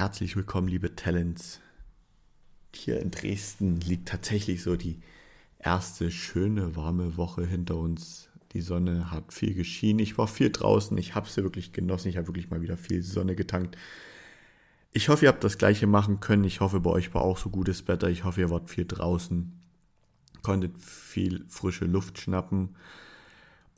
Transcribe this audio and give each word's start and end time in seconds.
Herzlich 0.00 0.34
willkommen, 0.34 0.66
liebe 0.66 0.96
Talents. 0.96 1.60
Hier 2.74 3.00
in 3.00 3.10
Dresden 3.10 3.82
liegt 3.82 4.08
tatsächlich 4.08 4.62
so 4.62 4.74
die 4.74 4.98
erste 5.58 6.10
schöne 6.10 6.74
warme 6.74 7.18
Woche 7.18 7.44
hinter 7.44 7.76
uns. 7.76 8.30
Die 8.52 8.62
Sonne 8.62 9.10
hat 9.10 9.34
viel 9.34 9.52
geschienen. 9.52 9.98
Ich 9.98 10.16
war 10.16 10.26
viel 10.26 10.48
draußen. 10.48 10.96
Ich 10.96 11.14
habe 11.14 11.28
sie 11.28 11.42
wirklich 11.42 11.74
genossen. 11.74 12.08
Ich 12.08 12.16
habe 12.16 12.28
wirklich 12.28 12.48
mal 12.48 12.62
wieder 12.62 12.78
viel 12.78 13.02
Sonne 13.02 13.36
getankt. 13.36 13.76
Ich 14.92 15.10
hoffe, 15.10 15.26
ihr 15.26 15.28
habt 15.28 15.44
das 15.44 15.58
gleiche 15.58 15.86
machen 15.86 16.18
können. 16.20 16.44
Ich 16.44 16.60
hoffe, 16.60 16.80
bei 16.80 16.88
euch 16.88 17.12
war 17.12 17.20
auch 17.20 17.36
so 17.36 17.50
gutes 17.50 17.86
Wetter. 17.86 18.08
Ich 18.08 18.24
hoffe, 18.24 18.40
ihr 18.40 18.48
wart 18.48 18.70
viel 18.70 18.86
draußen, 18.86 19.52
konntet 20.40 20.80
viel 20.80 21.44
frische 21.50 21.84
Luft 21.84 22.18
schnappen 22.18 22.74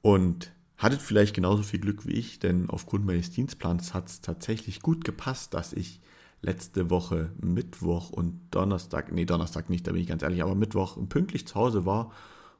und 0.03 0.53
Hattet 0.83 1.01
vielleicht 1.01 1.37
genauso 1.37 1.63
viel 1.63 1.79
Glück 1.79 2.09
wie 2.09 2.15
ich, 2.15 2.41
denn 2.41 2.69
aufgrund 2.69 3.07
meines 3.07 3.31
Dienstplans 3.31 3.95
hat 3.95 4.09
es 4.09 4.21
tatsächlich 4.21 4.83
gut 4.83 5.05
gepasst, 5.05 5.55
dass 5.55 5.73
ich 5.73 6.01
letzte 6.43 6.91
Woche 6.91 7.31
Mittwoch 7.41 8.11
und 8.11 8.41
Donnerstag, 8.51 9.13
nee, 9.13 9.25
Donnerstag 9.25 9.71
nicht, 9.71 9.87
da 9.87 9.93
bin 9.93 10.03
ich 10.03 10.09
ganz 10.09 10.23
ehrlich, 10.23 10.43
aber 10.43 10.55
Mittwoch 10.55 10.99
pünktlich 11.09 11.47
zu 11.47 11.55
Hause 11.55 11.87
war, 11.87 12.13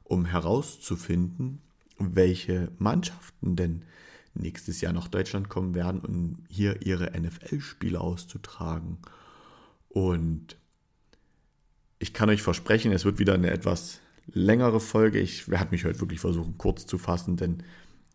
um 0.03 0.25
herauszufinden, 0.25 1.61
welche 1.99 2.71
Mannschaften 2.79 3.55
denn 3.55 3.83
nächstes 4.33 4.81
Jahr 4.81 4.93
nach 4.93 5.09
Deutschland 5.09 5.49
kommen 5.49 5.75
werden, 5.75 5.99
um 6.01 6.37
hier 6.49 6.81
ihre 6.81 7.11
NFL-Spiele 7.19 7.99
auszutragen. 7.99 8.97
Und 9.89 10.57
ich 11.99 12.13
kann 12.13 12.29
euch 12.29 12.41
versprechen, 12.41 12.91
es 12.91 13.05
wird 13.05 13.19
wieder 13.19 13.33
eine 13.33 13.51
etwas 13.51 13.99
längere 14.27 14.79
Folge. 14.79 15.19
Ich 15.19 15.49
werde 15.49 15.71
mich 15.71 15.85
heute 15.85 15.99
wirklich 15.99 16.19
versuchen, 16.19 16.57
kurz 16.57 16.85
zu 16.85 16.97
fassen, 16.97 17.37
denn 17.37 17.63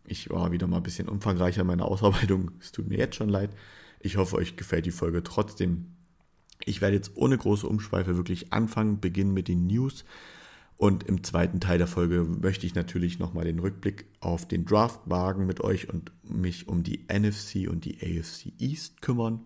ich 0.05 0.29
war 0.29 0.51
wieder 0.51 0.67
mal 0.67 0.77
ein 0.77 0.83
bisschen 0.83 1.07
umfangreicher 1.07 1.61
in 1.61 1.67
meiner 1.67 1.85
Ausarbeitung. 1.85 2.51
Es 2.59 2.71
tut 2.71 2.87
mir 2.87 2.97
jetzt 2.97 3.15
schon 3.15 3.29
leid. 3.29 3.51
Ich 3.99 4.17
hoffe, 4.17 4.37
euch 4.37 4.55
gefällt 4.55 4.85
die 4.85 4.91
Folge 4.91 5.23
trotzdem. 5.23 5.87
Ich 6.65 6.81
werde 6.81 6.95
jetzt 6.95 7.11
ohne 7.15 7.37
große 7.37 7.67
Umschweife 7.67 8.15
wirklich 8.17 8.53
anfangen, 8.53 8.99
beginnen 8.99 9.33
mit 9.33 9.47
den 9.47 9.67
News. 9.67 10.05
Und 10.77 11.03
im 11.03 11.25
zweiten 11.25 11.59
Teil 11.59 11.77
der 11.77 11.87
Folge 11.87 12.23
möchte 12.23 12.65
ich 12.65 12.73
natürlich 12.73 13.19
nochmal 13.19 13.43
den 13.43 13.59
Rückblick 13.59 14.05
auf 14.21 14.47
den 14.47 14.63
Draft 14.63 15.01
wagen 15.05 15.45
mit 15.45 15.59
euch 15.59 15.89
und 15.89 16.13
mich 16.23 16.69
um 16.69 16.83
die 16.83 17.05
NFC 17.11 17.69
und 17.69 17.83
die 17.83 17.97
AFC 18.01 18.53
East 18.59 19.01
kümmern. 19.01 19.41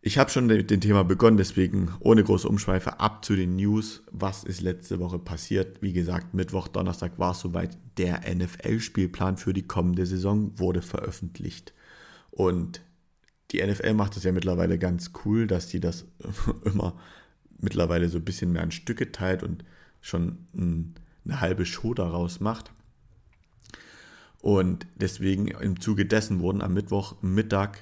Ich 0.00 0.16
habe 0.16 0.30
schon 0.30 0.46
mit 0.46 0.70
dem 0.70 0.80
Thema 0.80 1.04
begonnen, 1.04 1.36
deswegen 1.36 1.92
ohne 2.00 2.24
große 2.24 2.48
Umschweife 2.48 2.98
ab 2.98 3.24
zu 3.26 3.36
den 3.36 3.56
News. 3.56 4.02
Was 4.10 4.42
ist 4.44 4.62
letzte 4.62 5.00
Woche 5.00 5.18
passiert? 5.18 5.82
Wie 5.82 5.92
gesagt, 5.92 6.32
Mittwoch, 6.32 6.68
Donnerstag 6.68 7.18
war 7.18 7.32
es 7.32 7.40
soweit. 7.40 7.76
Der 7.98 8.22
NFL-Spielplan 8.34 9.36
für 9.36 9.52
die 9.52 9.66
kommende 9.66 10.06
Saison 10.06 10.58
wurde 10.58 10.80
veröffentlicht. 10.80 11.74
Und 12.38 12.80
die 13.50 13.66
NFL 13.66 13.94
macht 13.94 14.14
das 14.14 14.22
ja 14.22 14.30
mittlerweile 14.30 14.78
ganz 14.78 15.10
cool, 15.24 15.46
dass 15.46 15.66
die 15.66 15.80
das 15.80 16.06
immer 16.64 16.98
mittlerweile 17.58 18.08
so 18.08 18.18
ein 18.18 18.24
bisschen 18.24 18.52
mehr 18.52 18.62
in 18.62 18.70
Stücke 18.70 19.10
teilt 19.10 19.42
und 19.42 19.64
schon 20.00 20.46
eine 21.24 21.40
halbe 21.40 21.66
Show 21.66 21.94
daraus 21.94 22.38
macht. 22.38 22.70
Und 24.40 24.86
deswegen 24.94 25.48
im 25.48 25.80
Zuge 25.80 26.06
dessen 26.06 26.38
wurden 26.38 26.62
am 26.62 26.74
Mittwochmittag 26.74 27.78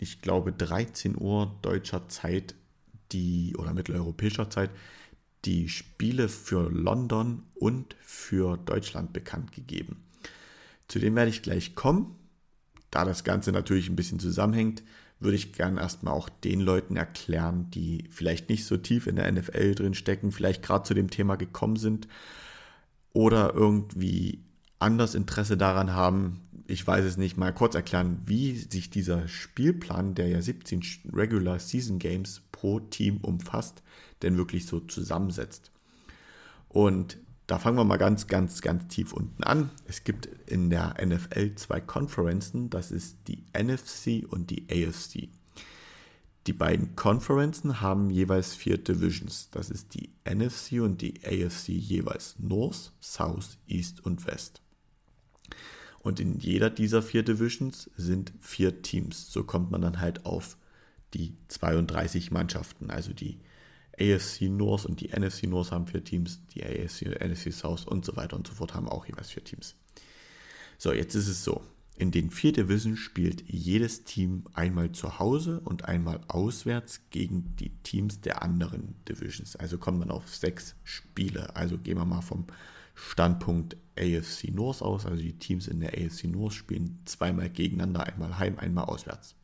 ich 0.00 0.22
glaube, 0.22 0.50
13 0.52 1.14
Uhr 1.20 1.58
deutscher 1.60 2.08
Zeit, 2.08 2.54
die, 3.12 3.54
oder 3.58 3.74
mitteleuropäischer 3.74 4.48
Zeit, 4.48 4.70
die 5.44 5.68
Spiele 5.68 6.28
für 6.28 6.70
London 6.70 7.42
und 7.54 7.96
für 8.00 8.56
Deutschland 8.56 9.12
bekannt 9.12 9.52
gegeben. 9.52 10.02
Zu 10.88 11.00
dem 11.00 11.16
werde 11.16 11.30
ich 11.30 11.42
gleich 11.42 11.74
kommen. 11.74 12.16
Da 12.90 13.04
das 13.04 13.24
Ganze 13.24 13.52
natürlich 13.52 13.88
ein 13.88 13.96
bisschen 13.96 14.18
zusammenhängt, 14.18 14.82
würde 15.20 15.36
ich 15.36 15.52
gerne 15.52 15.80
erstmal 15.80 16.14
auch 16.14 16.28
den 16.28 16.60
Leuten 16.60 16.96
erklären, 16.96 17.70
die 17.70 18.04
vielleicht 18.10 18.48
nicht 18.48 18.64
so 18.64 18.76
tief 18.76 19.06
in 19.06 19.16
der 19.16 19.30
NFL 19.30 19.74
drin 19.74 19.94
stecken, 19.94 20.32
vielleicht 20.32 20.62
gerade 20.62 20.84
zu 20.84 20.94
dem 20.94 21.10
Thema 21.10 21.36
gekommen 21.36 21.76
sind 21.76 22.08
oder 23.12 23.54
irgendwie 23.54 24.40
anders 24.78 25.14
Interesse 25.14 25.56
daran 25.56 25.92
haben, 25.92 26.40
ich 26.66 26.86
weiß 26.86 27.04
es 27.04 27.16
nicht, 27.16 27.36
mal 27.36 27.52
kurz 27.52 27.74
erklären, 27.74 28.22
wie 28.26 28.54
sich 28.54 28.90
dieser 28.90 29.26
Spielplan, 29.28 30.14
der 30.14 30.28
ja 30.28 30.40
17 30.40 30.82
Regular 31.12 31.58
Season 31.58 31.98
Games 31.98 32.42
pro 32.52 32.80
Team 32.80 33.18
umfasst, 33.18 33.82
denn 34.22 34.36
wirklich 34.36 34.66
so 34.66 34.80
zusammensetzt. 34.80 35.72
Und 36.68 37.18
da 37.50 37.58
fangen 37.58 37.76
wir 37.76 37.84
mal 37.84 37.96
ganz, 37.96 38.28
ganz, 38.28 38.62
ganz 38.62 38.86
tief 38.94 39.12
unten 39.12 39.42
an. 39.42 39.70
Es 39.88 40.04
gibt 40.04 40.28
in 40.46 40.70
der 40.70 40.94
NFL 41.04 41.56
zwei 41.56 41.80
Conferenzen, 41.80 42.70
das 42.70 42.92
ist 42.92 43.16
die 43.26 43.44
NFC 43.52 44.24
und 44.30 44.50
die 44.50 44.68
AFC. 44.70 45.28
Die 46.46 46.52
beiden 46.52 46.94
Conferenzen 46.94 47.80
haben 47.80 48.08
jeweils 48.08 48.54
vier 48.54 48.78
Divisions. 48.78 49.48
Das 49.50 49.68
ist 49.68 49.94
die 49.94 50.10
NFC 50.24 50.80
und 50.80 51.02
die 51.02 51.22
AFC 51.24 51.70
jeweils 51.70 52.36
North, 52.38 52.92
South, 53.02 53.58
East 53.66 53.98
und 54.04 54.28
West. 54.28 54.62
Und 56.04 56.20
in 56.20 56.38
jeder 56.38 56.70
dieser 56.70 57.02
vier 57.02 57.24
Divisions 57.24 57.90
sind 57.96 58.32
vier 58.40 58.80
Teams. 58.82 59.32
So 59.32 59.42
kommt 59.42 59.72
man 59.72 59.82
dann 59.82 60.00
halt 60.00 60.24
auf 60.24 60.56
die 61.14 61.34
32 61.48 62.30
Mannschaften. 62.30 62.90
Also 62.92 63.12
die 63.12 63.40
AFC 64.00 64.42
North 64.42 64.86
und 64.86 65.00
die 65.00 65.08
NFC 65.08 65.44
North 65.44 65.72
haben 65.72 65.86
vier 65.86 66.02
Teams, 66.02 66.40
die 66.54 66.64
AFC 66.64 67.20
NFC 67.20 67.52
South 67.52 67.86
und 67.86 68.04
so 68.04 68.16
weiter 68.16 68.36
und 68.36 68.46
so 68.46 68.54
fort 68.54 68.74
haben 68.74 68.88
auch 68.88 69.06
jeweils 69.06 69.30
vier 69.30 69.44
Teams. 69.44 69.76
So, 70.78 70.92
jetzt 70.92 71.14
ist 71.14 71.28
es 71.28 71.44
so. 71.44 71.62
In 72.00 72.10
den 72.10 72.30
vier 72.30 72.52
Divisions 72.52 72.98
spielt 72.98 73.42
jedes 73.46 74.04
Team 74.04 74.44
einmal 74.54 74.92
zu 74.92 75.18
Hause 75.18 75.60
und 75.60 75.84
einmal 75.84 76.20
auswärts 76.28 77.02
gegen 77.10 77.54
die 77.56 77.68
Teams 77.82 78.22
der 78.22 78.42
anderen 78.42 78.94
Divisions. 79.06 79.54
Also 79.56 79.76
kommt 79.76 79.98
man 79.98 80.10
auf 80.10 80.26
sechs 80.34 80.76
Spiele. 80.82 81.54
Also 81.54 81.76
gehen 81.76 81.98
wir 81.98 82.06
mal 82.06 82.22
vom 82.22 82.46
Standpunkt 82.94 83.76
AFC 83.98 84.48
North 84.50 84.80
aus. 84.80 85.04
Also 85.04 85.22
die 85.22 85.38
Teams 85.38 85.68
in 85.68 85.80
der 85.80 85.92
AFC 85.92 86.24
North 86.24 86.54
spielen 86.54 87.00
zweimal 87.04 87.50
gegeneinander, 87.50 88.04
einmal 88.06 88.38
heim, 88.38 88.58
einmal 88.58 88.86
auswärts. 88.86 89.34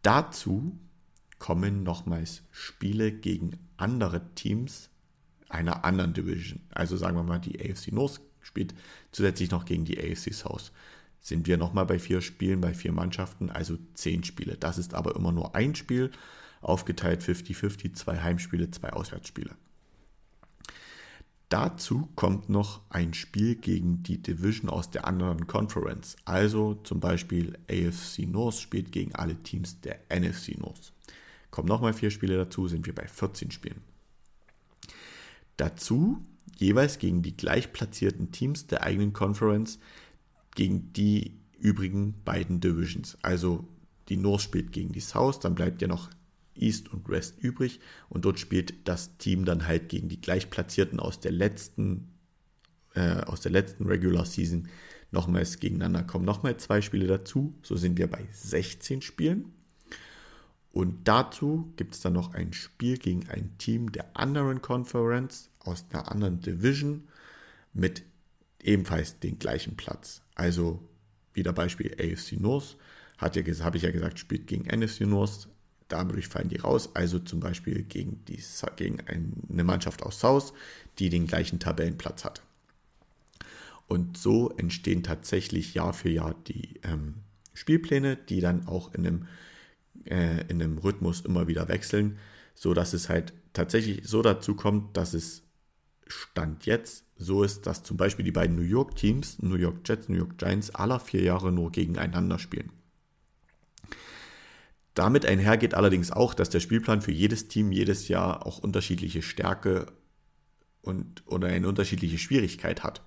Dazu 0.00 0.78
kommen 1.42 1.82
nochmals 1.82 2.44
Spiele 2.52 3.10
gegen 3.10 3.58
andere 3.76 4.32
Teams 4.36 4.90
einer 5.48 5.84
anderen 5.84 6.14
Division. 6.14 6.60
Also 6.70 6.96
sagen 6.96 7.16
wir 7.16 7.24
mal, 7.24 7.40
die 7.40 7.58
AFC 7.58 7.90
North 7.90 8.20
spielt 8.42 8.74
zusätzlich 9.10 9.50
noch 9.50 9.64
gegen 9.64 9.84
die 9.84 9.98
AFC 9.98 10.32
South. 10.32 10.70
Sind 11.20 11.48
wir 11.48 11.56
nochmal 11.56 11.84
bei 11.84 11.98
vier 11.98 12.20
Spielen, 12.20 12.60
bei 12.60 12.74
vier 12.74 12.92
Mannschaften, 12.92 13.50
also 13.50 13.76
zehn 13.94 14.22
Spiele. 14.22 14.56
Das 14.56 14.78
ist 14.78 14.94
aber 14.94 15.16
immer 15.16 15.32
nur 15.32 15.56
ein 15.56 15.74
Spiel, 15.74 16.12
aufgeteilt 16.60 17.22
50-50, 17.22 17.94
zwei 17.94 18.18
Heimspiele, 18.20 18.70
zwei 18.70 18.92
Auswärtsspiele. 18.92 19.56
Dazu 21.48 22.08
kommt 22.14 22.50
noch 22.50 22.82
ein 22.88 23.14
Spiel 23.14 23.56
gegen 23.56 24.04
die 24.04 24.22
Division 24.22 24.70
aus 24.70 24.90
der 24.90 25.08
anderen 25.08 25.48
Conference. 25.48 26.14
Also 26.24 26.74
zum 26.84 27.00
Beispiel 27.00 27.58
AFC 27.68 28.28
North 28.28 28.60
spielt 28.60 28.92
gegen 28.92 29.16
alle 29.16 29.34
Teams 29.42 29.80
der 29.80 29.98
NFC 30.08 30.56
North. 30.56 30.92
Kommen 31.52 31.68
nochmal 31.68 31.92
vier 31.92 32.10
Spiele 32.10 32.36
dazu, 32.36 32.66
sind 32.66 32.86
wir 32.86 32.94
bei 32.94 33.06
14 33.06 33.50
Spielen. 33.50 33.82
Dazu 35.58 36.24
jeweils 36.56 36.98
gegen 36.98 37.22
die 37.22 37.36
gleichplatzierten 37.36 38.32
Teams 38.32 38.66
der 38.66 38.82
eigenen 38.82 39.12
Conference, 39.12 39.78
gegen 40.54 40.94
die 40.94 41.38
übrigen 41.60 42.14
beiden 42.24 42.60
Divisions. 42.60 43.18
Also 43.20 43.68
die 44.08 44.16
North 44.16 44.40
spielt 44.40 44.72
gegen 44.72 44.92
die 44.92 45.00
South, 45.00 45.40
dann 45.40 45.54
bleibt 45.54 45.82
ja 45.82 45.88
noch 45.88 46.08
East 46.54 46.90
und 46.90 47.08
West 47.10 47.38
übrig 47.38 47.80
und 48.08 48.24
dort 48.24 48.38
spielt 48.38 48.88
das 48.88 49.18
Team 49.18 49.44
dann 49.44 49.66
halt 49.66 49.90
gegen 49.90 50.08
die 50.08 50.20
gleichplatzierten 50.20 51.00
aus 51.00 51.20
der 51.20 51.32
letzten 51.32 52.08
äh, 52.94 53.20
aus 53.22 53.42
der 53.42 53.52
letzten 53.52 53.86
Regular 53.86 54.24
Season 54.24 54.68
nochmals 55.10 55.60
gegeneinander 55.60 56.02
kommen 56.02 56.24
nochmal 56.24 56.56
zwei 56.56 56.80
Spiele 56.80 57.06
dazu, 57.06 57.54
so 57.62 57.76
sind 57.76 57.98
wir 57.98 58.06
bei 58.06 58.26
16 58.32 59.02
Spielen. 59.02 59.52
Und 60.72 61.06
dazu 61.06 61.72
gibt 61.76 61.94
es 61.94 62.00
dann 62.00 62.14
noch 62.14 62.34
ein 62.34 62.52
Spiel 62.52 62.96
gegen 62.96 63.28
ein 63.28 63.56
Team 63.58 63.92
der 63.92 64.16
anderen 64.16 64.62
Conference 64.62 65.50
aus 65.60 65.84
einer 65.90 66.10
anderen 66.10 66.40
Division 66.40 67.08
mit 67.74 68.02
ebenfalls 68.62 69.18
den 69.18 69.38
gleichen 69.38 69.76
Platz. 69.76 70.22
Also 70.34 70.82
wieder 71.34 71.52
Beispiel 71.52 71.94
AFC 71.98 72.40
North, 72.40 72.76
habe 73.18 73.38
ich 73.76 73.82
ja 73.82 73.90
gesagt, 73.90 74.18
spielt 74.18 74.46
gegen 74.46 74.64
NFC 74.64 75.02
North, 75.02 75.48
dadurch 75.88 76.26
fallen 76.26 76.48
die 76.48 76.56
raus. 76.56 76.90
Also 76.94 77.18
zum 77.18 77.40
Beispiel 77.40 77.82
gegen, 77.84 78.24
die, 78.24 78.42
gegen 78.76 78.98
eine 79.00 79.64
Mannschaft 79.64 80.02
aus 80.02 80.20
South, 80.20 80.52
die 80.98 81.10
den 81.10 81.26
gleichen 81.26 81.58
Tabellenplatz 81.58 82.24
hat. 82.24 82.42
Und 83.88 84.16
so 84.16 84.50
entstehen 84.56 85.02
tatsächlich 85.02 85.74
Jahr 85.74 85.92
für 85.92 86.08
Jahr 86.08 86.34
die 86.46 86.80
ähm, 86.82 87.16
Spielpläne, 87.52 88.16
die 88.16 88.40
dann 88.40 88.66
auch 88.66 88.94
in 88.94 89.06
einem, 89.06 89.26
äh, 90.06 90.42
in 90.48 90.62
einem 90.62 90.78
Rhythmus 90.78 91.20
immer 91.22 91.48
wieder 91.48 91.68
wechseln, 91.68 92.18
so 92.54 92.74
dass 92.74 92.92
es 92.92 93.08
halt 93.08 93.32
tatsächlich 93.52 94.06
so 94.06 94.22
dazu 94.22 94.54
kommt, 94.54 94.96
dass 94.96 95.14
es 95.14 95.42
Stand 96.06 96.66
jetzt 96.66 97.04
so 97.16 97.42
ist, 97.42 97.66
dass 97.66 97.82
zum 97.82 97.96
Beispiel 97.96 98.24
die 98.24 98.32
beiden 98.32 98.56
New 98.56 98.62
York 98.62 98.96
Teams, 98.96 99.40
New 99.40 99.56
York 99.56 99.80
Jets, 99.86 100.08
New 100.08 100.16
York 100.16 100.38
Giants, 100.38 100.74
aller 100.74 101.00
vier 101.00 101.22
Jahre 101.22 101.52
nur 101.52 101.72
gegeneinander 101.72 102.38
spielen. 102.38 102.70
Damit 104.94 105.24
einher 105.24 105.56
geht 105.56 105.74
allerdings 105.74 106.10
auch, 106.10 106.34
dass 106.34 106.50
der 106.50 106.60
Spielplan 106.60 107.00
für 107.00 107.12
jedes 107.12 107.48
Team 107.48 107.72
jedes 107.72 108.08
Jahr 108.08 108.46
auch 108.46 108.58
unterschiedliche 108.58 109.22
Stärke 109.22 109.86
und 110.82 111.22
oder 111.26 111.48
eine 111.48 111.68
unterschiedliche 111.68 112.18
Schwierigkeit 112.18 112.82
hat. 112.82 113.02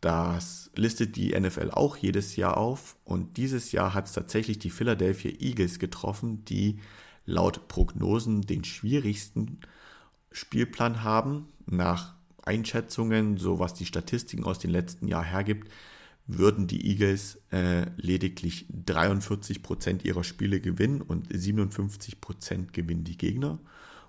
Das 0.00 0.70
listet 0.76 1.16
die 1.16 1.38
NFL 1.38 1.70
auch 1.72 1.96
jedes 1.96 2.36
Jahr 2.36 2.56
auf 2.56 2.96
und 3.04 3.36
dieses 3.36 3.72
Jahr 3.72 3.94
hat 3.94 4.06
es 4.06 4.12
tatsächlich 4.12 4.58
die 4.58 4.70
Philadelphia 4.70 5.32
Eagles 5.40 5.80
getroffen, 5.80 6.44
die 6.44 6.78
laut 7.26 7.66
Prognosen 7.68 8.42
den 8.42 8.64
schwierigsten 8.64 9.60
Spielplan 10.30 11.02
haben. 11.02 11.48
Nach 11.66 12.14
Einschätzungen, 12.44 13.38
so 13.38 13.58
was 13.58 13.74
die 13.74 13.86
Statistiken 13.86 14.44
aus 14.44 14.58
den 14.60 14.70
letzten 14.70 15.08
Jahren 15.08 15.26
hergibt, 15.26 15.68
würden 16.28 16.66
die 16.66 16.86
Eagles 16.90 17.40
äh, 17.50 17.86
lediglich 17.96 18.66
43 18.70 19.62
Prozent 19.62 20.04
ihrer 20.04 20.24
Spiele 20.24 20.60
gewinnen 20.60 21.02
und 21.02 21.26
57 21.30 22.20
Prozent 22.20 22.72
gewinnen 22.72 23.04
die 23.04 23.18
Gegner. 23.18 23.58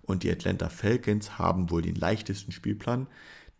Und 0.04 0.24
die 0.24 0.32
Atlanta 0.32 0.70
Falcons 0.70 1.38
haben 1.38 1.70
wohl 1.72 1.82
den 1.82 1.96
leichtesten 1.96 2.52
Spielplan, 2.52 3.08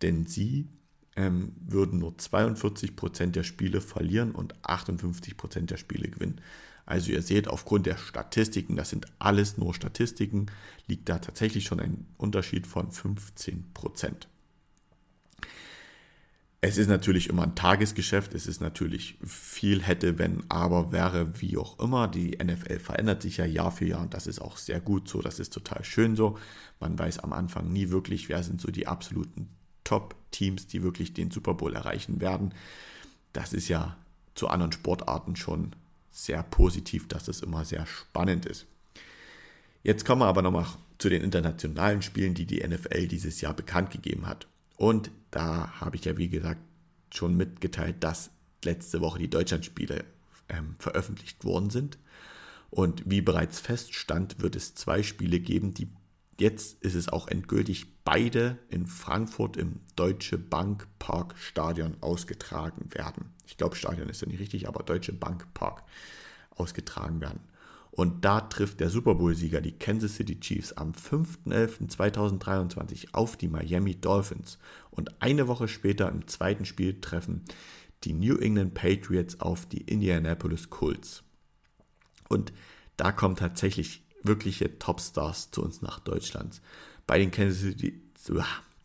denn 0.02 0.26
sie 0.26 0.68
ähm, 1.16 1.54
würden 1.60 2.00
nur 2.00 2.18
42 2.18 2.96
Prozent 2.96 3.36
der 3.36 3.44
Spiele 3.44 3.82
verlieren 3.82 4.32
und 4.32 4.54
58 4.64 5.38
Prozent 5.38 5.72
der 5.72 5.78
Spiele 5.78 6.10
gewinnen. 6.10 6.42
Also 6.86 7.12
ihr 7.12 7.22
seht, 7.22 7.48
aufgrund 7.48 7.86
der 7.86 7.98
Statistiken, 7.98 8.76
das 8.76 8.90
sind 8.90 9.06
alles 9.20 9.58
nur 9.58 9.76
Statistiken, 9.76 10.48
liegt 10.88 11.08
da 11.08 11.20
tatsächlich 11.20 11.66
schon 11.66 11.80
ein 11.80 12.08
Unterschied 12.18 12.66
von 12.66 12.90
15%. 12.90 13.74
Prozent. 13.76 14.28
Es 16.62 16.78
ist 16.78 16.88
natürlich 16.88 17.30
immer 17.30 17.44
ein 17.44 17.56
Tagesgeschäft, 17.56 18.34
es 18.34 18.46
ist 18.46 18.60
natürlich 18.60 19.18
viel 19.24 19.82
hätte, 19.82 20.18
wenn, 20.18 20.44
aber 20.50 20.92
wäre, 20.92 21.40
wie 21.40 21.58
auch 21.58 21.80
immer. 21.80 22.08
Die 22.08 22.38
NFL 22.44 22.80
verändert 22.80 23.22
sich 23.22 23.38
ja 23.38 23.46
Jahr 23.46 23.72
für 23.72 23.86
Jahr 23.86 24.02
und 24.02 24.14
das 24.14 24.28
ist 24.28 24.42
auch 24.42 24.58
sehr 24.58 24.82
gut 24.82 25.08
so, 25.08 25.22
das 25.22 25.40
ist 25.40 25.54
total 25.54 25.86
schön 25.86 26.18
so. 26.18 26.38
Man 26.80 26.98
weiß 27.00 27.20
am 27.20 27.32
Anfang 27.32 27.72
nie 27.72 27.92
wirklich, 27.92 28.28
wer 28.28 28.44
sind 28.44 28.60
so 28.60 28.72
die 28.72 28.88
absoluten 28.88 29.48
Top-Teams, 29.90 30.68
die 30.68 30.84
wirklich 30.84 31.14
den 31.14 31.32
Super 31.32 31.56
Bowl 31.56 31.76
erreichen 31.76 32.22
werden. 32.22 32.54
Das 33.34 33.54
ist 33.54 33.70
ja 33.70 33.98
zu 34.36 34.48
anderen 34.48 34.72
Sportarten 34.72 35.36
schon 35.36 35.76
sehr 36.12 36.44
positiv, 36.44 37.08
dass 37.08 37.28
es 37.28 37.42
immer 37.42 37.66
sehr 37.66 37.88
spannend 37.88 38.46
ist. 38.46 38.68
Jetzt 39.82 40.06
kommen 40.06 40.22
wir 40.22 40.28
aber 40.28 40.44
nochmal 40.44 40.68
zu 41.00 41.10
den 41.10 41.24
internationalen 41.24 42.04
Spielen, 42.04 42.36
die 42.36 42.46
die 42.46 42.66
NFL 42.66 43.08
dieses 43.08 43.42
Jahr 43.42 43.56
bekannt 43.56 43.90
gegeben 43.90 44.28
hat. 44.28 44.46
Und 44.78 45.10
da 45.32 45.72
habe 45.82 45.96
ich 45.96 46.06
ja, 46.06 46.18
wie 46.18 46.30
gesagt, 46.30 46.62
schon 47.12 47.36
mitgeteilt, 47.36 47.96
dass 48.02 48.30
letzte 48.64 49.02
Woche 49.02 49.18
die 49.18 49.30
Deutschlandspiele 49.30 50.04
ähm, 50.50 50.76
veröffentlicht 50.78 51.44
worden 51.46 51.72
sind. 51.72 51.98
Und 52.70 53.10
wie 53.10 53.22
bereits 53.22 53.60
feststand, 53.60 54.40
wird 54.40 54.56
es 54.56 54.76
zwei 54.76 55.02
Spiele 55.02 55.40
geben, 55.40 55.74
die 55.74 55.88
jetzt 56.42 56.84
ist 56.84 56.96
es 56.96 57.10
auch 57.10 57.28
endgültig 57.28 58.04
beide 58.04 58.58
in 58.70 58.88
Frankfurt 58.88 59.58
im 59.58 59.80
Deutsche 59.96 60.38
Bank 60.38 60.88
Park 61.00 61.36
Stadion 61.38 61.98
ausgetragen 62.02 62.90
werden. 62.94 63.34
Ich 63.46 63.58
glaube, 63.58 63.76
Stadion 63.76 64.10
ist 64.10 64.22
ja 64.22 64.28
nicht 64.28 64.40
richtig, 64.40 64.68
aber 64.68 64.84
Deutsche 64.84 65.14
Bank 65.14 65.54
Park 65.54 65.84
ausgetragen 66.52 67.22
werden. 67.22 67.42
Und 67.92 68.24
da 68.24 68.42
trifft 68.42 68.80
der 68.80 68.90
Super 68.90 69.16
Bowl-Sieger, 69.16 69.62
die 69.62 69.78
Kansas 69.78 70.16
City 70.16 70.40
Chiefs, 70.40 70.74
am 70.74 70.92
5.11.2023 70.92 73.14
auf 73.14 73.36
die 73.36 73.48
Miami 73.48 73.96
Dolphins. 73.96 74.60
Und 74.92 75.22
eine 75.22 75.48
Woche 75.48 75.68
später 75.68 76.10
im 76.10 76.28
zweiten 76.28 76.66
Spiel 76.66 77.02
treffen 77.02 77.44
die 78.04 78.14
New 78.14 78.38
England 78.38 78.74
Patriots 78.74 79.42
auf 79.42 79.66
die 79.66 79.82
Indianapolis 79.82 80.70
Colts. 80.70 81.24
Und 82.30 82.54
da 82.96 83.12
kommen 83.12 83.36
tatsächlich 83.36 84.04
wirkliche 84.30 84.80
Topstars 84.80 85.52
zu 85.52 85.62
uns 85.62 85.82
nach 85.82 86.00
Deutschland. 86.00 86.62
Bei 87.06 87.18
den 87.20 87.32
Kansas 87.32 87.60
City, 87.60 88.02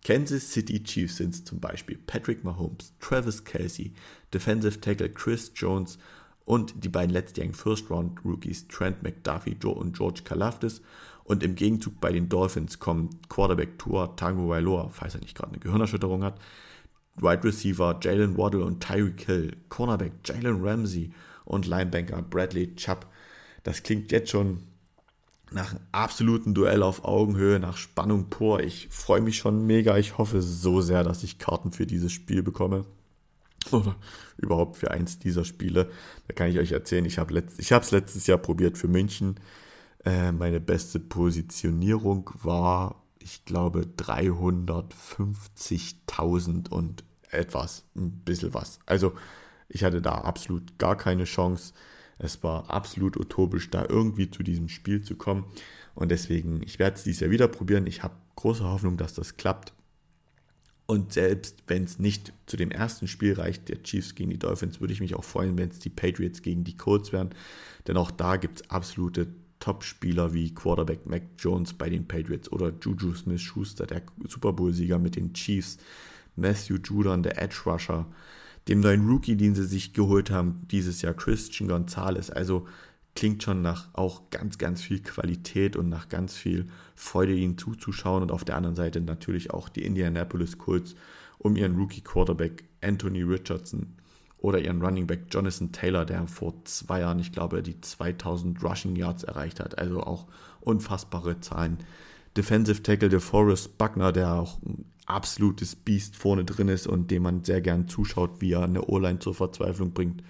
Kansas 0.03 0.53
City 0.53 0.83
Chiefs 0.83 1.19
sind 1.19 1.35
es 1.35 1.45
zum 1.45 1.61
Beispiel 1.61 1.99
Patrick 2.07 2.43
Mahomes, 2.43 2.93
Travis 3.01 3.45
Kelsey, 3.45 3.93
Defensive 4.33 4.81
Tackle 4.81 5.11
Chris 5.11 5.53
Jones 5.55 5.99
und 6.45 6.85
die 6.85 6.89
beiden 6.89 7.13
letztjährigen 7.13 7.55
First-Round-Rookies 7.55 8.69
Trent 8.69 9.03
McDuffie 9.03 9.57
und 9.65 9.97
George 9.97 10.23
Kalafdis. 10.25 10.83
Und 11.25 11.43
im 11.43 11.55
Gegenzug 11.55 12.01
bei 12.01 12.13
den 12.13 12.29
Dolphins 12.29 12.79
kommen 12.79 13.09
Quarterback 13.31 13.79
Tour 13.79 14.15
Tango 14.17 14.51
Wailoa, 14.51 14.91
falls 14.91 15.15
er 15.15 15.21
nicht 15.21 15.35
gerade 15.35 15.53
eine 15.53 15.61
Gehirnerschütterung 15.61 16.23
hat, 16.23 16.39
Wide 17.17 17.45
Receiver 17.45 17.99
Jalen 18.03 18.37
Waddle 18.37 18.65
und 18.65 18.83
Tyreek 18.83 19.23
Hill, 19.25 19.57
Cornerback 19.71 20.13
Jalen 20.25 20.63
Ramsey 20.63 21.13
und 21.45 21.67
Linebanker 21.67 22.21
Bradley 22.21 22.75
Chubb. 22.75 23.07
Das 23.63 23.83
klingt 23.83 24.13
jetzt 24.13 24.31
schon 24.31 24.59
nach 25.55 25.71
einem 25.71 25.81
absoluten 25.93 26.53
Duell 26.53 26.83
auf 26.83 27.05
Augenhöhe, 27.05 27.61
nach 27.61 27.77
Spannung 27.77 28.29
pur. 28.29 28.59
Ich 28.61 28.89
freue 28.91 29.21
mich 29.21 29.37
schon 29.39 29.65
mega. 29.67 29.97
Ich 29.97 30.19
hoffe 30.19 30.43
so 30.43 30.81
sehr, 30.81 31.05
dass 31.05 31.23
ich 31.23 31.39
Karten 31.39 31.71
für 31.73 31.87
dieses 31.87 32.11
Spiel 32.13 32.43
bekomme 32.43 32.85
oder 33.71 33.95
überhaupt 34.37 34.77
für 34.77 34.91
eins 34.91 35.21
dieser 35.21 35.45
Spiele. 35.45 35.93
Da 36.27 36.35
kann 36.35 36.51
ich 36.51 36.59
euch 36.59 36.73
erzählen, 36.73 37.05
ich 37.05 37.19
habe 37.19 37.39
es 37.39 37.61
letzt, 37.61 37.93
letztes 37.93 38.27
Jahr 38.27 38.39
probiert 38.39 38.77
für 38.77 38.89
München. 38.89 39.37
Äh, 40.05 40.33
meine 40.33 40.59
beste 40.61 40.99
Positionierung 40.99 42.31
war, 42.43 43.05
ich 43.21 43.45
glaube, 43.45 43.87
350.000 43.97 46.69
und 46.69 47.05
etwas, 47.31 47.85
ein 47.97 48.11
bisschen 48.11 48.55
was. 48.55 48.81
Also 48.87 49.13
ich 49.69 49.85
hatte 49.85 50.03
da 50.03 50.17
absolut 50.17 50.79
gar 50.79 50.97
keine 50.97 51.23
Chance. 51.25 51.75
Es 52.25 52.43
war 52.43 52.71
absolut 52.71 53.17
utopisch, 53.19 53.71
da 53.71 53.87
irgendwie 53.89 54.31
zu 54.31 54.43
diesem 54.43 54.69
Spiel 54.69 55.03
zu 55.03 55.15
kommen. 55.15 55.45
Und 55.95 56.11
deswegen, 56.11 56.63
ich 56.63 56.79
werde 56.79 56.97
es 56.97 57.05
dieses 57.05 57.21
Jahr 57.21 57.31
wieder 57.31 57.49
probieren. 57.49 57.87
Ich 57.87 58.03
habe 58.03 58.15
große 58.37 58.65
Hoffnung, 58.65 58.97
dass 58.97 59.15
das 59.15 59.37
klappt. 59.37 59.73
Und 60.87 61.13
selbst 61.13 61.63
wenn 61.67 61.85
es 61.85 61.99
nicht 61.99 62.33
zu 62.47 62.57
dem 62.57 62.71
ersten 62.71 63.09
Spiel 63.09 63.35
reicht, 63.35 63.69
der 63.69 63.83
Chiefs 63.83 64.15
gegen 64.15 64.31
die 64.31 64.39
Dolphins, 64.39 64.81
würde 64.81 64.93
ich 64.93 65.01
mich 65.01 65.15
auch 65.15 65.25
freuen, 65.25 65.57
wenn 65.57 65.71
es 65.71 65.79
die 65.79 65.91
Patriots 65.91 66.43
gegen 66.43 66.65
die 66.65 66.77
Colts 66.77 67.13
wären. 67.13 67.31
Denn 67.87 67.97
auch 67.97 68.11
da 68.11 68.37
gibt 68.37 68.61
es 68.61 68.71
absolute 68.71 69.29
Top-Spieler 69.61 70.35
wie 70.35 70.53
Quarterback 70.53 71.07
Mac 71.07 71.23
Jones 71.39 71.73
bei 71.73 71.89
den 71.89 72.07
Patriots 72.07 72.53
oder 72.53 72.73
Juju 72.83 73.15
Smith-Schuster, 73.15 73.87
der 73.87 74.03
Super 74.29 74.53
Bowl-Sieger 74.53 74.99
mit 74.99 75.17
den 75.17 75.33
Chiefs, 75.33 75.79
Matthew 76.37 76.77
Judon, 76.85 77.23
der 77.23 77.41
Edge 77.41 77.63
Rusher, 77.65 78.07
dem 78.69 78.81
neuen 78.81 79.09
Rookie, 79.09 79.37
den 79.37 79.55
sie 79.55 79.67
sich 79.67 79.93
geholt 79.93 80.31
haben, 80.31 80.63
dieses 80.71 81.03
Jahr 81.03 81.15
Christian 81.15 81.69
Gonzalez. 81.69 82.31
Also 82.31 82.67
klingt 83.15 83.43
schon 83.43 83.63
nach 83.63 83.89
auch 83.93 84.31
ganz, 84.31 84.59
ganz 84.59 84.83
viel 84.83 85.01
Qualität 85.01 85.77
und 85.77 85.89
nach 85.89 86.09
ganz 86.09 86.35
viel 86.37 86.69
Freude, 86.95 87.35
ihnen 87.35 87.59
zuzuschauen. 87.59 88.23
Und 88.23 88.33
auf 88.33 88.45
der 88.45 88.57
anderen 88.57 88.77
Seite 88.77 89.01
natürlich 89.01 89.53
auch 89.53 89.69
die 89.69 89.85
Indianapolis 89.85 90.59
Colts 90.59 90.95
um 91.39 91.57
ihren 91.57 91.77
Rookie 91.77 92.01
Quarterback 92.01 92.65
Anthony 92.81 93.23
Richardson 93.23 93.95
oder 94.39 94.59
ihren 94.61 94.83
Running 94.83 95.07
Back 95.07 95.27
Jonathan 95.31 95.73
Taylor, 95.73 96.05
der 96.05 96.27
vor 96.27 96.55
zwei 96.65 97.01
Jahren, 97.01 97.19
ich 97.19 97.33
glaube, 97.33 97.63
die 97.63 97.81
2000 97.81 98.63
Rushing 98.63 98.97
Yards 98.97 99.23
erreicht 99.23 99.61
hat. 99.61 99.79
Also 99.79 100.03
auch 100.03 100.27
unfassbare 100.61 101.41
Zahlen. 101.41 101.79
Defensive 102.37 102.83
Tackle 102.83 103.09
DeForest 103.09 103.79
Buckner, 103.79 104.13
der 104.13 104.35
auch 104.35 104.59
absolutes 105.07 105.77
Biest 105.77 106.17
vorne 106.17 106.45
drin 106.45 106.69
ist 106.69 106.87
und 106.87 107.11
dem 107.11 107.23
man 107.25 107.45
sehr 107.45 107.61
gern 107.61 107.89
zuschaut, 107.89 108.41
wie 108.41 108.53
er 108.53 108.63
eine 108.63 108.87
O-Line 108.87 109.19
zur 109.19 109.35
Verzweiflung 109.35 109.93
bringt. 109.93 110.23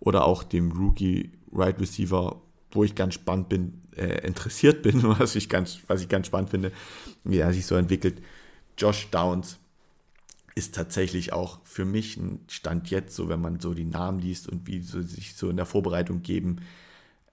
Oder 0.00 0.24
auch 0.24 0.42
dem 0.42 0.72
Rookie 0.72 1.32
Right 1.52 1.78
Receiver, 1.80 2.40
wo 2.72 2.84
ich 2.84 2.94
ganz 2.94 3.14
spannend 3.14 3.48
bin, 3.48 3.82
äh, 3.96 4.26
interessiert 4.26 4.82
bin, 4.82 5.02
was 5.18 5.36
ich, 5.36 5.48
ganz, 5.48 5.80
was 5.86 6.00
ich 6.02 6.08
ganz 6.08 6.26
spannend 6.26 6.50
finde, 6.50 6.72
wie 7.24 7.38
er 7.38 7.52
sich 7.52 7.66
so 7.66 7.76
entwickelt. 7.76 8.22
Josh 8.78 9.08
Downs 9.10 9.58
ist 10.54 10.74
tatsächlich 10.74 11.32
auch 11.32 11.60
für 11.64 11.84
mich 11.84 12.16
ein 12.16 12.40
Stand 12.48 12.90
jetzt, 12.90 13.14
so 13.14 13.28
wenn 13.28 13.40
man 13.40 13.60
so 13.60 13.74
die 13.74 13.84
Namen 13.84 14.18
liest 14.18 14.48
und 14.48 14.66
wie 14.66 14.80
sie 14.80 15.02
sich 15.02 15.34
so 15.34 15.48
in 15.48 15.56
der 15.56 15.66
Vorbereitung 15.66 16.22
geben, 16.22 16.56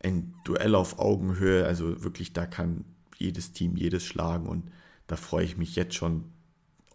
ein 0.04 0.34
Duell 0.44 0.76
auf 0.76 1.00
Augenhöhe. 1.00 1.66
Also 1.66 2.04
wirklich, 2.04 2.34
da 2.34 2.46
kann 2.46 2.86
jedes 3.18 3.52
Team 3.52 3.76
jedes 3.76 4.06
schlagen 4.06 4.48
und 4.48 4.70
da 5.08 5.16
freue 5.16 5.46
ich 5.46 5.58
mich 5.58 5.76
jetzt 5.76 5.96
schon, 5.96 6.26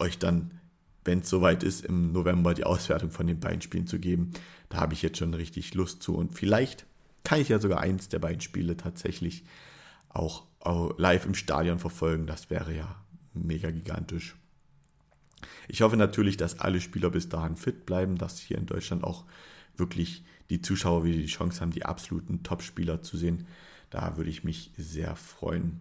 euch 0.03 0.19
dann, 0.19 0.61
wenn 1.05 1.21
es 1.21 1.31
soweit 1.31 1.63
ist, 1.63 1.85
im 1.85 2.13
November 2.13 2.55
die 2.55 2.65
Auswertung 2.65 3.11
von 3.11 3.27
den 3.27 3.41
beiden 3.41 3.63
Spielen 3.63 3.87
zu 3.87 3.99
geben. 3.99 4.33
Da 4.69 4.79
habe 4.79 4.95
ich 4.95 5.03
jetzt 5.03 5.19
schon 5.19 5.35
richtig 5.35 5.75
Lust 5.75 6.03
zu 6.03 6.15
und 6.15 6.35
vielleicht 6.35 6.87
kann 7.25 7.41
ich 7.41 7.49
ja 7.49 7.59
sogar 7.59 7.81
eins 7.81 8.09
der 8.09 8.19
beiden 8.19 8.41
Spiele 8.41 8.77
tatsächlich 8.77 9.45
auch 10.09 10.45
live 10.99 11.27
im 11.27 11.35
Stadion 11.35 11.79
verfolgen. 11.79 12.27
Das 12.27 12.51
wäre 12.51 12.75
ja 12.75 12.97
mega 13.33 13.71
gigantisch. 13.71 14.37
Ich 15.69 15.83
hoffe 15.83 15.97
natürlich, 15.97 16.37
dass 16.37 16.61
alle 16.61 16.81
Spieler 16.81 17.11
bis 17.11 17.29
dahin 17.29 17.57
fit 17.57 17.87
bleiben, 17.87 18.17
dass 18.17 18.39
hier 18.39 18.59
in 18.59 18.67
Deutschland 18.67 19.05
auch 19.05 19.25
wirklich 19.77 20.25
die 20.51 20.61
Zuschauer 20.61 21.05
wieder 21.05 21.17
die 21.17 21.27
Chance 21.27 21.61
haben, 21.61 21.73
die 21.73 21.85
absoluten 21.85 22.43
Top-Spieler 22.43 23.03
zu 23.03 23.17
sehen. 23.17 23.47
Da 23.91 24.17
würde 24.17 24.31
ich 24.31 24.45
mich 24.45 24.73
sehr 24.77 25.17
freuen. 25.17 25.81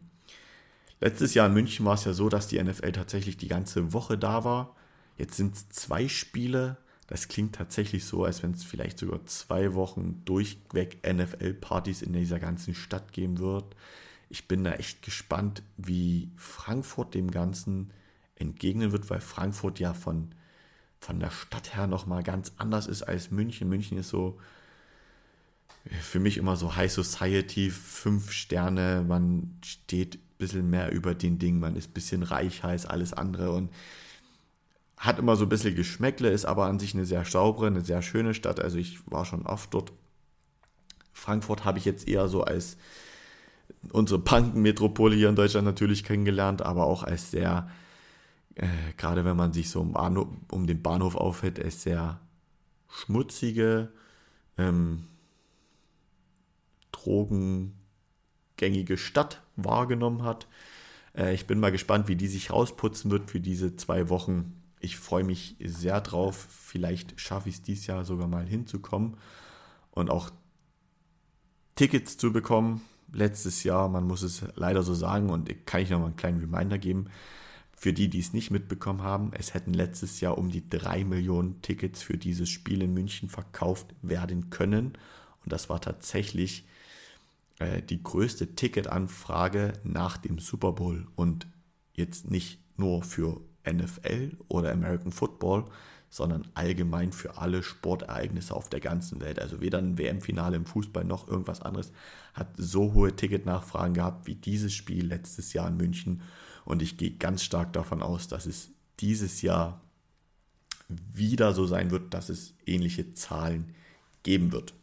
Letztes 1.02 1.34
Jahr 1.34 1.48
in 1.48 1.54
München 1.54 1.84
war 1.84 1.96
es 1.96 2.06
ja 2.06 2.14
so, 2.14 2.30
dass 2.30 2.48
die 2.48 2.62
NFL 2.62 2.92
tatsächlich 2.92 3.36
die 3.36 3.48
ganze 3.48 3.92
Woche 3.92 4.20
da 4.20 4.44
war. 4.44 4.76
Jetzt 5.18 5.36
sind 5.36 5.56
es 5.56 5.70
zwei 5.70 6.08
Spiele 6.08 6.78
Das 7.08 7.28
klingt 7.28 7.56
tatsächlich 7.56 8.06
so, 8.06 8.24
als 8.24 8.42
wenn 8.42 8.52
es 8.52 8.64
vielleicht 8.64 9.00
sogar 9.00 9.26
zwei 9.26 9.74
Wochen 9.74 10.22
durchweg 10.24 11.00
NFL-Partys 11.06 12.04
in 12.04 12.14
dieser 12.14 12.40
ganzen 12.40 12.74
Stadt 12.74 13.12
geben 13.12 13.40
wird. 13.40 13.76
Ich 14.30 14.48
bin 14.48 14.64
da 14.64 14.74
echt 14.74 15.02
gespannt, 15.02 15.62
wie 15.76 16.32
Frankfurt 16.38 17.16
dem 17.16 17.32
Ganzen 17.32 17.92
entgegnen 18.36 18.94
wird, 18.94 19.10
weil 19.10 19.20
Frankfurt 19.20 19.80
ja 19.80 19.94
von, 19.94 20.30
von 21.00 21.20
der 21.20 21.32
Stadt 21.32 21.76
her 21.76 21.88
nochmal 21.88 22.24
ganz 22.24 22.54
anders 22.58 22.88
ist 22.88 23.04
als 23.04 23.30
München. 23.30 23.68
München 23.68 23.98
ist 23.98 24.10
so 24.10 24.40
für 26.02 26.20
mich 26.20 26.38
immer 26.38 26.56
so 26.56 26.76
High 26.76 26.92
Society, 26.92 27.72
fünf 27.72 28.32
Sterne, 28.32 29.04
man 29.06 29.58
steht 29.66 30.20
bisschen 30.42 30.70
mehr 30.70 30.92
über 30.92 31.16
den 31.16 31.40
Ding, 31.40 31.60
man 31.60 31.76
ist 31.76 31.92
ein 31.92 31.94
bisschen 31.94 32.24
reicher 32.24 32.68
als 32.68 32.86
alles 32.86 33.14
andere 33.14 33.52
und 33.52 33.70
hat 34.98 35.18
immer 35.18 35.36
so 35.36 35.46
ein 35.46 35.50
bisschen 35.50 35.76
Geschmäckle, 35.76 36.30
ist 36.30 36.46
aber 36.46 36.66
an 36.66 36.78
sich 36.78 36.94
eine 36.94 37.06
sehr 37.06 37.26
saubere, 37.26 37.68
eine 37.68 37.82
sehr 37.82 38.02
schöne 38.02 38.34
Stadt. 38.34 38.60
Also 38.60 38.78
ich 38.78 39.00
war 39.10 39.26
schon 39.26 39.46
oft 39.48 39.74
dort. 39.74 39.92
Frankfurt 41.14 41.66
habe 41.66 41.80
ich 41.80 41.86
jetzt 41.86 42.08
eher 42.08 42.28
so 42.28 42.44
als 42.44 42.78
unsere 43.92 44.20
Punkenmetropole 44.20 45.16
hier 45.16 45.30
in 45.30 45.36
Deutschland 45.36 45.66
natürlich 45.66 46.04
kennengelernt, 46.04 46.62
aber 46.62 46.86
auch 46.86 47.04
als 47.04 47.32
sehr, 47.32 47.70
äh, 48.56 48.68
gerade 48.98 49.26
wenn 49.26 49.36
man 49.36 49.54
sich 49.54 49.72
so 49.72 49.82
um, 49.82 49.94
Bahnhof, 49.94 50.28
um 50.52 50.68
den 50.68 50.84
Bahnhof 50.84 51.16
aufhält, 51.16 51.60
als 51.60 51.82
sehr 51.82 52.20
schmutzige, 52.90 53.92
ähm, 54.58 55.06
drogengängige 58.62 58.98
Stadt 58.98 59.42
wahrgenommen 59.56 60.24
hat. 60.24 60.48
Äh, 61.16 61.34
ich 61.34 61.48
bin 61.48 61.60
mal 61.60 61.72
gespannt, 61.72 62.08
wie 62.08 62.16
die 62.16 62.28
sich 62.28 62.52
rausputzen 62.52 63.12
wird 63.12 63.30
für 63.30 63.40
diese 63.40 63.76
zwei 63.76 64.10
Wochen 64.10 64.58
ich 64.84 64.98
freue 64.98 65.24
mich 65.24 65.56
sehr 65.64 66.02
drauf. 66.02 66.48
Vielleicht 66.50 67.20
schaffe 67.22 67.50
ich 67.50 67.56
es 67.56 67.62
dieses 67.62 67.86
Jahr 67.86 68.04
sogar 68.04 68.28
mal 68.28 68.48
hinzukommen 68.48 69.16
und 69.92 70.10
auch 70.10 70.32
Tickets 71.76 72.18
zu 72.18 72.34
bekommen. 72.34 72.82
Letztes 73.14 73.64
Jahr, 73.64 73.90
man 73.90 74.08
muss 74.08 74.24
es 74.24 74.44
leider 74.56 74.82
so 74.82 74.96
sagen, 74.96 75.30
und 75.30 75.68
kann 75.68 75.82
ich 75.82 75.92
noch 75.92 76.00
mal 76.00 76.08
einen 76.08 76.16
kleinen 76.16 76.40
Reminder 76.40 76.80
geben. 76.80 77.12
Für 77.78 77.94
die, 77.94 78.10
die 78.10 78.20
es 78.20 78.34
nicht 78.34 78.50
mitbekommen 78.50 79.04
haben, 79.04 79.32
es 79.34 79.54
hätten 79.54 79.76
letztes 79.76 80.20
Jahr 80.20 80.38
um 80.40 80.50
die 80.50 80.68
drei 80.68 81.04
Millionen 81.04 81.62
Tickets 81.62 82.02
für 82.02 82.18
dieses 82.18 82.50
Spiel 82.50 82.82
in 82.82 82.96
München 82.96 83.30
verkauft 83.30 83.94
werden 84.02 84.50
können. 84.50 84.98
Und 85.44 85.52
das 85.52 85.70
war 85.70 85.80
tatsächlich 85.80 86.66
äh, 87.62 87.82
die 87.84 88.02
größte 88.02 88.56
Ticketanfrage 88.56 89.74
nach 89.84 90.18
dem 90.18 90.40
Super 90.40 90.72
Bowl. 90.72 91.08
Und 91.16 91.48
jetzt 91.94 92.30
nicht 92.30 92.60
nur 92.78 93.04
für 93.04 93.42
NFL 93.70 94.38
oder 94.48 94.72
American 94.72 95.12
Football, 95.12 95.66
sondern 96.10 96.48
allgemein 96.56 97.14
für 97.14 97.38
alle 97.38 97.62
Sportereignisse 97.62 98.54
auf 98.54 98.68
der 98.68 98.80
ganzen 98.80 99.22
Welt. 99.22 99.40
Also 99.40 99.62
weder 99.62 99.78
ein 99.78 99.98
WM-Finale 99.98 100.58
im 100.58 100.66
Fußball 100.66 101.06
noch 101.06 101.28
irgendwas 101.28 101.62
anderes 101.62 101.92
hat 102.34 102.48
so 102.58 102.94
hohe 102.94 103.16
Ticketnachfragen 103.16 103.94
gehabt 103.94 104.26
wie 104.26 104.36
dieses 104.36 104.74
Spiel 104.74 105.06
letztes 105.06 105.54
Jahr 105.54 105.68
in 105.68 105.78
München. 105.78 106.22
Und 106.66 106.82
ich 106.82 106.98
gehe 106.98 107.12
ganz 107.12 107.44
stark 107.44 107.74
davon 107.74 108.02
aus, 108.02 108.28
dass 108.28 108.46
es 108.46 108.72
dieses 109.00 109.42
Jahr 109.42 109.82
wieder 110.90 111.54
so 111.54 111.66
sein 111.66 111.92
wird, 111.92 112.14
dass 112.14 112.30
es 112.30 112.56
ähnliche 112.66 113.14
Zahlen 113.14 113.76
geben 114.24 114.52
wird. 114.52 114.74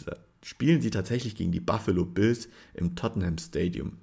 spielen 0.43 0.81
sie 0.81 0.91
tatsächlich 0.91 1.33
gegen 1.33 1.51
die 1.51 1.59
Buffalo 1.59 2.05
Bills 2.05 2.49
im 2.75 2.95
Tottenham 2.95 3.39
Stadium. 3.39 3.97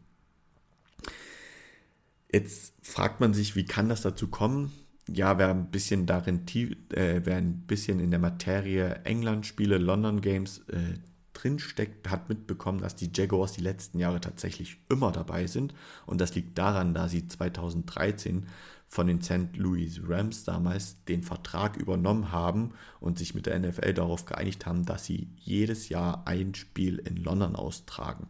Jetzt 2.32 2.74
fragt 2.82 3.20
man 3.20 3.32
sich, 3.32 3.54
wie 3.54 3.64
kann 3.64 3.88
das 3.88 4.02
dazu 4.02 4.26
kommen? 4.26 4.72
Ja, 5.08 5.38
wer 5.38 5.50
ein 5.50 5.70
bisschen 5.70 6.06
darin 6.06 6.46
äh, 6.90 7.20
wer 7.22 7.36
ein 7.36 7.60
bisschen 7.60 8.00
in 8.00 8.10
der 8.10 8.18
Materie 8.18 9.02
England-Spiele, 9.04 9.78
London 9.78 10.20
Games 10.20 10.64
äh, 10.68 10.94
drinsteckt, 11.36 12.08
hat 12.10 12.28
mitbekommen, 12.28 12.80
dass 12.80 12.96
die 12.96 13.10
Jaguars 13.14 13.52
die 13.52 13.62
letzten 13.62 13.98
Jahre 13.98 14.20
tatsächlich 14.20 14.78
immer 14.88 15.12
dabei 15.12 15.46
sind. 15.46 15.74
Und 16.06 16.20
das 16.20 16.34
liegt 16.34 16.56
daran, 16.58 16.94
da 16.94 17.08
sie 17.08 17.28
2013 17.28 18.46
von 18.88 19.06
den 19.06 19.20
St. 19.20 19.56
Louis 19.56 20.00
Rams 20.06 20.44
damals 20.44 21.02
den 21.04 21.22
Vertrag 21.22 21.76
übernommen 21.76 22.32
haben 22.32 22.72
und 23.00 23.18
sich 23.18 23.34
mit 23.34 23.46
der 23.46 23.58
NFL 23.58 23.94
darauf 23.94 24.24
geeinigt 24.24 24.66
haben, 24.66 24.84
dass 24.84 25.04
sie 25.04 25.28
jedes 25.36 25.88
Jahr 25.88 26.22
ein 26.26 26.54
Spiel 26.54 26.98
in 26.98 27.16
London 27.16 27.56
austragen. 27.56 28.28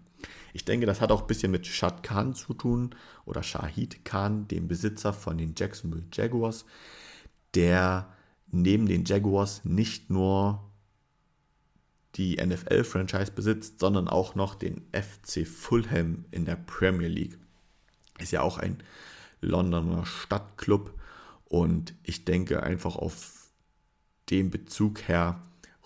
Ich 0.53 0.65
denke, 0.65 0.87
das 0.87 1.01
hat 1.01 1.13
auch 1.13 1.23
ein 1.23 1.27
bisschen 1.27 1.53
mit 1.53 1.67
Shad 1.67 2.03
Khan 2.03 2.35
zu 2.35 2.55
tun 2.55 2.95
oder 3.27 3.43
Shahid 3.43 4.05
Khan, 4.05 4.49
dem 4.49 4.69
Besitzer 4.69 5.13
von 5.13 5.37
den 5.37 5.55
Jacksonville 5.57 6.07
Jaguars, 6.13 6.65
der 7.55 8.09
neben 8.51 8.87
den 8.87 9.05
Jaguars 9.05 9.65
nicht 9.65 10.11
nur 10.11 10.66
die 12.17 12.37
NFL-Franchise 12.37 13.33
besitzt, 13.33 13.81
sondern 13.81 14.09
auch 14.09 14.35
noch 14.35 14.55
den 14.55 14.83
FC 14.93 15.47
Fulham 15.47 16.25
in 16.31 16.45
der 16.45 16.57
Premier 16.57 17.09
League. 17.09 17.39
Ist 18.19 18.33
ja 18.33 18.43
auch 18.43 18.59
ein 18.59 18.79
Londoner 19.41 20.07
Stadtclub 20.07 20.95
und 21.45 21.95
ich 22.03 22.25
denke 22.25 22.63
einfach 22.63 22.97
auf 22.97 23.51
den 24.31 24.51
Bezug 24.51 25.07
her 25.09 25.43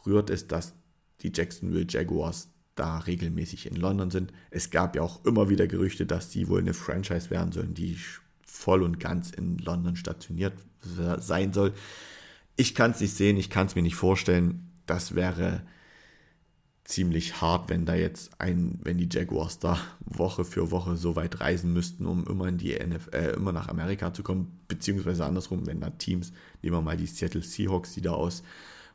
rührt 0.06 0.30
es, 0.30 0.49
dass 0.49 0.75
die 1.20 1.32
Jacksonville 1.34 1.87
Jaguars 1.88 2.49
da 2.75 2.99
regelmäßig 2.99 3.66
in 3.66 3.76
London 3.76 4.10
sind. 4.10 4.32
Es 4.50 4.70
gab 4.70 4.96
ja 4.96 5.02
auch 5.02 5.25
immer 5.25 5.50
wieder 5.50 5.66
Gerüchte, 5.66 6.06
dass 6.06 6.30
die 6.30 6.49
wohl 6.49 6.60
eine 6.60 6.72
Franchise 6.72 7.28
werden 7.30 7.52
sollen, 7.52 7.75
die 7.75 7.99
voll 8.46 8.82
und 8.82 8.99
ganz 8.99 9.30
in 9.30 9.58
London 9.58 9.96
stationiert 9.96 10.54
sein 11.18 11.52
soll. 11.52 11.75
Ich 12.56 12.75
kann 12.75 12.92
es 12.92 13.00
nicht 13.00 13.14
sehen, 13.14 13.37
ich 13.37 13.50
kann 13.50 13.66
es 13.66 13.75
mir 13.75 13.82
nicht 13.82 13.96
vorstellen. 13.96 14.70
Das 14.87 15.14
wäre 15.14 15.62
ziemlich 16.90 17.40
hart, 17.40 17.70
wenn 17.70 17.87
da 17.87 17.94
jetzt 17.94 18.32
ein, 18.38 18.78
wenn 18.82 18.99
die 18.99 19.09
Jaguars 19.11 19.59
da 19.59 19.78
Woche 20.00 20.44
für 20.44 20.70
Woche 20.70 20.97
so 20.97 21.16
weit 21.16 21.40
reisen 21.40 21.73
müssten, 21.73 22.04
um 22.04 22.26
immer 22.26 22.49
in 22.49 22.59
die 22.59 22.75
NFL, 22.75 23.14
äh, 23.14 23.30
immer 23.32 23.52
nach 23.52 23.68
Amerika 23.68 24.12
zu 24.12 24.23
kommen, 24.23 24.59
beziehungsweise 24.68 25.25
andersrum, 25.25 25.66
wenn 25.66 25.80
da 25.80 25.90
Teams, 25.90 26.32
nehmen 26.62 26.76
wir 26.76 26.82
mal 26.82 26.97
die 26.97 27.06
Seattle 27.06 27.42
Seahawks, 27.42 27.94
die 27.94 28.02
da 28.02 28.12
aus 28.12 28.42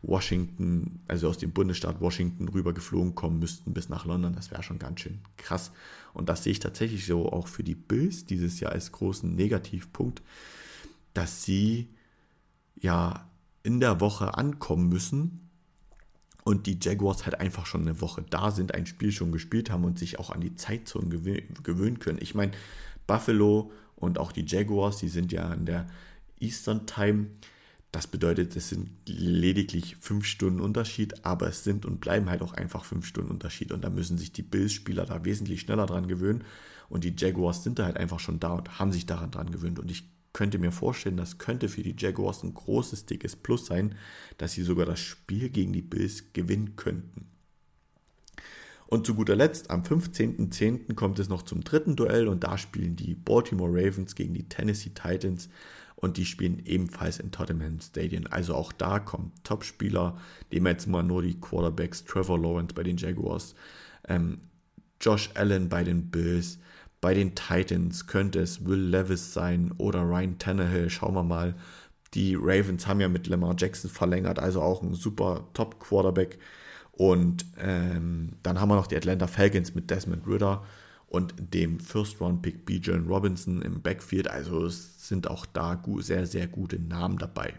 Washington, 0.02 1.00
also 1.08 1.30
aus 1.30 1.38
dem 1.38 1.52
Bundesstaat 1.52 2.02
Washington 2.02 2.50
rüber 2.50 2.74
geflogen 2.74 3.16
kommen 3.16 3.40
müssten 3.40 3.74
bis 3.74 3.90
nach 3.90 4.06
London. 4.06 4.36
Das 4.36 4.52
wäre 4.52 4.62
schon 4.62 4.78
ganz 4.78 5.00
schön 5.00 5.20
krass. 5.38 5.72
Und 6.14 6.30
das 6.30 6.44
sehe 6.44 6.52
ich 6.52 6.60
tatsächlich 6.60 7.06
so 7.06 7.32
auch 7.32 7.48
für 7.48 7.64
die 7.64 7.76
Bills 7.76 8.26
dieses 8.26 8.60
Jahr 8.60 8.74
als 8.74 8.92
großen 8.92 9.34
Negativpunkt, 9.34 10.22
dass 11.14 11.44
sie 11.44 11.90
ja 12.76 13.28
in 13.64 13.80
der 13.80 14.00
Woche 14.00 14.38
ankommen 14.38 14.90
müssen 14.90 15.45
und 16.46 16.68
die 16.68 16.80
Jaguars 16.82 17.26
halt 17.26 17.42
einfach 17.42 17.66
schon 17.66 17.82
eine 17.82 18.00
Woche 18.00 18.24
da 18.30 18.52
sind, 18.52 18.74
ein 18.74 18.86
Spiel 18.86 19.12
schon 19.12 19.34
gespielt 19.34 19.70
haben 19.70 19.84
und 19.84 20.00
sich 20.00 20.20
auch 20.20 20.30
an 20.30 20.40
die 20.40 20.56
Zeitzone 20.56 21.08
gewöhnen 21.10 22.00
können. 22.00 22.20
Ich 22.22 22.36
meine, 22.36 22.54
Buffalo 23.08 23.72
und 23.98 24.18
auch 24.18 24.32
die 24.32 24.46
Jaguars, 24.48 24.98
die 24.98 25.10
sind 25.10 25.34
ja 25.34 25.54
in 25.54 25.66
der 25.66 25.88
Eastern 26.40 26.86
Time 26.88 27.28
das 27.96 28.08
bedeutet, 28.08 28.54
es 28.58 28.68
sind 28.68 28.90
lediglich 29.06 29.96
fünf 30.02 30.26
Stunden 30.26 30.60
Unterschied, 30.60 31.26
aber 31.26 31.48
es 31.48 31.64
sind 31.64 31.86
und 31.86 32.02
bleiben 32.02 32.30
halt 32.30 32.42
auch 32.42 32.52
einfach 32.52 32.84
fünf 32.84 33.06
Stunden 33.06 33.32
Unterschied. 33.32 33.72
Und 33.72 33.86
da 33.86 33.90
müssen 33.90 34.18
sich 34.18 34.34
die 34.34 34.44
Bills-Spieler 34.44 35.06
da 35.06 35.24
wesentlich 35.24 35.62
schneller 35.62 35.86
dran 35.86 36.10
gewöhnen. 36.10 36.44
Und 36.90 37.06
die 37.06 37.16
Jaguars 37.18 37.64
sind 37.64 37.80
da 37.80 37.86
halt 37.86 37.96
einfach 37.96 38.20
schon 38.20 38.42
da 38.42 38.52
und 38.52 38.80
haben 38.80 38.92
sich 38.92 39.06
daran 39.06 39.32
dran 39.32 39.50
gewöhnt. 39.50 39.80
Und 39.80 39.90
ich 39.90 40.10
könnte 40.36 40.60
mir 40.60 40.74
vorstellen, 40.74 41.16
das 41.16 41.38
könnte 41.38 41.70
für 41.70 41.82
die 41.82 41.96
Jaguars 41.98 42.44
ein 42.44 42.54
großes, 42.54 43.06
dickes 43.06 43.38
Plus 43.38 43.68
sein, 43.68 43.96
dass 44.38 44.52
sie 44.52 44.64
sogar 44.64 44.86
das 44.86 45.00
Spiel 45.00 45.50
gegen 45.50 45.72
die 45.72 45.82
Bills 45.82 46.34
gewinnen 46.34 46.76
könnten. 46.76 47.28
Und 48.88 49.06
zu 49.06 49.16
guter 49.16 49.38
Letzt, 49.38 49.72
am 49.72 49.84
15.10. 49.84 50.94
kommt 50.94 51.20
es 51.20 51.30
noch 51.30 51.44
zum 51.44 51.64
dritten 51.64 51.96
Duell 51.96 52.28
und 52.28 52.44
da 52.44 52.58
spielen 52.58 52.98
die 52.98 53.16
Baltimore 53.16 53.72
Ravens 53.72 54.14
gegen 54.14 54.34
die 54.34 54.50
Tennessee 54.50 54.92
Titans 54.94 55.48
und 55.96 56.18
die 56.18 56.26
spielen 56.26 56.62
ebenfalls 56.66 57.20
in 57.20 57.32
Tottenham 57.32 57.80
Stadium. 57.80 58.26
Also 58.30 58.56
auch 58.56 58.74
da 58.74 59.00
kommen 59.00 59.32
Top-Spieler, 59.44 60.18
nehmen 60.52 60.68
jetzt 60.68 60.88
mal 60.88 61.02
nur 61.02 61.22
die 61.22 61.40
Quarterbacks, 61.40 62.04
Trevor 62.04 62.38
Lawrence 62.38 62.76
bei 62.76 62.84
den 62.84 62.98
Jaguars, 62.98 63.56
ähm, 64.10 64.42
Josh 65.00 65.30
Allen 65.36 65.70
bei 65.70 65.86
den 65.86 66.12
Bills, 66.12 66.60
Bei 67.06 67.14
den 67.14 67.36
Titans 67.36 68.08
könnte 68.08 68.40
es 68.40 68.66
Will 68.66 68.80
Levis 68.80 69.32
sein 69.32 69.72
oder 69.78 70.02
Ryan 70.02 70.40
Tannehill. 70.40 70.90
Schauen 70.90 71.14
wir 71.14 71.22
mal. 71.22 71.54
Die 72.16 72.34
Ravens 72.34 72.88
haben 72.88 73.00
ja 73.00 73.08
mit 73.08 73.28
Lamar 73.28 73.54
Jackson 73.56 73.92
verlängert, 73.92 74.40
also 74.40 74.60
auch 74.64 74.82
ein 74.82 74.96
super 74.96 75.48
Top-Quarterback. 75.54 76.40
Und 76.94 77.46
ähm, 77.60 78.38
dann 78.42 78.60
haben 78.60 78.70
wir 78.70 78.76
noch 78.76 78.88
die 78.88 78.98
Atlanta 78.98 79.28
Falcons 79.28 79.76
mit 79.76 79.92
Desmond 79.92 80.26
Ritter 80.26 80.66
und 81.06 81.36
dem 81.38 81.80
First-Round-Pick 81.80 82.66
B. 82.66 82.78
John 82.78 83.06
Robinson 83.06 83.62
im 83.62 83.84
Backfield. 83.84 84.28
Also 84.28 84.66
es 84.66 85.08
sind 85.08 85.30
auch 85.30 85.46
da 85.46 85.80
sehr, 86.00 86.26
sehr 86.26 86.48
gute 86.48 86.80
Namen 86.80 87.20
dabei. 87.20 87.54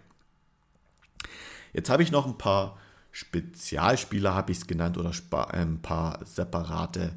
Jetzt 1.72 1.88
habe 1.88 2.02
ich 2.02 2.10
noch 2.10 2.26
ein 2.26 2.36
paar 2.36 2.78
Spezialspieler, 3.12 4.34
habe 4.34 4.50
ich 4.50 4.58
es 4.58 4.66
genannt, 4.66 4.98
oder 4.98 5.12
äh, 5.52 5.58
ein 5.58 5.82
paar 5.82 6.26
separate 6.26 7.12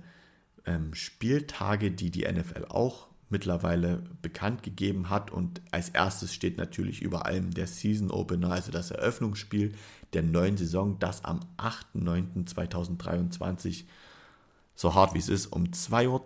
ähm, 0.65 0.93
Spieltage, 0.93 1.91
die 1.91 2.11
die 2.11 2.31
NFL 2.31 2.65
auch 2.69 3.09
mittlerweile 3.29 4.03
bekannt 4.21 4.63
gegeben 4.63 5.09
hat. 5.09 5.31
Und 5.31 5.61
als 5.71 5.89
erstes 5.89 6.33
steht 6.33 6.57
natürlich 6.57 7.01
über 7.01 7.25
allem 7.25 7.51
der 7.51 7.67
Season 7.67 8.11
Opener, 8.11 8.51
also 8.51 8.71
das 8.71 8.91
Eröffnungsspiel 8.91 9.73
der 10.13 10.23
neuen 10.23 10.57
Saison, 10.57 10.97
das 10.99 11.23
am 11.23 11.39
8.9.2023, 11.57 13.85
so 14.75 14.95
hart 14.95 15.13
wie 15.13 15.19
es 15.19 15.29
ist, 15.29 15.45
um 15.47 15.65
2.20 15.65 16.07
Uhr 16.07 16.25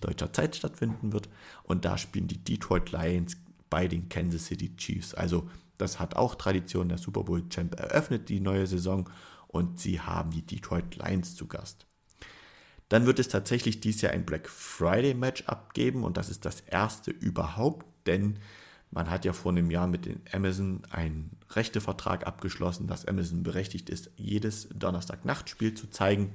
deutscher 0.00 0.32
Zeit 0.32 0.56
stattfinden 0.56 1.12
wird. 1.12 1.28
Und 1.62 1.84
da 1.84 1.98
spielen 1.98 2.28
die 2.28 2.42
Detroit 2.42 2.92
Lions 2.92 3.36
bei 3.68 3.86
den 3.86 4.08
Kansas 4.08 4.46
City 4.46 4.74
Chiefs. 4.76 5.12
Also 5.14 5.48
das 5.78 6.00
hat 6.00 6.16
auch 6.16 6.34
Tradition. 6.34 6.88
Der 6.88 6.98
Super 6.98 7.22
Bowl 7.22 7.48
Champ 7.48 7.78
eröffnet 7.78 8.28
die 8.28 8.40
neue 8.40 8.66
Saison 8.66 9.08
und 9.46 9.78
sie 9.80 10.00
haben 10.00 10.30
die 10.30 10.44
Detroit 10.44 10.96
Lions 10.96 11.36
zu 11.36 11.46
Gast. 11.46 11.86
Dann 12.90 13.06
wird 13.06 13.20
es 13.20 13.28
tatsächlich 13.28 13.80
dieses 13.80 14.02
Jahr 14.02 14.12
ein 14.12 14.26
Black 14.26 14.48
Friday 14.48 15.14
Match 15.14 15.44
abgeben 15.44 16.02
und 16.02 16.16
das 16.16 16.28
ist 16.28 16.44
das 16.44 16.60
erste 16.62 17.12
überhaupt, 17.12 17.86
denn 18.06 18.40
man 18.90 19.08
hat 19.08 19.24
ja 19.24 19.32
vor 19.32 19.52
einem 19.52 19.70
Jahr 19.70 19.86
mit 19.86 20.06
den 20.06 20.20
Amazon 20.32 20.82
einen 20.90 21.30
Rechtevertrag 21.50 22.26
abgeschlossen, 22.26 22.88
dass 22.88 23.06
Amazon 23.06 23.44
berechtigt 23.44 23.88
ist, 23.90 24.10
jedes 24.16 24.68
Donnerstag-Nachtspiel 24.74 25.74
zu 25.74 25.88
zeigen. 25.88 26.32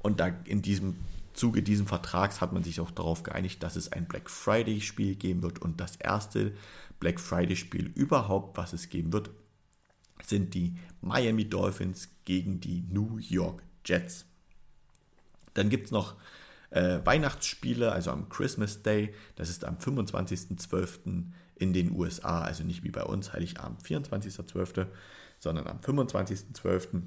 Und 0.00 0.18
da 0.18 0.26
in 0.44 0.62
diesem 0.62 0.96
Zuge 1.32 1.62
dieses 1.62 1.86
Vertrags 1.86 2.40
hat 2.40 2.52
man 2.52 2.64
sich 2.64 2.80
auch 2.80 2.90
darauf 2.90 3.22
geeinigt, 3.22 3.62
dass 3.62 3.76
es 3.76 3.92
ein 3.92 4.08
Black 4.08 4.28
Friday-Spiel 4.28 5.14
geben 5.14 5.44
wird. 5.44 5.60
Und 5.60 5.80
das 5.80 5.94
erste 5.94 6.52
Black 6.98 7.20
Friday-Spiel 7.20 7.92
überhaupt, 7.94 8.58
was 8.58 8.72
es 8.72 8.88
geben 8.88 9.12
wird, 9.12 9.30
sind 10.26 10.54
die 10.54 10.74
Miami 11.00 11.48
Dolphins 11.48 12.08
gegen 12.24 12.58
die 12.58 12.82
New 12.90 13.18
York 13.18 13.62
Jets. 13.84 14.26
Dann 15.54 15.68
gibt 15.68 15.86
es 15.86 15.92
noch 15.92 16.16
äh, 16.70 17.00
Weihnachtsspiele, 17.04 17.92
also 17.92 18.10
am 18.10 18.28
Christmas 18.28 18.82
Day. 18.82 19.14
Das 19.36 19.48
ist 19.48 19.64
am 19.64 19.76
25.12. 19.76 21.24
in 21.56 21.72
den 21.72 21.92
USA, 21.92 22.42
also 22.42 22.64
nicht 22.64 22.84
wie 22.84 22.90
bei 22.90 23.02
uns, 23.02 23.32
Heiligabend 23.32 23.82
24.12., 23.82 24.86
sondern 25.38 25.66
am 25.66 25.78
25.12. 25.78 27.02